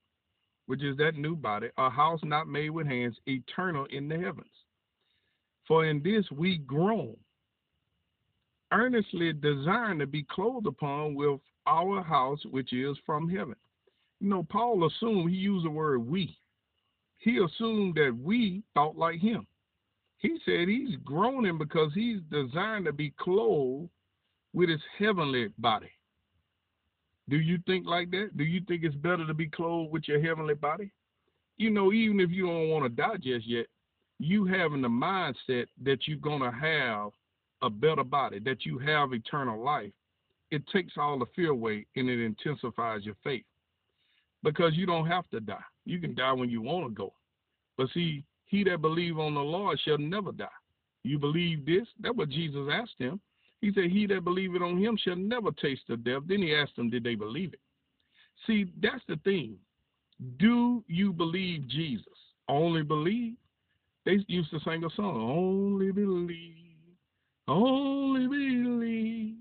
which 0.66 0.82
is 0.82 0.96
that 0.96 1.14
new 1.14 1.36
body, 1.36 1.68
a 1.78 1.88
house 1.88 2.18
not 2.24 2.48
made 2.48 2.70
with 2.70 2.88
hands, 2.88 3.16
eternal 3.26 3.84
in 3.84 4.08
the 4.08 4.18
heavens. 4.18 4.50
For 5.68 5.84
in 5.84 6.02
this 6.02 6.28
we 6.32 6.58
groan, 6.58 7.16
earnestly 8.72 9.32
desiring 9.32 10.00
to 10.00 10.08
be 10.08 10.24
clothed 10.24 10.66
upon 10.66 11.14
with 11.14 11.38
our 11.68 12.02
house 12.02 12.40
which 12.50 12.72
is 12.72 12.96
from 13.06 13.28
heaven. 13.28 13.54
You 14.18 14.28
know, 14.28 14.42
Paul 14.42 14.88
assumed 14.88 15.30
he 15.30 15.36
used 15.36 15.66
the 15.66 15.70
word 15.70 16.04
we. 16.04 16.36
He 17.18 17.38
assumed 17.38 17.94
that 17.94 18.18
we 18.20 18.64
thought 18.74 18.98
like 18.98 19.20
him. 19.20 19.46
He 20.18 20.36
said 20.44 20.66
he's 20.66 20.96
groaning 21.04 21.58
because 21.58 21.92
he's 21.94 22.18
designed 22.28 22.86
to 22.86 22.92
be 22.92 23.14
clothed 23.20 23.88
with 24.56 24.70
his 24.70 24.80
heavenly 24.98 25.50
body. 25.58 25.90
Do 27.28 27.36
you 27.36 27.58
think 27.66 27.86
like 27.86 28.10
that? 28.12 28.30
Do 28.36 28.44
you 28.44 28.62
think 28.66 28.84
it's 28.84 28.94
better 28.96 29.26
to 29.26 29.34
be 29.34 29.46
clothed 29.46 29.92
with 29.92 30.08
your 30.08 30.20
heavenly 30.20 30.54
body? 30.54 30.90
You 31.58 31.70
know, 31.70 31.92
even 31.92 32.20
if 32.20 32.30
you 32.30 32.46
don't 32.46 32.70
want 32.70 32.84
to 32.84 32.88
die 32.88 33.16
just 33.22 33.46
yet, 33.46 33.66
you 34.18 34.46
having 34.46 34.80
the 34.80 34.88
mindset 34.88 35.66
that 35.84 36.08
you're 36.08 36.16
going 36.16 36.40
to 36.40 36.50
have 36.50 37.10
a 37.60 37.68
better 37.68 38.02
body, 38.02 38.38
that 38.40 38.64
you 38.64 38.78
have 38.78 39.12
eternal 39.12 39.62
life, 39.62 39.92
it 40.50 40.66
takes 40.68 40.94
all 40.96 41.18
the 41.18 41.26
fear 41.34 41.50
away 41.50 41.86
and 41.96 42.08
it 42.08 42.24
intensifies 42.24 43.04
your 43.04 43.16
faith 43.22 43.44
because 44.42 44.72
you 44.74 44.86
don't 44.86 45.06
have 45.06 45.28
to 45.30 45.40
die. 45.40 45.58
You 45.84 46.00
can 46.00 46.14
die 46.14 46.32
when 46.32 46.48
you 46.48 46.62
want 46.62 46.86
to 46.86 46.94
go. 46.94 47.12
But 47.76 47.88
see, 47.92 48.24
he 48.46 48.64
that 48.64 48.80
believe 48.80 49.18
on 49.18 49.34
the 49.34 49.40
Lord 49.40 49.78
shall 49.84 49.98
never 49.98 50.32
die. 50.32 50.46
You 51.02 51.18
believe 51.18 51.66
this? 51.66 51.86
That's 52.00 52.16
what 52.16 52.30
Jesus 52.30 52.68
asked 52.72 52.94
him. 52.98 53.20
He 53.66 53.72
said, 53.72 53.90
He 53.90 54.06
that 54.06 54.22
believeth 54.22 54.62
on 54.62 54.78
him 54.78 54.96
shall 54.96 55.16
never 55.16 55.50
taste 55.50 55.90
of 55.90 56.04
death. 56.04 56.22
Then 56.28 56.40
he 56.40 56.54
asked 56.54 56.76
them, 56.76 56.88
Did 56.88 57.02
they 57.02 57.16
believe 57.16 57.52
it? 57.52 57.58
See, 58.46 58.66
that's 58.80 59.02
the 59.08 59.16
thing. 59.24 59.56
Do 60.38 60.84
you 60.86 61.12
believe 61.12 61.66
Jesus? 61.66 62.06
Only 62.48 62.82
believe. 62.82 63.34
They 64.04 64.18
used 64.28 64.52
to 64.52 64.60
sing 64.60 64.84
a 64.84 64.90
song, 64.90 65.16
Only 65.16 65.90
believe, 65.90 66.52
only 67.48 68.28
believe. 68.28 69.34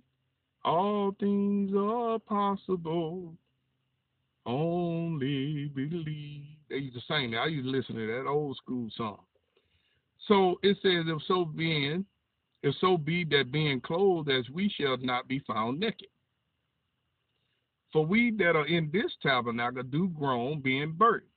All 0.64 1.16
things 1.20 1.72
are 1.78 2.18
possible. 2.18 3.32
Only 4.48 5.68
believe. 5.76 6.46
They 6.72 6.78
used 6.78 6.96
to 6.96 7.02
sing 7.08 7.32
that. 7.32 7.42
I 7.42 7.46
used 7.46 7.66
to 7.66 7.72
listen 7.72 7.94
to 7.94 8.08
that 8.08 8.28
old 8.28 8.58
school 8.58 8.90
song. 8.98 9.20
So 10.28 10.60
it 10.64 10.78
says, 10.82 11.06
if 11.06 11.22
so 11.28 11.46
being, 11.46 12.06
if 12.66 12.74
so 12.82 12.98
be 12.98 13.24
that 13.26 13.52
being 13.52 13.80
clothed 13.80 14.28
as 14.28 14.50
we 14.50 14.68
shall 14.68 14.98
not 14.98 15.28
be 15.28 15.38
found 15.46 15.80
naked. 15.80 16.08
For 17.94 18.04
we 18.04 18.32
that 18.40 18.56
are 18.56 18.66
in 18.66 18.90
this 18.92 19.14
tabernacle 19.22 19.84
do 19.84 20.10
groan, 20.10 20.62
being 20.62 20.92
burdened, 20.94 21.30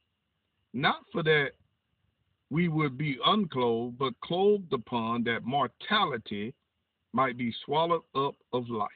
not 0.72 1.02
for 1.12 1.22
that 1.22 1.50
we 2.48 2.68
would 2.68 2.96
be 2.96 3.18
unclothed, 3.26 3.98
but 3.98 4.18
clothed 4.22 4.72
upon 4.72 5.22
that 5.24 5.44
mortality 5.44 6.54
might 7.12 7.36
be 7.36 7.54
swallowed 7.66 8.04
up 8.14 8.34
of 8.54 8.70
life. 8.70 8.88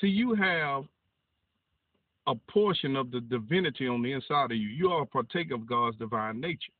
See, 0.00 0.08
you 0.08 0.34
have 0.34 0.84
a 2.26 2.34
portion 2.50 2.96
of 2.96 3.10
the 3.10 3.20
divinity 3.20 3.86
on 3.86 4.02
the 4.02 4.12
inside 4.12 4.52
of 4.52 4.56
you. 4.56 4.68
You 4.68 4.88
are 4.88 5.02
a 5.02 5.06
partaker 5.06 5.54
of 5.54 5.66
God's 5.66 5.98
divine 5.98 6.40
nature. 6.40 6.72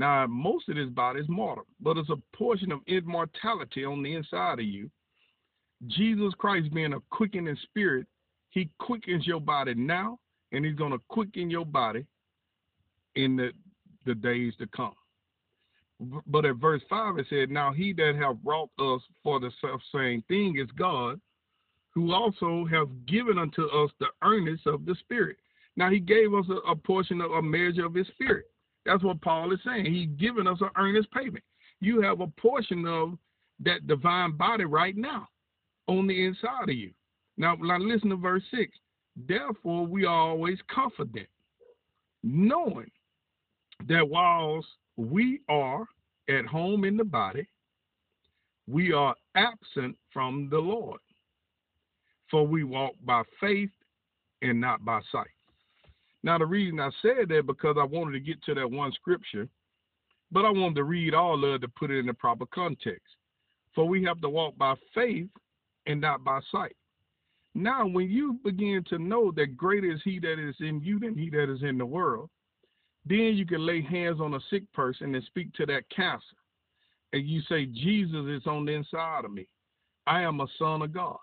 Now, 0.00 0.26
most 0.26 0.66
of 0.70 0.76
this 0.76 0.88
body 0.88 1.20
is 1.20 1.28
mortal, 1.28 1.66
but 1.78 1.98
it's 1.98 2.08
a 2.08 2.16
portion 2.34 2.72
of 2.72 2.80
immortality 2.86 3.84
on 3.84 4.02
the 4.02 4.14
inside 4.14 4.58
of 4.58 4.64
you. 4.64 4.90
Jesus 5.88 6.32
Christ 6.38 6.72
being 6.72 6.94
a 6.94 7.00
quickening 7.10 7.58
spirit, 7.64 8.06
he 8.48 8.70
quickens 8.78 9.26
your 9.26 9.42
body 9.42 9.74
now, 9.74 10.18
and 10.52 10.64
he's 10.64 10.74
going 10.74 10.92
to 10.92 11.00
quicken 11.10 11.50
your 11.50 11.66
body 11.66 12.06
in 13.14 13.36
the, 13.36 13.50
the 14.06 14.14
days 14.14 14.54
to 14.58 14.66
come. 14.68 14.94
But 16.26 16.46
at 16.46 16.56
verse 16.56 16.80
5, 16.88 17.18
it 17.18 17.26
said, 17.28 17.50
Now 17.50 17.70
he 17.70 17.92
that 17.92 18.14
hath 18.18 18.36
wrought 18.42 18.70
us 18.78 19.02
for 19.22 19.38
the 19.38 19.50
self 19.60 19.82
same 19.94 20.22
thing 20.28 20.56
is 20.56 20.70
God, 20.78 21.20
who 21.90 22.14
also 22.14 22.64
hath 22.70 22.88
given 23.06 23.36
unto 23.36 23.66
us 23.66 23.90
the 24.00 24.08
earnest 24.24 24.66
of 24.66 24.86
the 24.86 24.94
Spirit. 25.00 25.36
Now 25.76 25.90
he 25.90 26.00
gave 26.00 26.32
us 26.32 26.46
a, 26.48 26.70
a 26.70 26.74
portion 26.74 27.20
of 27.20 27.32
a 27.32 27.42
measure 27.42 27.84
of 27.84 27.92
his 27.92 28.06
spirit. 28.06 28.46
That's 28.86 29.02
what 29.02 29.20
Paul 29.20 29.52
is 29.52 29.60
saying. 29.64 29.86
He's 29.86 30.08
giving 30.18 30.46
us 30.46 30.58
an 30.60 30.70
earnest 30.76 31.10
payment. 31.12 31.44
You 31.80 32.00
have 32.00 32.20
a 32.20 32.26
portion 32.26 32.86
of 32.86 33.18
that 33.60 33.86
divine 33.86 34.36
body 34.36 34.64
right 34.64 34.96
now 34.96 35.28
on 35.86 36.06
the 36.06 36.26
inside 36.26 36.68
of 36.68 36.74
you. 36.74 36.92
Now, 37.36 37.56
now 37.56 37.78
listen 37.78 38.10
to 38.10 38.16
verse 38.16 38.42
6. 38.50 38.70
Therefore, 39.28 39.86
we 39.86 40.04
are 40.04 40.28
always 40.30 40.58
confident, 40.72 41.28
knowing 42.22 42.90
that 43.88 44.08
whilst 44.08 44.68
we 44.96 45.40
are 45.48 45.84
at 46.28 46.46
home 46.46 46.84
in 46.84 46.96
the 46.96 47.04
body, 47.04 47.46
we 48.66 48.92
are 48.92 49.14
absent 49.34 49.96
from 50.12 50.48
the 50.50 50.58
Lord. 50.58 51.00
For 52.30 52.46
we 52.46 52.62
walk 52.62 52.92
by 53.04 53.22
faith 53.40 53.70
and 54.42 54.60
not 54.60 54.84
by 54.84 55.00
sight. 55.10 55.26
Now, 56.22 56.38
the 56.38 56.46
reason 56.46 56.80
I 56.80 56.90
said 57.00 57.28
that 57.28 57.46
because 57.46 57.76
I 57.80 57.84
wanted 57.84 58.12
to 58.12 58.20
get 58.20 58.42
to 58.44 58.54
that 58.54 58.70
one 58.70 58.92
scripture, 58.92 59.48
but 60.30 60.44
I 60.44 60.50
wanted 60.50 60.76
to 60.76 60.84
read 60.84 61.14
all 61.14 61.44
of 61.44 61.54
it 61.54 61.62
to 61.62 61.68
put 61.68 61.90
it 61.90 61.98
in 61.98 62.06
the 62.06 62.14
proper 62.14 62.46
context. 62.46 63.16
For 63.74 63.86
we 63.86 64.04
have 64.04 64.20
to 64.20 64.28
walk 64.28 64.56
by 64.58 64.74
faith 64.94 65.28
and 65.86 66.00
not 66.00 66.24
by 66.24 66.40
sight. 66.52 66.76
Now, 67.54 67.86
when 67.86 68.10
you 68.10 68.38
begin 68.44 68.84
to 68.90 68.98
know 68.98 69.32
that 69.32 69.56
greater 69.56 69.90
is 69.90 70.00
he 70.04 70.18
that 70.20 70.38
is 70.38 70.54
in 70.60 70.80
you 70.82 71.00
than 71.00 71.16
he 71.16 71.30
that 71.30 71.52
is 71.52 71.62
in 71.62 71.78
the 71.78 71.86
world, 71.86 72.30
then 73.06 73.34
you 73.34 73.46
can 73.46 73.64
lay 73.64 73.80
hands 73.80 74.20
on 74.20 74.34
a 74.34 74.40
sick 74.50 74.70
person 74.72 75.14
and 75.14 75.24
speak 75.24 75.52
to 75.54 75.66
that 75.66 75.88
cancer. 75.94 76.36
And 77.12 77.26
you 77.26 77.40
say, 77.48 77.66
Jesus 77.66 78.26
is 78.28 78.46
on 78.46 78.66
the 78.66 78.72
inside 78.72 79.24
of 79.24 79.32
me. 79.32 79.48
I 80.06 80.22
am 80.22 80.40
a 80.40 80.46
son 80.58 80.82
of 80.82 80.92
God. 80.92 81.18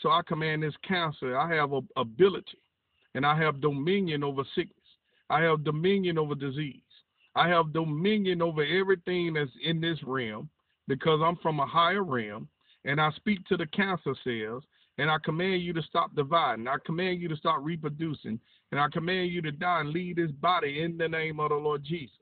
So 0.00 0.10
I 0.10 0.20
command 0.28 0.62
this 0.62 0.74
cancer. 0.86 1.36
I 1.36 1.52
have 1.54 1.72
a 1.72 1.80
ability 1.96 2.58
and 3.14 3.24
I 3.26 3.36
have 3.38 3.60
dominion 3.60 4.22
over 4.22 4.44
sickness. 4.54 4.74
I 5.30 5.42
have 5.42 5.64
dominion 5.64 6.18
over 6.18 6.34
disease. 6.34 6.82
I 7.34 7.48
have 7.48 7.72
dominion 7.72 8.42
over 8.42 8.64
everything 8.64 9.34
that's 9.34 9.50
in 9.62 9.80
this 9.80 9.98
realm 10.02 10.48
because 10.88 11.20
I'm 11.22 11.36
from 11.36 11.60
a 11.60 11.66
higher 11.66 12.02
realm 12.02 12.48
and 12.84 13.00
I 13.00 13.10
speak 13.12 13.44
to 13.46 13.56
the 13.56 13.66
cancer 13.66 14.14
cells 14.24 14.64
And 14.98 15.10
I 15.10 15.18
command 15.24 15.62
you 15.62 15.72
to 15.74 15.82
stop 15.82 16.14
dividing. 16.16 16.66
I 16.66 16.76
command 16.84 17.20
you 17.20 17.28
to 17.28 17.36
stop 17.36 17.58
reproducing. 17.62 18.40
And 18.72 18.80
I 18.80 18.88
command 18.92 19.30
you 19.30 19.40
to 19.42 19.52
die 19.52 19.80
and 19.80 19.90
leave 19.90 20.16
this 20.16 20.32
body 20.32 20.82
in 20.82 20.98
the 20.98 21.08
name 21.08 21.38
of 21.38 21.50
the 21.50 21.54
Lord 21.54 21.84
Jesus. 21.84 22.16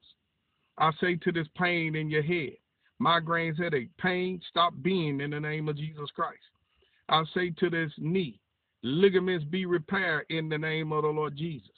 I 0.79 0.91
say 1.01 1.17
to 1.17 1.33
this 1.33 1.49
pain 1.57 1.97
in 1.97 2.11
your 2.11 2.23
head, 2.23 2.57
migraines, 3.01 3.59
headache, 3.61 3.89
pain, 3.99 4.41
stop 4.51 4.75
being 4.83 5.21
in 5.21 5.31
the 5.31 5.41
name 5.41 5.69
of 5.69 5.77
Jesus 5.77 6.11
Christ. 6.15 6.39
I 7.09 7.25
say 7.35 7.51
to 7.59 7.71
this 7.71 7.93
knee, 7.99 8.39
ligaments 8.87 9.45
be 9.45 9.67
repaired 9.67 10.27
in 10.31 10.49
the 10.49 10.59
name 10.59 10.93
of 10.93 11.03
the 11.03 11.09
Lord 11.09 11.37
Jesus. 11.37 11.71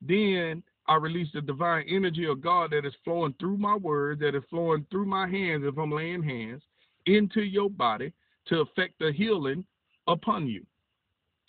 Then 0.00 0.62
I 0.86 0.96
release 0.96 1.28
the 1.32 1.40
divine 1.40 1.86
energy 1.88 2.26
of 2.26 2.40
God 2.40 2.70
that 2.70 2.86
is 2.86 2.94
flowing 3.04 3.34
through 3.38 3.56
my 3.56 3.74
words, 3.74 4.20
that 4.20 4.34
is 4.34 4.42
flowing 4.50 4.86
through 4.90 5.06
my 5.06 5.28
hands 5.28 5.64
if 5.66 5.76
I'm 5.78 5.90
laying 5.90 6.22
hands, 6.22 6.62
into 7.06 7.42
your 7.42 7.70
body 7.70 8.12
to 8.46 8.60
affect 8.60 8.98
the 8.98 9.12
healing 9.12 9.64
upon 10.06 10.46
you. 10.46 10.64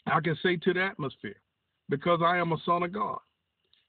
I 0.06 0.20
can 0.22 0.38
say 0.44 0.58
to 0.58 0.74
the 0.74 0.84
atmosphere, 0.84 1.40
because 1.90 2.22
I 2.24 2.38
am 2.38 2.52
a 2.52 2.58
son 2.66 2.84
of 2.84 2.94
God, 2.94 3.20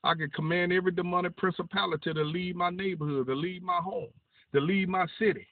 I 0.04 0.14
can 0.14 0.30
command 0.30 0.72
every 0.72 0.92
demonic 0.92 1.36
principality 1.36 2.12
to 2.12 2.22
leave 2.22 2.56
my 2.56 2.70
neighborhood, 2.70 3.26
to 3.26 3.34
leave 3.34 3.62
my 3.62 3.78
home, 3.78 4.10
to 4.54 4.60
leave 4.60 4.88
my 4.88 5.06
city, 5.18 5.46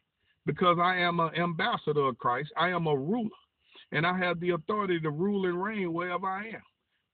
because 0.46 0.78
I 0.80 0.96
am 0.98 1.20
an 1.20 1.34
ambassador 1.36 2.06
of 2.08 2.18
Christ. 2.18 2.50
I 2.56 2.68
am 2.68 2.86
a 2.86 2.96
ruler, 2.96 3.30
and 3.92 4.06
I 4.06 4.16
have 4.18 4.40
the 4.40 4.50
authority 4.50 5.00
to 5.00 5.10
rule 5.10 5.46
and 5.46 5.62
reign 5.62 5.92
wherever 5.92 6.26
I 6.26 6.48
am. 6.48 6.62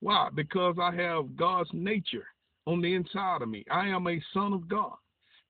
Why? 0.00 0.28
Because 0.34 0.76
I 0.80 0.94
have 0.94 1.36
God's 1.36 1.70
nature 1.72 2.26
on 2.66 2.80
the 2.80 2.94
inside 2.94 3.42
of 3.42 3.48
me. 3.48 3.64
I 3.70 3.88
am 3.88 4.06
a 4.06 4.22
son 4.32 4.52
of 4.52 4.68
God, 4.68 4.94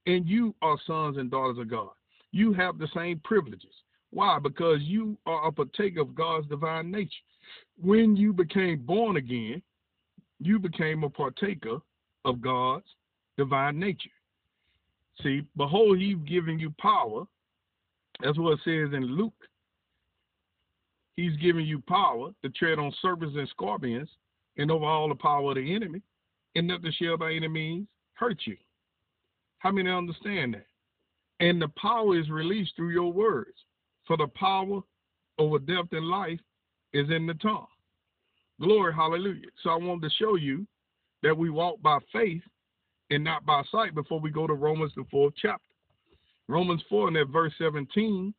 and 0.06 0.28
you 0.28 0.54
are 0.62 0.78
sons 0.86 1.18
and 1.18 1.30
daughters 1.30 1.58
of 1.58 1.70
God. 1.70 1.90
You 2.32 2.52
have 2.54 2.78
the 2.78 2.88
same 2.94 3.20
privileges. 3.24 3.74
Why? 4.10 4.38
Because 4.42 4.80
you 4.82 5.16
are 5.26 5.46
a 5.46 5.52
partaker 5.52 6.00
of 6.00 6.14
God's 6.14 6.48
divine 6.48 6.90
nature. 6.90 7.10
When 7.80 8.16
you 8.16 8.32
became 8.32 8.78
born 8.80 9.16
again, 9.16 9.62
you 10.40 10.58
became 10.58 11.04
a 11.04 11.10
partaker 11.10 11.78
of 12.24 12.40
God's 12.40 12.86
divine 13.36 13.78
nature. 13.78 14.10
See, 15.22 15.42
behold, 15.56 15.98
he's 15.98 16.16
giving 16.26 16.58
you 16.58 16.72
power. 16.80 17.24
That's 18.22 18.38
what 18.38 18.54
it 18.54 18.60
says 18.64 18.94
in 18.94 19.04
Luke. 19.04 19.32
He's 21.20 21.36
giving 21.36 21.66
you 21.66 21.82
power 21.86 22.30
to 22.42 22.48
tread 22.48 22.78
on 22.78 22.94
serpents 23.02 23.36
and 23.36 23.46
scorpions 23.50 24.08
and 24.56 24.70
over 24.70 24.86
all 24.86 25.06
the 25.06 25.14
power 25.14 25.50
of 25.50 25.56
the 25.56 25.74
enemy, 25.74 26.00
and 26.56 26.66
nothing 26.66 26.92
shall 26.98 27.18
by 27.18 27.32
any 27.32 27.46
means 27.46 27.86
hurt 28.14 28.38
you. 28.46 28.56
How 29.58 29.70
many 29.70 29.90
understand 29.90 30.54
that? 30.54 30.66
And 31.38 31.60
the 31.60 31.68
power 31.76 32.18
is 32.18 32.30
released 32.30 32.72
through 32.74 32.92
your 32.92 33.12
words. 33.12 33.52
For 34.06 34.16
the 34.16 34.28
power 34.28 34.80
over 35.36 35.58
death 35.58 35.92
and 35.92 36.06
life 36.06 36.40
is 36.94 37.10
in 37.10 37.26
the 37.26 37.34
tongue. 37.34 37.66
Glory, 38.58 38.94
hallelujah. 38.94 39.48
So 39.62 39.70
I 39.70 39.76
wanted 39.76 40.08
to 40.08 40.14
show 40.16 40.36
you 40.36 40.66
that 41.22 41.36
we 41.36 41.50
walk 41.50 41.82
by 41.82 41.98
faith 42.14 42.42
and 43.10 43.22
not 43.22 43.44
by 43.44 43.62
sight 43.70 43.94
before 43.94 44.20
we 44.20 44.30
go 44.30 44.46
to 44.46 44.54
Romans, 44.54 44.92
the 44.96 45.04
fourth 45.10 45.34
chapter. 45.36 45.74
Romans 46.48 46.82
4 46.88 47.08
and 47.08 47.16
at 47.18 47.28
verse 47.28 47.52
17, 47.58 48.32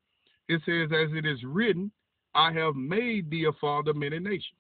it 0.50 0.62
says, 0.66 0.90
As 0.92 1.16
it 1.16 1.28
is 1.28 1.44
written, 1.44 1.92
I 2.34 2.52
have 2.54 2.76
made 2.76 3.30
thee 3.30 3.46
a 3.46 3.52
father 3.60 3.92
of 3.92 3.98
many 3.98 4.20
nations. 4.20 4.60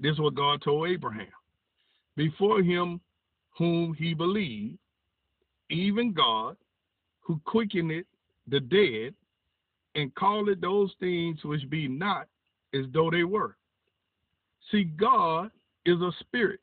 This 0.00 0.12
is 0.12 0.20
what 0.20 0.34
God 0.34 0.62
told 0.62 0.88
Abraham. 0.88 1.26
Before 2.16 2.62
him 2.62 3.00
whom 3.56 3.94
he 3.94 4.14
believed, 4.14 4.78
even 5.70 6.12
God, 6.12 6.56
who 7.20 7.40
quickeneth 7.44 8.06
the 8.48 8.60
dead, 8.60 9.14
and 9.96 10.14
calleth 10.14 10.60
those 10.60 10.92
things 11.00 11.42
which 11.42 11.68
be 11.70 11.88
not 11.88 12.28
as 12.74 12.84
though 12.92 13.10
they 13.10 13.24
were. 13.24 13.56
See, 14.70 14.84
God 14.84 15.50
is 15.86 16.00
a 16.00 16.10
spirit. 16.20 16.60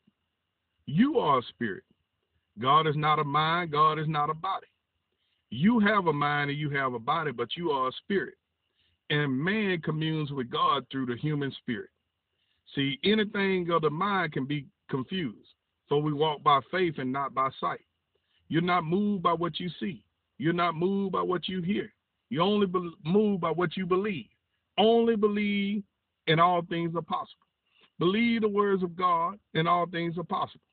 You 0.86 1.18
are 1.18 1.40
a 1.40 1.42
spirit. 1.42 1.82
God 2.60 2.86
is 2.86 2.96
not 2.96 3.18
a 3.18 3.24
mind. 3.24 3.72
God 3.72 3.98
is 3.98 4.06
not 4.08 4.30
a 4.30 4.34
body. 4.34 4.66
You 5.50 5.80
have 5.80 6.06
a 6.06 6.12
mind 6.12 6.50
and 6.50 6.58
you 6.58 6.70
have 6.70 6.94
a 6.94 6.98
body, 6.98 7.32
but 7.32 7.56
you 7.56 7.70
are 7.70 7.88
a 7.88 7.92
spirit. 8.04 8.34
And 9.14 9.38
man 9.38 9.80
communes 9.80 10.32
with 10.32 10.50
God 10.50 10.84
through 10.90 11.06
the 11.06 11.16
human 11.16 11.52
spirit. 11.58 11.90
See, 12.74 12.98
anything 13.04 13.70
of 13.70 13.82
the 13.82 13.90
mind 13.90 14.32
can 14.32 14.44
be 14.44 14.66
confused. 14.90 15.46
For 15.88 16.02
we 16.02 16.12
walk 16.12 16.42
by 16.42 16.58
faith 16.72 16.94
and 16.98 17.12
not 17.12 17.32
by 17.32 17.50
sight. 17.60 17.84
You're 18.48 18.60
not 18.60 18.82
moved 18.82 19.22
by 19.22 19.32
what 19.32 19.60
you 19.60 19.70
see. 19.78 20.02
You're 20.38 20.52
not 20.52 20.74
moved 20.74 21.12
by 21.12 21.22
what 21.22 21.46
you 21.46 21.62
hear. 21.62 21.92
You 22.28 22.40
only 22.40 22.66
be- 22.66 22.90
move 23.04 23.40
by 23.40 23.52
what 23.52 23.76
you 23.76 23.86
believe. 23.86 24.26
Only 24.78 25.14
believe, 25.14 25.84
and 26.26 26.40
all 26.40 26.62
things 26.62 26.96
are 26.96 27.02
possible. 27.02 27.46
Believe 28.00 28.40
the 28.40 28.48
words 28.48 28.82
of 28.82 28.96
God, 28.96 29.38
and 29.54 29.68
all 29.68 29.86
things 29.86 30.18
are 30.18 30.24
possible. 30.24 30.64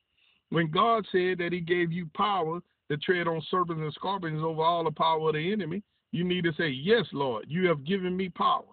When 0.48 0.68
God 0.68 1.06
said 1.12 1.38
that 1.38 1.52
He 1.52 1.60
gave 1.60 1.92
you 1.92 2.10
power 2.16 2.60
to 2.90 2.96
tread 2.96 3.28
on 3.28 3.40
serpents 3.52 3.82
and 3.82 3.92
scorpions 3.92 4.42
over 4.42 4.62
all 4.62 4.82
the 4.82 4.90
power 4.90 5.28
of 5.28 5.34
the 5.34 5.52
enemy, 5.52 5.84
you 6.12 6.24
need 6.24 6.44
to 6.44 6.52
say, 6.52 6.68
Yes, 6.68 7.06
Lord, 7.12 7.46
you 7.48 7.66
have 7.68 7.84
given 7.84 8.16
me 8.16 8.28
power 8.28 8.64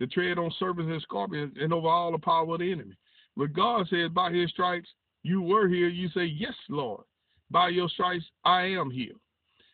to 0.00 0.06
tread 0.06 0.38
on 0.38 0.52
serpents 0.58 0.90
and 0.90 1.00
scorpions 1.02 1.54
and 1.60 1.72
over 1.72 1.88
all 1.88 2.12
the 2.12 2.18
power 2.18 2.54
of 2.54 2.60
the 2.60 2.72
enemy. 2.72 2.96
But 3.36 3.52
God 3.52 3.86
says, 3.88 4.10
By 4.12 4.32
His 4.32 4.50
stripes 4.50 4.88
you 5.22 5.42
were 5.42 5.68
here, 5.68 5.88
you 5.88 6.08
say, 6.08 6.24
Yes, 6.24 6.54
Lord, 6.68 7.04
by 7.50 7.68
your 7.68 7.88
stripes 7.88 8.24
I 8.44 8.62
am 8.62 8.90
healed. 8.90 9.20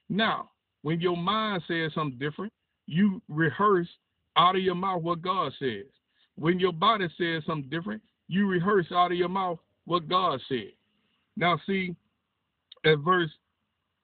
Now, 0.09 0.51
when 0.83 1.01
your 1.01 1.17
mind 1.17 1.63
says 1.67 1.93
something 1.95 2.19
different, 2.19 2.53
you 2.87 3.23
rehearse 3.29 3.89
out 4.37 4.57
of 4.57 4.63
your 4.63 4.75
mouth 4.75 5.03
what 5.03 5.23
God 5.23 5.53
says. 5.59 5.87
When 6.37 6.59
your 6.59 6.73
body 6.73 7.07
says 7.19 7.43
something 7.47 7.71
different, 7.71 8.03
you 8.29 8.49
rehearse 8.49 8.87
out 8.91 9.13
of 9.13 9.19
your 9.19 9.29
mouth 9.29 9.59
what 9.85 10.09
God 10.09 10.41
said. 10.49 10.73
Now, 11.37 11.61
see, 11.67 11.95
at 12.85 12.99
verse 12.99 13.31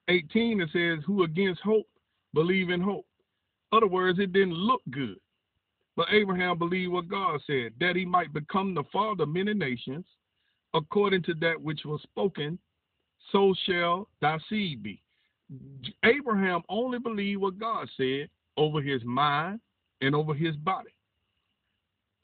18, 0.07 0.61
it 0.61 0.69
says, 0.71 1.03
Who 1.05 1.23
against 1.23 1.61
hope 1.61 1.87
believe 2.33 2.69
in 2.69 2.81
hope. 2.81 3.05
Other 3.71 3.87
words, 3.87 4.19
it 4.19 4.33
didn't 4.33 4.53
look 4.53 4.81
good. 4.89 5.17
But 5.95 6.07
Abraham 6.11 6.57
believed 6.57 6.91
what 6.91 7.09
God 7.09 7.41
said, 7.45 7.73
that 7.79 7.95
he 7.95 8.05
might 8.05 8.33
become 8.33 8.73
the 8.73 8.83
father 8.91 9.23
of 9.23 9.29
many 9.29 9.53
nations, 9.53 10.05
according 10.73 11.23
to 11.23 11.33
that 11.35 11.61
which 11.61 11.81
was 11.85 12.01
spoken, 12.03 12.57
so 13.31 13.53
shall 13.65 14.07
thy 14.21 14.37
seed 14.49 14.81
be. 14.81 15.01
Abraham 16.05 16.61
only 16.69 16.99
believed 16.99 17.41
what 17.41 17.59
God 17.59 17.89
said 17.97 18.29
over 18.55 18.81
his 18.81 19.03
mind 19.03 19.59
and 20.01 20.15
over 20.15 20.33
his 20.33 20.55
body. 20.57 20.91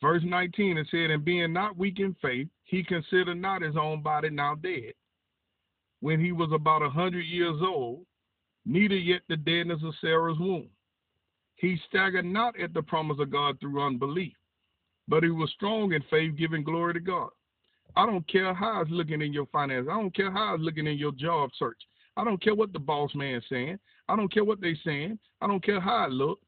Verse 0.02 0.24
19 0.24 0.78
it 0.78 0.88
said, 0.92 1.10
And 1.10 1.26
being 1.26 1.52
not 1.52 1.78
weak 1.78 2.00
in 2.00 2.16
faith, 2.22 2.48
he 2.64 2.84
considered 2.84 3.36
not 3.42 3.62
his 3.62 3.76
own 3.76 4.02
body 4.02 4.30
now 4.30 4.56
dead, 4.56 4.94
when 6.02 6.20
he 6.20 6.32
was 6.32 6.52
about 6.54 6.82
a 6.82 6.90
hundred 6.90 7.26
years 7.26 7.60
old, 7.62 8.06
neither 8.66 8.96
yet 8.96 9.22
the 9.28 9.38
deadness 9.38 9.82
of 9.84 9.94
Sarah's 10.02 10.40
womb. 10.40 10.70
He 11.56 11.78
staggered 11.88 12.26
not 12.26 12.60
at 12.60 12.74
the 12.74 12.82
promise 12.82 13.18
of 13.20 13.32
God 13.32 13.60
through 13.60 13.86
unbelief, 13.86 14.34
but 15.08 15.24
he 15.24 15.30
was 15.30 15.50
strong 15.52 15.94
in 15.94 16.04
faith, 16.10 16.36
giving 16.38 16.64
glory 16.64 16.94
to 16.94 17.00
God. 17.00 17.30
I 17.96 18.06
don't 18.06 18.28
care 18.28 18.54
how 18.54 18.82
it's 18.82 18.92
looking 18.92 19.22
in 19.22 19.32
your 19.32 19.46
finances. 19.48 19.90
I 19.92 19.96
don't 19.96 20.16
care 20.16 20.32
how 20.32 20.56
it's 20.56 20.64
looking 20.64 20.88
in 20.88 20.98
your 20.98 21.14
job 21.14 21.50
search. 21.58 21.78
I 22.18 22.24
don't 22.24 22.42
care 22.42 22.56
what 22.56 22.74
the 22.74 22.80
boss 22.80 23.14
man's 23.16 23.46
saying. 23.50 23.80
I 24.10 24.16
don't 24.16 24.32
care 24.32 24.44
what 24.44 24.62
they 24.62 24.78
saying. 24.86 25.18
I 25.42 25.48
don't 25.48 25.64
care 25.64 25.80
how 25.80 26.06
it 26.06 26.12
look. 26.12 26.40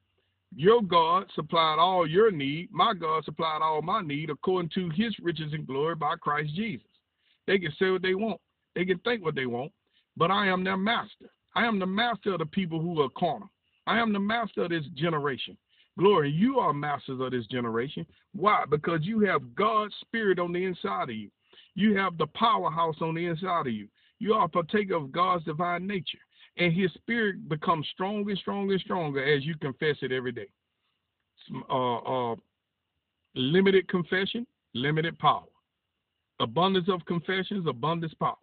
Your 0.55 0.81
God 0.81 1.25
supplied 1.35 1.77
all 1.79 2.07
your 2.07 2.31
need. 2.31 2.69
My 2.71 2.93
God 2.93 3.25
supplied 3.25 3.61
all 3.61 3.81
my 3.81 4.01
need 4.01 4.29
according 4.29 4.71
to 4.75 4.89
his 4.89 5.13
riches 5.21 5.53
and 5.53 5.67
glory 5.67 5.95
by 5.95 6.15
Christ 6.15 6.53
Jesus. 6.55 6.87
They 7.47 7.59
can 7.59 7.73
say 7.79 7.89
what 7.89 8.01
they 8.01 8.15
want. 8.15 8.39
They 8.75 8.85
can 8.85 8.99
think 8.99 9.23
what 9.23 9.35
they 9.35 9.45
want, 9.45 9.71
but 10.15 10.31
I 10.31 10.47
am 10.47 10.63
their 10.63 10.77
master. 10.77 11.29
I 11.55 11.65
am 11.65 11.79
the 11.79 11.85
master 11.85 12.33
of 12.33 12.39
the 12.39 12.45
people 12.45 12.79
who 12.79 13.01
are 13.01 13.09
carnal. 13.17 13.49
I 13.87 13.99
am 13.99 14.13
the 14.13 14.19
master 14.19 14.63
of 14.63 14.69
this 14.69 14.85
generation. 14.95 15.57
Glory, 15.97 16.29
you 16.29 16.59
are 16.59 16.73
masters 16.73 17.19
of 17.19 17.31
this 17.31 17.47
generation. 17.47 18.05
Why? 18.33 18.65
Because 18.69 18.99
you 19.01 19.21
have 19.21 19.55
God's 19.55 19.95
spirit 20.01 20.37
on 20.37 20.51
the 20.53 20.63
inside 20.63 21.09
of 21.09 21.15
you. 21.15 21.31
You 21.73 21.95
have 21.97 22.17
the 22.17 22.27
powerhouse 22.27 22.97
on 23.01 23.15
the 23.15 23.25
inside 23.25 23.67
of 23.67 23.73
you. 23.73 23.87
You 24.19 24.33
are 24.33 24.45
a 24.45 24.49
partaker 24.49 24.95
of 24.95 25.11
God's 25.11 25.45
divine 25.45 25.87
nature. 25.87 26.19
And 26.57 26.73
his 26.73 26.91
spirit 26.93 27.47
becomes 27.49 27.87
stronger 27.93 28.31
and 28.31 28.39
stronger 28.39 28.73
and 28.73 28.81
stronger 28.81 29.23
as 29.23 29.45
you 29.45 29.55
confess 29.57 29.95
it 30.01 30.11
every 30.11 30.31
day. 30.31 30.47
Uh, 31.69 32.31
uh, 32.31 32.35
limited 33.35 33.87
confession, 33.87 34.45
limited 34.73 35.17
power. 35.17 35.45
Abundance 36.39 36.89
of 36.89 37.05
confessions, 37.05 37.65
abundance 37.67 38.13
power. 38.19 38.35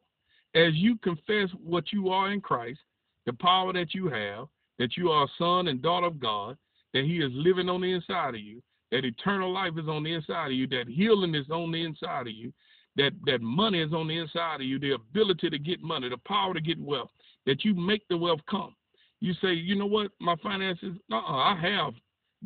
As 0.55 0.74
you 0.74 0.97
confess 0.99 1.51
what 1.62 1.92
you 1.92 2.09
are 2.09 2.32
in 2.32 2.40
Christ, 2.40 2.80
the 3.26 3.32
power 3.34 3.72
that 3.72 3.95
you 3.95 4.09
have, 4.09 4.47
that 4.79 4.97
you 4.97 5.11
are 5.11 5.25
a 5.25 5.29
son 5.39 5.68
and 5.68 5.83
daughter 5.83 6.07
of 6.07 6.20
God, 6.20 6.57
that 6.93 7.05
He 7.05 7.18
is 7.18 7.31
living 7.33 7.68
on 7.68 7.81
the 7.81 7.93
inside 7.93 8.35
of 8.35 8.41
you, 8.41 8.62
that 8.91 9.05
eternal 9.05 9.53
life 9.53 9.72
is 9.79 9.89
on 9.89 10.05
the 10.05 10.12
inside 10.12 10.47
of 10.47 10.53
you, 10.53 10.66
that 10.68 10.87
healing 10.89 11.35
is 11.35 11.51
on 11.51 11.72
the 11.72 11.85
inside 11.85 12.27
of 12.29 12.33
you, 12.33 12.53
that, 12.97 13.12
that 13.27 13.41
money 13.43 13.81
is 13.81 13.93
on 13.93 14.07
the 14.07 14.16
inside 14.18 14.57
of 14.57 14.62
you, 14.62 14.79
the 14.79 14.93
ability 14.93 15.51
to 15.51 15.59
get 15.59 15.83
money, 15.83 16.09
the 16.09 16.16
power 16.18 16.55
to 16.55 16.61
get 16.61 16.81
wealth, 16.81 17.11
that 17.47 17.64
you 17.64 17.75
make 17.75 18.07
the 18.09 18.16
wealth 18.16 18.41
come. 18.49 18.75
You 19.20 19.33
say, 19.43 19.53
you 19.53 19.75
know 19.75 19.87
what, 19.87 20.12
my 20.20 20.37
finances, 20.43 20.97
uh-uh, 21.11 21.18
I 21.18 21.59
have. 21.61 21.95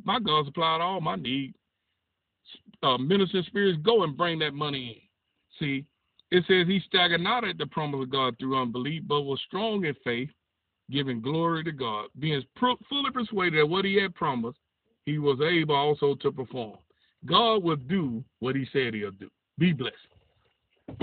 My 0.05 0.19
God 0.21 0.47
supplied 0.47 0.81
all 0.81 1.01
my 1.01 1.17
need. 1.17 1.55
uh, 2.83 2.99
ministering 2.99 3.45
spirits, 3.45 3.79
go 3.83 4.05
and 4.05 4.17
bring 4.17 4.39
that 4.41 4.55
money 4.55 4.89
in. 4.89 5.59
See, 5.59 5.85
it 6.31 6.45
says 6.47 6.67
he 6.67 6.81
staggered 6.87 7.21
not 7.21 7.45
at 7.45 7.59
the 7.59 7.67
promise 7.67 8.03
of 8.03 8.11
God 8.11 8.37
through 8.39 8.61
unbelief, 8.61 9.03
but 9.07 9.23
was 9.23 9.41
strong 9.47 9.85
in 9.85 9.95
faith, 10.05 10.31
giving 10.91 11.21
glory 11.21 11.65
to 11.65 11.73
God, 11.73 12.07
being 12.19 12.43
fully 12.59 13.11
persuaded 13.13 13.61
that 13.61 13.67
what 13.67 13.85
he 13.85 14.01
had 14.01 14.15
promised, 14.15 14.59
he 15.05 15.19
was 15.19 15.41
able 15.41 15.75
also 15.75 16.15
to 16.17 16.33
perform. 16.33 16.79
God 17.27 17.63
will 17.63 17.77
do 17.77 18.23
what 18.41 18.57
he 18.57 18.67
said 18.73 18.95
he'll 18.95 19.11
do. 19.11 19.31
Be 19.59 19.73
blessed. 19.73 19.97